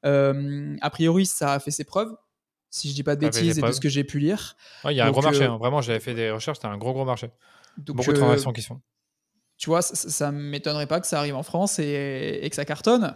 Euh, 0.06 0.76
a 0.82 0.90
priori, 0.90 1.26
ça 1.26 1.54
a 1.54 1.60
fait 1.60 1.72
ses 1.72 1.84
preuves, 1.84 2.14
si 2.70 2.90
je 2.90 2.94
dis 2.94 3.04
pas 3.04 3.16
de 3.16 3.22
bêtises 3.22 3.58
et 3.58 3.62
de 3.62 3.72
ce 3.72 3.82
que 3.82 3.90
j'ai 3.90 4.06
pu 4.06 4.20
lire. 4.20 4.56
Il 4.86 4.92
y 4.92 5.02
a 5.02 5.06
un 5.06 5.12
gros 5.12 5.22
marché, 5.22 5.44
hein. 5.44 5.58
vraiment, 5.58 5.82
j'avais 5.82 6.00
fait 6.00 6.14
des 6.14 6.32
recherches, 6.32 6.60
c'était 6.60 6.68
un 6.68 6.78
gros, 6.78 6.94
gros 6.94 7.06
marché. 7.06 7.30
Beaucoup 7.78 8.14
de 8.14 8.18
transactions 8.18 8.54
qui 8.54 8.62
sont. 8.62 8.80
Tu 9.58 9.70
vois, 9.70 9.82
ça, 9.82 10.32
ne 10.32 10.38
m'étonnerait 10.38 10.88
pas 10.88 11.00
que 11.00 11.08
ça 11.08 11.20
arrive 11.20 11.36
en 11.36 11.44
France 11.44 11.80
et, 11.80 12.40
et 12.42 12.50
que 12.50 12.56
ça 12.56 12.66
cartonne. 12.66 13.16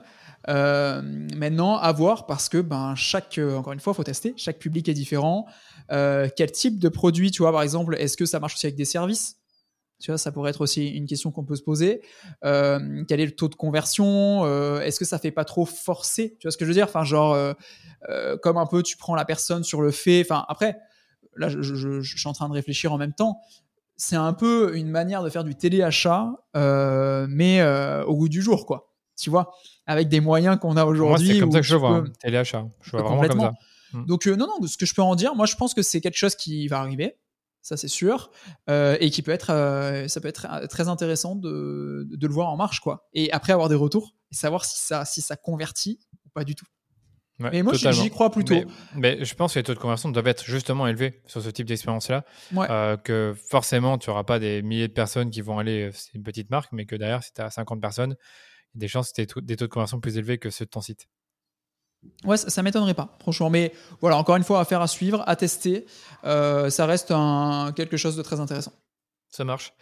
Euh, 0.49 1.01
maintenant, 1.35 1.77
à 1.77 1.91
voir 1.91 2.25
parce 2.25 2.47
que 2.49 2.59
ben, 2.59 2.95
chaque, 2.95 3.37
euh, 3.37 3.57
encore 3.57 3.73
une 3.73 3.79
fois, 3.79 3.93
faut 3.93 4.03
tester. 4.03 4.33
Chaque 4.37 4.59
public 4.59 4.87
est 4.87 4.93
différent. 4.93 5.45
Euh, 5.91 6.29
quel 6.35 6.51
type 6.51 6.79
de 6.79 6.89
produit, 6.89 7.31
tu 7.31 7.41
vois, 7.41 7.51
par 7.51 7.61
exemple, 7.61 7.95
est-ce 7.95 8.15
que 8.15 8.25
ça 8.25 8.39
marche 8.39 8.55
aussi 8.55 8.65
avec 8.65 8.75
des 8.75 8.85
services? 8.85 9.37
Tu 9.99 10.11
vois, 10.11 10.17
ça 10.17 10.31
pourrait 10.31 10.51
être 10.51 10.61
aussi 10.61 10.89
une 10.89 11.07
question 11.07 11.31
qu'on 11.31 11.43
peut 11.43 11.55
se 11.55 11.63
poser. 11.63 12.01
quel 12.43 13.19
est 13.19 13.25
le 13.25 13.35
taux 13.35 13.47
de 13.47 13.55
conversion? 13.55 14.45
Est-ce 14.79 14.99
que 14.99 15.05
ça 15.05 15.17
fait 15.17 15.31
pas 15.31 15.43
trop 15.43 15.65
forcer? 15.65 16.37
Tu 16.39 16.45
vois 16.45 16.51
ce 16.51 16.57
que 16.57 16.65
je 16.65 16.69
veux 16.69 16.75
dire? 16.75 16.85
Enfin, 16.85 17.03
genre, 17.03 17.35
comme 18.43 18.57
un 18.57 18.67
peu, 18.67 18.83
tu 18.83 18.95
prends 18.95 19.15
la 19.15 19.25
personne 19.25 19.63
sur 19.63 19.81
le 19.81 19.89
fait. 19.89 20.21
Enfin, 20.21 20.45
après, 20.49 20.77
là, 21.35 21.49
je, 21.49 21.61
je, 21.63 22.15
suis 22.15 22.29
en 22.29 22.33
train 22.33 22.47
de 22.47 22.53
réfléchir 22.53 22.93
en 22.93 22.99
même 22.99 23.13
temps. 23.13 23.39
C'est 23.95 24.15
un 24.15 24.33
peu 24.33 24.77
une 24.77 24.91
manière 24.91 25.23
de 25.23 25.31
faire 25.31 25.43
du 25.43 25.55
téléachat, 25.55 26.29
mais 26.53 27.63
au 28.05 28.15
goût 28.15 28.29
du 28.29 28.43
jour, 28.43 28.67
quoi 28.67 28.86
tu 29.17 29.29
vois, 29.29 29.51
avec 29.85 30.09
des 30.09 30.19
moyens 30.19 30.57
qu'on 30.59 30.77
a 30.77 30.85
aujourd'hui. 30.85 31.33
C'est 31.33 31.39
comme 31.39 31.51
ça 31.51 31.59
que 31.59 31.65
je 31.65 31.75
vois, 31.75 32.03
téléachat. 32.21 32.65
Je 32.81 32.91
vois 32.91 33.01
vraiment 33.01 33.27
comme 33.27 33.39
ça. 33.39 33.53
Mm. 33.93 34.05
Donc, 34.05 34.27
euh, 34.27 34.35
non, 34.35 34.47
non, 34.47 34.67
ce 34.67 34.77
que 34.77 34.85
je 34.85 34.93
peux 34.93 35.01
en 35.01 35.15
dire, 35.15 35.35
moi, 35.35 35.45
je 35.45 35.55
pense 35.55 35.73
que 35.73 35.81
c'est 35.81 36.01
quelque 36.01 36.17
chose 36.17 36.35
qui 36.35 36.67
va 36.67 36.79
arriver, 36.79 37.17
ça 37.61 37.77
c'est 37.77 37.87
sûr, 37.87 38.31
euh, 38.69 38.97
et 38.99 39.09
qui 39.09 39.21
peut 39.21 39.31
être, 39.31 39.51
euh, 39.51 40.07
ça 40.07 40.21
peut 40.21 40.27
être 40.27 40.67
très 40.67 40.87
intéressant 40.87 41.35
de, 41.35 42.07
de, 42.09 42.27
le 42.27 42.33
voir 42.33 42.49
en 42.49 42.57
marche, 42.57 42.79
quoi. 42.79 43.07
Et 43.13 43.31
après 43.31 43.53
avoir 43.53 43.69
des 43.69 43.75
retours, 43.75 44.15
et 44.31 44.35
savoir 44.35 44.65
si 44.65 44.79
ça, 44.79 45.05
si 45.05 45.21
ça 45.21 45.35
convertit 45.35 45.99
ou 46.25 46.29
pas 46.33 46.43
du 46.43 46.55
tout. 46.55 46.65
mais 47.39 47.61
moi, 47.63 47.73
j'y 47.73 48.09
crois 48.09 48.31
plutôt. 48.31 48.55
Mais, 48.95 49.23
je 49.23 49.35
pense 49.35 49.53
que 49.53 49.59
les 49.59 49.63
taux 49.63 49.73
de 49.73 49.79
conversion 49.79 50.09
doivent 50.09 50.27
être 50.27 50.45
justement 50.45 50.87
élevés 50.87 51.21
sur 51.27 51.41
ce 51.41 51.49
type 51.49 51.67
d'expérience-là. 51.67 52.25
que 53.03 53.35
forcément, 53.49 53.97
tu 53.97 54.09
n'auras 54.09 54.23
pas 54.23 54.39
des 54.39 54.61
milliers 54.61 54.87
de 54.87 54.93
personnes 54.93 55.29
qui 55.29 55.41
vont 55.41 55.59
aller, 55.59 55.91
c'est 55.93 56.13
une 56.13 56.23
petite 56.23 56.49
marque, 56.49 56.71
mais 56.71 56.85
que 56.85 56.95
derrière, 56.95 57.23
si 57.23 57.33
tu 57.33 57.41
as 57.41 57.49
50 57.49 57.79
personnes, 57.79 58.15
des 58.77 58.87
chances 58.87 59.11
que 59.11 59.21
tu 59.21 59.41
des 59.41 59.55
taux 59.55 59.65
de 59.65 59.71
conversion 59.71 59.99
plus 59.99 60.17
élevés 60.17 60.37
que 60.37 60.49
ceux 60.49 60.65
de 60.65 60.69
ton 60.69 60.81
site. 60.81 61.07
Ouais, 62.23 62.37
ça, 62.37 62.63
m'étonnerait 62.63 62.93
pas, 62.93 63.17
franchement. 63.19 63.49
Mais 63.49 63.73
voilà, 64.01 64.17
encore 64.17 64.35
une 64.35 64.43
fois, 64.43 64.59
affaire 64.59 64.81
à 64.81 64.87
suivre, 64.87 65.23
à 65.27 65.35
tester. 65.35 65.85
Euh, 66.23 66.69
ça 66.69 66.85
reste 66.85 67.11
un, 67.11 67.73
quelque 67.75 67.97
chose 67.97 68.15
de 68.15 68.21
très 68.21 68.39
intéressant. 68.39 68.73
Ça 69.29 69.43
marche. 69.43 69.73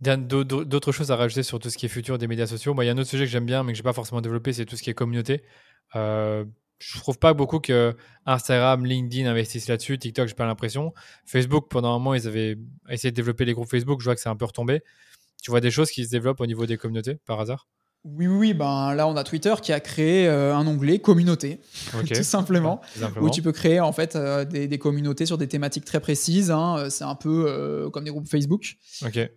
D'autres 0.00 0.90
choses 0.90 1.12
à 1.12 1.16
rajouter 1.16 1.42
sur 1.42 1.60
tout 1.60 1.70
ce 1.70 1.78
qui 1.78 1.86
est 1.86 1.90
futur 1.90 2.18
des 2.18 2.26
médias 2.26 2.46
sociaux? 2.46 2.74
Moi, 2.74 2.84
il 2.84 2.88
y 2.88 2.90
a 2.90 2.92
un 2.92 2.98
autre 2.98 3.10
sujet 3.10 3.24
que 3.24 3.30
j'aime 3.30 3.46
bien, 3.46 3.62
mais 3.62 3.72
que 3.72 3.76
j'ai 3.76 3.84
pas 3.84 3.92
forcément 3.92 4.20
développé, 4.20 4.52
c'est 4.52 4.64
tout 4.64 4.76
ce 4.76 4.82
qui 4.82 4.90
est 4.90 4.94
communauté. 4.94 5.44
Euh, 5.94 6.44
je 6.78 6.98
trouve 6.98 7.18
pas 7.18 7.32
beaucoup 7.32 7.60
que 7.60 7.94
Instagram, 8.26 8.84
LinkedIn 8.84 9.30
investissent 9.30 9.68
là-dessus. 9.68 9.98
TikTok, 9.98 10.26
j'ai 10.26 10.34
pas 10.34 10.46
l'impression. 10.46 10.92
Facebook, 11.24 11.68
pendant 11.70 11.90
un 11.90 11.98
moment, 11.98 12.14
ils 12.14 12.26
avaient 12.26 12.56
essayé 12.88 13.12
de 13.12 13.16
développer 13.16 13.44
les 13.44 13.52
groupes 13.52 13.70
Facebook. 13.70 14.00
Je 14.00 14.04
vois 14.04 14.16
que 14.16 14.20
c'est 14.20 14.28
un 14.28 14.36
peu 14.36 14.46
retombé. 14.46 14.82
Tu 15.42 15.50
vois 15.52 15.60
des 15.60 15.70
choses 15.70 15.90
qui 15.90 16.04
se 16.04 16.10
développent 16.10 16.40
au 16.40 16.46
niveau 16.46 16.66
des 16.66 16.76
communautés 16.76 17.20
par 17.24 17.38
hasard? 17.38 17.68
Oui, 18.04 18.26
oui, 18.26 18.52
ben 18.52 18.94
là 18.94 19.06
on 19.06 19.14
a 19.14 19.22
Twitter 19.22 19.54
qui 19.62 19.72
a 19.72 19.78
créé 19.78 20.26
euh, 20.26 20.56
un 20.56 20.66
onglet 20.66 20.98
communauté, 20.98 21.60
tout, 22.14 22.24
simplement, 22.24 22.80
où 23.20 23.30
tu 23.30 23.42
peux 23.42 23.52
créer 23.52 23.78
en 23.78 23.92
fait 23.92 24.16
euh, 24.16 24.44
des, 24.44 24.78
communautés 24.78 25.24
sur 25.24 25.38
des 25.38 25.46
thématiques 25.46 25.84
très 25.84 26.00
précises. 26.00 26.50
Hein. 26.50 26.78
Euh, 26.78 26.90
c'est 26.90 27.04
un 27.04 27.14
peu 27.14 27.88
comme 27.92 28.02
des 28.02 28.10
groupes 28.10 28.28
Facebook. 28.28 28.76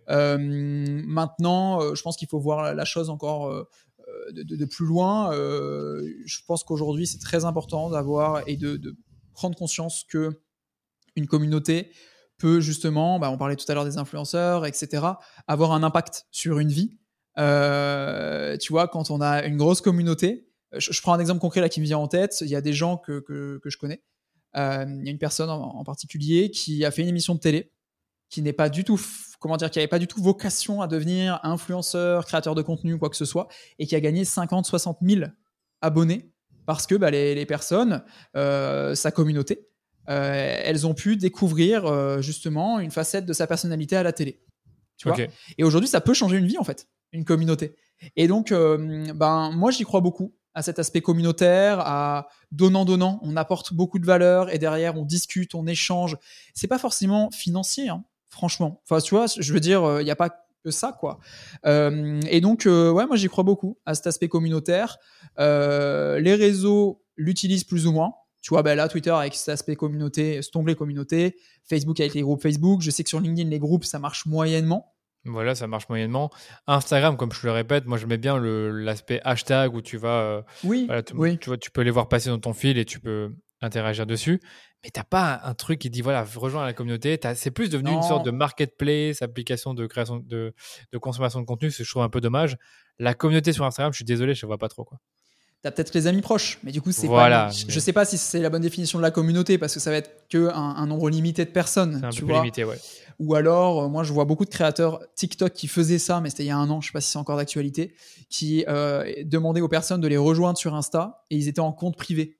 maintenant, 0.08 1.94
je 1.94 2.02
pense 2.02 2.16
qu'il 2.16 2.28
faut 2.28 2.40
voir 2.40 2.74
la 2.74 2.84
chose 2.84 3.08
encore 3.08 3.66
de, 4.32 4.64
plus 4.64 4.86
loin. 4.86 5.30
je 5.32 6.38
pense 6.48 6.64
qu'aujourd'hui 6.64 7.06
c'est 7.06 7.18
très 7.18 7.44
important 7.44 7.90
d'avoir 7.90 8.42
et 8.48 8.56
de, 8.56 8.96
prendre 9.32 9.56
conscience 9.56 10.04
que 10.08 10.30
une 11.14 11.26
communauté 11.26 11.92
peut 12.38 12.60
justement, 12.60 13.18
bah, 13.18 13.30
on 13.30 13.38
parlait 13.38 13.56
tout 13.56 13.64
à 13.68 13.74
l'heure 13.74 13.84
des 13.84 13.98
influenceurs, 13.98 14.66
etc., 14.66 15.04
avoir 15.46 15.72
un 15.72 15.82
impact 15.82 16.26
sur 16.30 16.58
une 16.58 16.70
vie. 16.70 16.98
Euh, 17.38 18.56
tu 18.56 18.72
vois, 18.72 18.88
quand 18.88 19.10
on 19.10 19.20
a 19.20 19.44
une 19.44 19.56
grosse 19.56 19.80
communauté, 19.80 20.48
je, 20.76 21.00
prends 21.00 21.14
un 21.14 21.20
exemple 21.20 21.40
concret 21.40 21.60
là 21.60 21.68
qui 21.68 21.80
me 21.80 21.86
vient 21.86 21.98
en 21.98 22.08
tête. 22.08 22.38
Il 22.40 22.48
y 22.48 22.56
a 22.56 22.60
des 22.60 22.72
gens 22.72 22.96
que, 22.96 23.20
que, 23.20 23.60
je 23.64 23.76
connais. 23.76 24.02
Euh, 24.56 24.86
il 25.00 25.04
y 25.04 25.08
a 25.08 25.10
une 25.10 25.18
personne 25.18 25.50
en, 25.50 25.84
particulier 25.84 26.50
qui 26.50 26.84
a 26.84 26.90
fait 26.90 27.02
une 27.02 27.08
émission 27.08 27.34
de 27.34 27.40
télé 27.40 27.72
qui 28.28 28.42
n'est 28.42 28.52
pas 28.52 28.68
du 28.68 28.82
tout, 28.82 29.00
comment 29.38 29.56
dire, 29.56 29.70
qui 29.70 29.78
n'avait 29.78 29.88
pas 29.88 30.00
du 30.00 30.08
tout 30.08 30.20
vocation 30.20 30.80
à 30.80 30.88
devenir 30.88 31.38
influenceur, 31.44 32.26
créateur 32.26 32.54
de 32.54 32.62
contenu, 32.62 32.98
quoi 32.98 33.08
que 33.08 33.16
ce 33.16 33.24
soit, 33.24 33.46
et 33.78 33.86
qui 33.86 33.94
a 33.94 34.00
gagné 34.00 34.24
50, 34.24 34.66
60 34.66 34.98
000 35.02 35.26
abonnés 35.80 36.32
parce 36.64 36.88
que 36.88 36.96
bah, 36.96 37.12
les, 37.12 37.46
personnes, 37.46 38.02
euh, 38.34 38.96
sa 38.96 39.12
communauté, 39.12 39.68
elles 40.06 40.86
ont 40.86 40.94
pu 40.94 41.16
découvrir 41.16 42.20
justement 42.22 42.80
une 42.80 42.90
facette 42.90 43.26
de 43.26 43.32
sa 43.32 43.46
personnalité 43.46 43.96
à 43.96 44.02
la 44.02 44.12
télé. 44.12 44.42
Tu 44.96 45.08
vois? 45.08 45.16
Et 45.58 45.62
aujourd'hui, 45.62 45.88
ça 45.88 46.00
peut 46.00 46.14
changer 46.14 46.38
une 46.38 46.46
vie 46.46 46.58
en 46.58 46.64
fait 46.64 46.88
une 47.16 47.24
communauté. 47.24 47.74
Et 48.14 48.28
donc, 48.28 48.52
euh, 48.52 49.12
ben, 49.14 49.50
moi, 49.52 49.70
j'y 49.70 49.84
crois 49.84 50.00
beaucoup 50.00 50.34
à 50.54 50.62
cet 50.62 50.78
aspect 50.78 51.00
communautaire, 51.00 51.80
à 51.80 52.28
donnant-donnant. 52.50 53.18
On 53.22 53.36
apporte 53.36 53.74
beaucoup 53.74 53.98
de 53.98 54.06
valeur 54.06 54.52
et 54.52 54.58
derrière, 54.58 54.96
on 54.96 55.04
discute, 55.04 55.54
on 55.54 55.66
échange. 55.66 56.16
C'est 56.54 56.66
pas 56.66 56.78
forcément 56.78 57.30
financier, 57.30 57.88
hein, 57.88 58.04
franchement. 58.28 58.80
Enfin, 58.84 59.00
tu 59.00 59.14
vois, 59.14 59.26
je 59.26 59.52
veux 59.52 59.60
dire, 59.60 59.80
il 59.80 60.00
euh, 60.00 60.02
n'y 60.02 60.10
a 60.10 60.16
pas 60.16 60.30
que 60.64 60.70
ça, 60.70 60.96
quoi. 60.98 61.18
Euh, 61.66 62.20
et 62.28 62.40
donc, 62.40 62.62
ouais, 62.66 63.06
moi, 63.06 63.16
j'y 63.16 63.28
crois 63.28 63.44
beaucoup 63.44 63.78
à 63.86 63.94
cet 63.94 64.06
aspect 64.06 64.28
communautaire. 64.28 64.98
les 65.38 66.34
réseaux 66.34 67.02
l'utilisent 67.16 67.64
plus 67.64 67.86
ou 67.86 67.92
moins. 67.92 68.12
Tu 68.42 68.50
vois, 68.50 68.62
ben 68.62 68.76
là, 68.76 68.88
Twitter 68.88 69.10
avec 69.10 69.34
cet 69.34 69.48
aspect 69.48 69.74
communauté, 69.74 70.40
cet 70.40 70.54
onglet 70.54 70.76
communauté, 70.76 71.36
Facebook 71.68 71.98
avec 71.98 72.14
les 72.14 72.22
groupes 72.22 72.40
Facebook. 72.40 72.80
Je 72.80 72.90
sais 72.90 73.02
que 73.02 73.08
sur 73.08 73.18
LinkedIn, 73.18 73.50
les 73.50 73.58
groupes, 73.58 73.84
ça 73.84 73.98
marche 73.98 74.24
moyennement. 74.26 74.95
Voilà, 75.30 75.54
ça 75.54 75.66
marche 75.66 75.88
moyennement. 75.88 76.30
Instagram, 76.66 77.16
comme 77.16 77.32
je 77.32 77.46
le 77.46 77.52
répète, 77.52 77.86
moi 77.86 77.98
je 77.98 78.06
mets 78.06 78.18
bien 78.18 78.38
l'aspect 78.38 79.20
hashtag 79.24 79.74
où 79.74 79.82
tu 79.82 79.96
vas. 79.96 80.20
Euh, 80.20 80.42
oui, 80.64 80.88
oui. 81.14 81.38
Tu, 81.38 81.50
vois, 81.50 81.58
tu 81.58 81.70
peux 81.70 81.82
les 81.82 81.90
voir 81.90 82.08
passer 82.08 82.30
dans 82.30 82.38
ton 82.38 82.52
fil 82.52 82.78
et 82.78 82.84
tu 82.84 83.00
peux 83.00 83.34
interagir 83.60 84.06
dessus. 84.06 84.40
Mais 84.84 84.90
t'as 84.90 85.04
pas 85.04 85.40
un 85.44 85.54
truc 85.54 85.78
qui 85.80 85.90
dit 85.90 86.02
voilà, 86.02 86.24
rejoins 86.24 86.64
la 86.64 86.72
communauté. 86.72 87.18
C'est 87.34 87.50
plus 87.50 87.70
devenu 87.70 87.90
une 87.90 88.02
sorte 88.02 88.24
de 88.24 88.30
marketplace, 88.30 89.22
application 89.22 89.74
de 89.74 89.86
création 89.86 90.18
de, 90.18 90.54
de 90.92 90.98
consommation 90.98 91.40
de 91.40 91.46
contenu, 91.46 91.70
ce 91.70 91.78
que 91.78 91.84
je 91.84 91.90
trouve 91.90 92.02
un 92.02 92.08
peu 92.08 92.20
dommage. 92.20 92.56
La 92.98 93.14
communauté 93.14 93.52
sur 93.52 93.64
Instagram, 93.64 93.92
je 93.92 93.96
suis 93.96 94.04
désolé, 94.04 94.34
je 94.34 94.46
ne 94.46 94.48
vois 94.48 94.58
pas 94.58 94.68
trop 94.68 94.84
quoi. 94.84 94.98
T'as 95.62 95.70
peut-être 95.70 95.94
les 95.94 96.06
amis 96.06 96.20
proches, 96.20 96.60
mais 96.62 96.70
du 96.70 96.80
coup, 96.80 96.92
c'est 96.92 97.06
voilà, 97.06 97.46
pas. 97.46 97.50
Je 97.50 97.80
sais 97.80 97.92
pas 97.92 98.04
si 98.04 98.18
c'est 98.18 98.40
la 98.40 98.50
bonne 98.50 98.62
définition 98.62 98.98
de 98.98 99.02
la 99.02 99.10
communauté 99.10 99.58
parce 99.58 99.74
que 99.74 99.80
ça 99.80 99.90
va 99.90 99.96
être 99.96 100.28
que 100.28 100.50
un, 100.52 100.86
nombre 100.86 101.10
limité 101.10 101.44
de 101.44 101.50
personnes. 101.50 102.04
un 102.04 102.10
tu 102.10 102.24
peu 102.24 102.32
limité, 102.32 102.64
ouais. 102.64 102.78
Ou 103.18 103.34
alors, 103.34 103.84
euh, 103.84 103.88
moi, 103.88 104.04
je 104.04 104.12
vois 104.12 104.26
beaucoup 104.26 104.44
de 104.44 104.50
créateurs 104.50 105.00
TikTok 105.14 105.52
qui 105.52 105.68
faisaient 105.68 105.98
ça, 105.98 106.20
mais 106.20 106.30
c'était 106.30 106.44
il 106.44 106.48
y 106.48 106.50
a 106.50 106.56
un 106.56 106.68
an, 106.68 106.80
je 106.80 106.88
sais 106.88 106.92
pas 106.92 107.00
si 107.00 107.10
c'est 107.10 107.18
encore 107.18 107.38
d'actualité, 107.38 107.94
qui 108.28 108.64
euh, 108.68 109.10
demandaient 109.24 109.62
aux 109.62 109.68
personnes 109.68 110.00
de 110.00 110.08
les 110.08 110.18
rejoindre 110.18 110.58
sur 110.58 110.74
Insta 110.74 111.24
et 111.30 111.36
ils 111.36 111.48
étaient 111.48 111.60
en 111.60 111.72
compte 111.72 111.96
privé. 111.96 112.38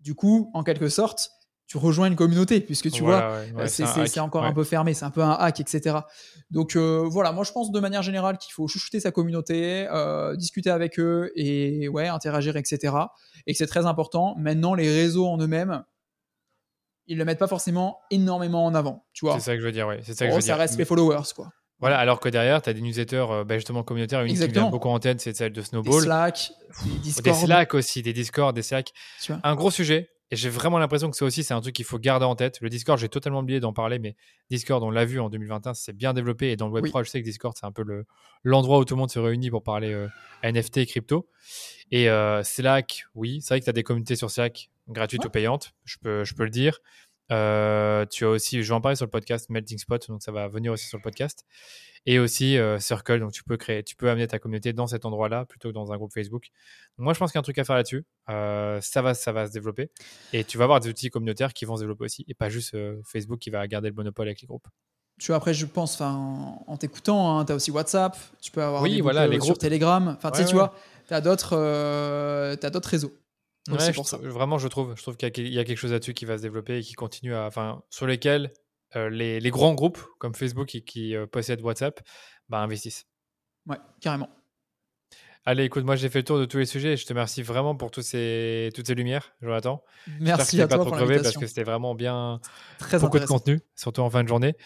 Du 0.00 0.14
coup, 0.14 0.50
en 0.54 0.62
quelque 0.62 0.88
sorte, 0.88 1.30
tu 1.68 1.76
rejoins 1.76 2.06
une 2.06 2.16
communauté, 2.16 2.60
puisque 2.60 2.90
tu 2.90 3.02
vois, 3.02 3.42
c'est 3.66 4.20
encore 4.20 4.44
un 4.44 4.52
peu 4.52 4.64
fermé, 4.64 4.94
c'est 4.94 5.04
un 5.04 5.10
peu 5.10 5.22
un 5.22 5.32
hack, 5.32 5.60
etc. 5.60 5.98
Donc 6.50 6.74
euh, 6.76 7.06
voilà, 7.06 7.30
moi 7.32 7.44
je 7.44 7.52
pense 7.52 7.70
de 7.70 7.78
manière 7.78 8.02
générale 8.02 8.38
qu'il 8.38 8.52
faut 8.52 8.66
chouchouter 8.66 9.00
sa 9.00 9.12
communauté, 9.12 9.86
discuter 10.36 10.70
avec 10.70 10.98
eux 10.98 11.30
et 11.36 11.88
ouais, 11.88 12.08
interagir, 12.08 12.56
etc. 12.56 12.94
Et 13.46 13.52
que 13.52 13.58
c'est 13.58 13.66
très 13.66 13.86
important. 13.86 14.34
Maintenant, 14.38 14.74
les 14.74 14.88
réseaux 14.88 15.26
en 15.26 15.38
eux-mêmes, 15.38 15.84
ils 17.06 17.18
le 17.18 17.24
mettent 17.24 17.38
pas 17.38 17.48
forcément 17.48 18.00
énormément 18.10 18.64
en 18.64 18.74
avant, 18.74 19.06
tu 19.12 19.24
vois. 19.24 19.34
C'est 19.34 19.44
ça 19.44 19.54
que 19.54 19.60
je 19.60 19.66
veux 19.66 19.72
dire, 19.72 19.86
oui. 19.88 19.96
C'est 20.02 20.14
ça 20.14 20.26
que 20.26 20.30
je 20.30 20.36
veux 20.36 20.40
ça 20.42 20.56
reste 20.56 20.78
les 20.78 20.84
followers, 20.84 21.22
quoi. 21.34 21.50
Voilà, 21.80 21.98
alors 21.98 22.18
que 22.18 22.28
derrière, 22.28 22.60
tu 22.60 22.70
as 22.70 22.72
des 22.72 22.80
newsletters 22.80 23.26
euh, 23.30 23.44
bah, 23.44 23.54
justement 23.54 23.84
communautaires. 23.84 24.22
Une 24.22 24.36
qui 24.36 24.48
vient 24.48 24.68
beaucoup 24.68 24.88
en 24.88 24.98
tête, 24.98 25.20
c'est 25.20 25.36
celle 25.36 25.52
de 25.52 25.62
Snowball. 25.62 25.94
Des 25.94 26.00
Slack, 26.00 26.50
des 26.84 26.98
Discord. 26.98 27.24
Des 27.24 27.46
Slack 27.46 27.74
aussi, 27.74 28.02
des 28.02 28.12
Discord, 28.12 28.54
des 28.54 28.62
Slack. 28.62 28.92
Un 29.42 29.54
gros 29.54 29.70
sujet. 29.70 30.10
Et 30.30 30.36
j'ai 30.36 30.50
vraiment 30.50 30.78
l'impression 30.78 31.10
que 31.10 31.16
ça 31.16 31.24
aussi, 31.24 31.42
c'est 31.42 31.54
un 31.54 31.60
truc 31.60 31.74
qu'il 31.74 31.86
faut 31.86 31.98
garder 31.98 32.26
en 32.26 32.34
tête. 32.34 32.60
Le 32.60 32.68
Discord, 32.68 32.98
j'ai 32.98 33.08
totalement 33.08 33.40
oublié 33.40 33.60
d'en 33.60 33.72
parler, 33.72 33.98
mais 33.98 34.14
Discord, 34.50 34.82
on 34.82 34.90
l'a 34.90 35.06
vu 35.06 35.20
en 35.20 35.30
2021, 35.30 35.72
c'est 35.74 35.94
bien 35.94 36.12
développé. 36.12 36.50
Et 36.50 36.56
dans 36.56 36.68
le 36.68 36.80
Web3, 36.80 37.04
je 37.04 37.10
sais 37.10 37.20
que 37.20 37.24
Discord, 37.24 37.56
c'est 37.58 37.66
un 37.66 37.72
peu 37.72 37.82
l'endroit 38.44 38.78
où 38.78 38.84
tout 38.84 38.94
le 38.94 38.98
monde 38.98 39.10
se 39.10 39.18
réunit 39.18 39.50
pour 39.50 39.62
parler 39.62 39.92
euh, 39.92 40.08
NFT 40.42 40.78
et 40.78 40.86
crypto. 40.86 41.28
Et 41.90 42.10
euh, 42.10 42.42
Slack, 42.42 43.04
oui, 43.14 43.40
c'est 43.40 43.54
vrai 43.54 43.60
que 43.60 43.64
tu 43.64 43.70
as 43.70 43.74
des 43.74 43.82
communautés 43.82 44.16
sur 44.16 44.30
Slack 44.30 44.70
gratuites 44.88 45.24
ou 45.24 45.30
payantes, 45.30 45.74
je 45.84 45.96
peux, 45.98 46.24
je 46.24 46.34
peux 46.34 46.44
le 46.44 46.50
dire. 46.50 46.78
Euh, 47.30 48.06
tu 48.06 48.24
as 48.24 48.28
aussi, 48.28 48.62
je 48.62 48.68
vais 48.68 48.74
en 48.74 48.80
parler 48.80 48.96
sur 48.96 49.04
le 49.04 49.10
podcast 49.10 49.50
Melting 49.50 49.78
Spot, 49.78 50.08
donc 50.08 50.22
ça 50.22 50.32
va 50.32 50.48
venir 50.48 50.72
aussi 50.72 50.86
sur 50.86 50.98
le 50.98 51.02
podcast. 51.02 51.46
Et 52.10 52.18
aussi 52.18 52.56
euh, 52.56 52.78
Circle, 52.78 53.20
donc 53.20 53.32
tu 53.32 53.44
peux 53.44 53.58
créer, 53.58 53.82
tu 53.82 53.94
peux 53.94 54.08
amener 54.08 54.26
ta 54.26 54.38
communauté 54.38 54.72
dans 54.72 54.86
cet 54.86 55.04
endroit-là 55.04 55.44
plutôt 55.44 55.68
que 55.68 55.74
dans 55.74 55.92
un 55.92 55.96
groupe 55.98 56.10
Facebook. 56.10 56.46
moi, 56.96 57.12
je 57.12 57.18
pense 57.18 57.30
qu'il 57.30 57.36
y 57.36 57.38
a 57.38 57.40
un 57.40 57.42
truc 57.42 57.58
à 57.58 57.64
faire 57.64 57.76
là-dessus. 57.76 58.06
Euh, 58.30 58.80
ça 58.80 59.02
va, 59.02 59.12
ça 59.12 59.30
va 59.30 59.46
se 59.46 59.52
développer. 59.52 59.90
Et 60.32 60.42
tu 60.42 60.56
vas 60.56 60.64
avoir 60.64 60.80
des 60.80 60.88
outils 60.88 61.10
communautaires 61.10 61.52
qui 61.52 61.66
vont 61.66 61.76
se 61.76 61.82
développer 61.82 62.06
aussi, 62.06 62.24
et 62.26 62.32
pas 62.32 62.48
juste 62.48 62.74
Facebook 63.04 63.40
qui 63.40 63.50
va 63.50 63.66
garder 63.68 63.90
le 63.90 63.94
monopole 63.94 64.26
avec 64.26 64.40
les 64.40 64.46
groupes. 64.46 64.66
Tu 65.20 65.26
vois, 65.26 65.36
après, 65.36 65.52
je 65.52 65.66
pense, 65.66 66.00
en, 66.00 66.64
en 66.66 66.76
t'écoutant, 66.78 67.38
hein, 67.38 67.44
tu 67.44 67.52
as 67.52 67.54
aussi 67.54 67.70
WhatsApp, 67.70 68.16
tu 68.40 68.52
peux 68.52 68.62
avoir 68.62 68.80
oui, 68.80 68.96
des 68.96 69.02
voilà, 69.02 69.26
les 69.26 69.36
groupes. 69.36 69.48
sur 69.48 69.58
Telegram. 69.58 70.14
Enfin, 70.16 70.30
tu 70.30 70.38
sais, 70.38 70.44
tu 70.46 70.54
vois, 70.54 70.74
tu 71.08 71.12
as 71.12 71.20
d'autres 71.20 71.56
réseaux 72.88 73.12
Vraiment, 73.68 74.56
je 74.56 74.68
trouve, 74.68 74.94
je 74.96 75.02
trouve 75.02 75.18
qu'il 75.18 75.48
y 75.48 75.58
a 75.58 75.64
quelque 75.64 75.76
chose 75.76 75.92
là-dessus 75.92 76.14
qui 76.14 76.24
va 76.24 76.38
se 76.38 76.42
développer 76.42 76.78
et 76.78 76.82
qui 76.82 76.94
continue 76.94 77.34
à, 77.34 77.44
enfin, 77.44 77.82
sur 77.90 78.06
lesquels 78.06 78.50
euh, 78.96 79.10
les, 79.10 79.40
les, 79.40 79.50
grands 79.50 79.74
groupes 79.74 79.98
comme 80.18 80.34
Facebook 80.34 80.68
qui, 80.68 80.82
qui 80.82 81.14
euh, 81.14 81.26
possèdent 81.26 81.60
WhatsApp 81.60 82.00
bah, 82.48 82.58
investissent. 82.58 83.06
Ouais, 83.66 83.76
carrément. 84.00 84.30
Allez, 85.44 85.64
écoute, 85.64 85.84
moi 85.84 85.96
j'ai 85.96 86.10
fait 86.10 86.18
le 86.18 86.24
tour 86.24 86.38
de 86.38 86.44
tous 86.44 86.58
les 86.58 86.66
sujets. 86.66 86.96
Je 86.96 87.06
te 87.06 87.08
remercie 87.10 87.42
vraiment 87.42 87.74
pour 87.74 87.90
tous 87.90 88.02
ces, 88.02 88.70
toutes 88.74 88.86
ces 88.86 88.94
lumières, 88.94 89.34
Jonathan. 89.40 89.82
Merci 90.20 90.60
à 90.60 90.68
toi 90.68 90.78
pas 90.78 90.84
trop 90.84 90.94
crevé 90.94 91.16
parce 91.16 91.36
que 91.36 91.46
c'était 91.46 91.62
vraiment 91.62 91.94
bien 91.94 92.40
Très 92.78 92.98
beaucoup 92.98 93.18
de 93.18 93.24
contenu, 93.24 93.60
surtout 93.74 94.02
en 94.02 94.10
fin 94.10 94.22
de 94.22 94.28
journée. 94.28 94.56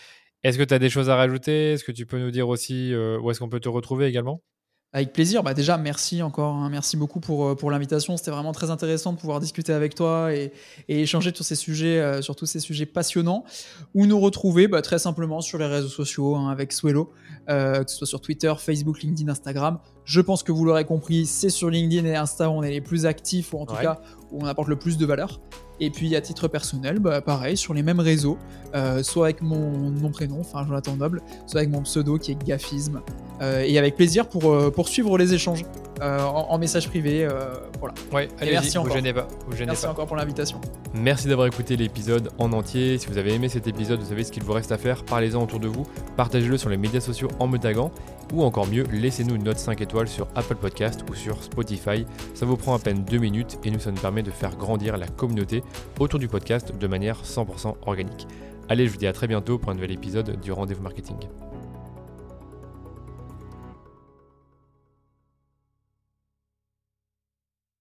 Est-ce 0.42 0.58
que 0.58 0.64
tu 0.64 0.74
as 0.74 0.80
des 0.80 0.90
choses 0.90 1.08
à 1.08 1.14
rajouter? 1.14 1.72
Est-ce 1.72 1.84
que 1.84 1.92
tu 1.92 2.04
peux 2.04 2.18
nous 2.18 2.32
dire 2.32 2.48
aussi 2.48 2.92
euh, 2.92 3.18
où 3.20 3.30
est-ce 3.30 3.38
qu'on 3.38 3.48
peut 3.48 3.60
te 3.60 3.68
retrouver 3.68 4.06
également? 4.06 4.42
Avec 4.94 5.12
plaisir. 5.12 5.42
Bah 5.42 5.54
déjà, 5.54 5.78
merci 5.78 6.22
encore. 6.22 6.54
Hein. 6.54 6.68
Merci 6.70 6.96
beaucoup 6.96 7.20
pour, 7.20 7.46
euh, 7.46 7.54
pour 7.54 7.70
l'invitation. 7.70 8.16
C'était 8.16 8.30
vraiment 8.30 8.52
très 8.52 8.70
intéressant 8.70 9.12
de 9.12 9.18
pouvoir 9.18 9.40
discuter 9.40 9.72
avec 9.72 9.94
toi 9.94 10.34
et, 10.34 10.52
et 10.88 11.02
échanger 11.02 11.32
sur 11.34 11.44
ces 11.44 11.54
sujets, 11.54 11.98
euh, 11.98 12.20
sur 12.20 12.36
tous 12.36 12.46
ces 12.46 12.60
sujets 12.60 12.84
passionnants. 12.84 13.44
Où 13.94 14.04
nous 14.06 14.20
retrouver? 14.20 14.68
Bah, 14.68 14.82
très 14.82 14.98
simplement 14.98 15.40
sur 15.40 15.58
les 15.58 15.66
réseaux 15.66 15.88
sociaux 15.88 16.36
hein, 16.36 16.50
avec 16.50 16.72
Swello, 16.72 17.10
euh, 17.48 17.84
que 17.84 17.90
ce 17.90 17.96
soit 17.96 18.06
sur 18.06 18.20
Twitter, 18.20 18.52
Facebook, 18.58 19.02
LinkedIn, 19.02 19.30
Instagram. 19.30 19.78
Je 20.04 20.20
pense 20.20 20.42
que 20.42 20.52
vous 20.52 20.64
l'aurez 20.64 20.84
compris, 20.84 21.24
c'est 21.26 21.50
sur 21.50 21.70
LinkedIn 21.70 22.06
et 22.06 22.16
Insta 22.16 22.50
où 22.50 22.52
on 22.52 22.62
est 22.62 22.70
les 22.70 22.80
plus 22.80 23.06
actifs 23.06 23.54
ou 23.54 23.58
en 23.58 23.66
tout 23.66 23.76
cas 23.76 24.00
où 24.30 24.42
on 24.42 24.46
apporte 24.46 24.68
le 24.68 24.76
plus 24.76 24.98
de 24.98 25.06
valeur. 25.06 25.40
Et 25.82 25.90
puis 25.90 26.14
à 26.14 26.20
titre 26.20 26.46
personnel, 26.46 27.00
bah, 27.00 27.20
pareil, 27.20 27.56
sur 27.56 27.74
les 27.74 27.82
mêmes 27.82 27.98
réseaux, 27.98 28.38
euh, 28.76 29.02
soit 29.02 29.26
avec 29.26 29.42
mon 29.42 29.90
nom 29.90 30.12
prénom, 30.12 30.38
enfin 30.38 30.64
Jonathan 30.64 30.94
Noble, 30.94 31.20
soit 31.48 31.58
avec 31.58 31.72
mon 31.72 31.82
pseudo 31.82 32.18
qui 32.18 32.30
est 32.30 32.46
Gaffisme. 32.46 33.00
Euh, 33.40 33.64
et 33.66 33.76
avec 33.78 33.96
plaisir 33.96 34.28
pour 34.28 34.52
euh, 34.52 34.70
poursuivre 34.70 35.18
les 35.18 35.34
échanges 35.34 35.64
en, 36.00 36.58
message 36.58 36.88
privé. 36.88 37.28
voilà. 37.78 37.94
Ouais, 38.12 38.28
allez 38.40 38.52
merci 38.52 38.76
encore. 38.76 38.90
Vous 38.90 38.96
gênez 38.96 39.12
pas. 39.12 39.28
Merci 39.56 39.86
encore 39.86 40.06
pour 40.06 40.16
l'invitation. 40.16 40.60
Merci 40.94 41.28
d'avoir 41.28 41.46
écouté 41.46 41.76
l'épisode 41.76 42.30
en 42.38 42.52
entier. 42.52 42.98
Si 42.98 43.06
vous 43.06 43.18
avez 43.18 43.34
aimé 43.34 43.48
cet 43.48 43.68
épisode, 43.68 44.00
vous 44.00 44.08
savez 44.08 44.24
ce 44.24 44.32
qu'il 44.32 44.42
vous 44.42 44.52
reste 44.52 44.72
à 44.72 44.78
faire. 44.78 45.04
Parlez-en 45.04 45.42
autour 45.42 45.60
de 45.60 45.68
vous, 45.68 45.84
partagez-le 46.16 46.58
sur 46.58 46.70
les 46.70 46.76
médias 46.76 47.00
sociaux 47.00 47.28
en 47.38 47.46
me 47.46 47.58
taguant 47.58 47.92
ou 48.32 48.42
encore 48.42 48.66
mieux, 48.66 48.84
laissez-nous 48.90 49.34
une 49.34 49.44
note 49.44 49.58
5 49.58 49.80
étoiles 49.80 50.08
sur 50.08 50.26
Apple 50.34 50.56
Podcast 50.56 51.04
ou 51.10 51.14
sur 51.14 51.42
Spotify. 51.42 52.06
Ça 52.34 52.46
vous 52.46 52.56
prend 52.56 52.74
à 52.74 52.78
peine 52.78 53.04
2 53.04 53.18
minutes 53.18 53.58
et 53.64 53.70
nous, 53.70 53.78
ça 53.78 53.90
nous 53.90 54.00
permet 54.00 54.22
de 54.22 54.30
faire 54.30 54.56
grandir 54.56 54.96
la 54.96 55.06
communauté 55.06 55.62
autour 55.98 56.18
du 56.18 56.28
podcast 56.28 56.76
de 56.76 56.86
manière 56.86 57.22
100% 57.22 57.76
organique. 57.86 58.26
Allez, 58.68 58.86
je 58.86 58.92
vous 58.92 58.98
dis 58.98 59.06
à 59.06 59.12
très 59.12 59.26
bientôt 59.26 59.58
pour 59.58 59.70
un 59.70 59.74
nouvel 59.74 59.92
épisode 59.92 60.40
du 60.40 60.52
Rendez-vous 60.52 60.82
Marketing. 60.82 61.16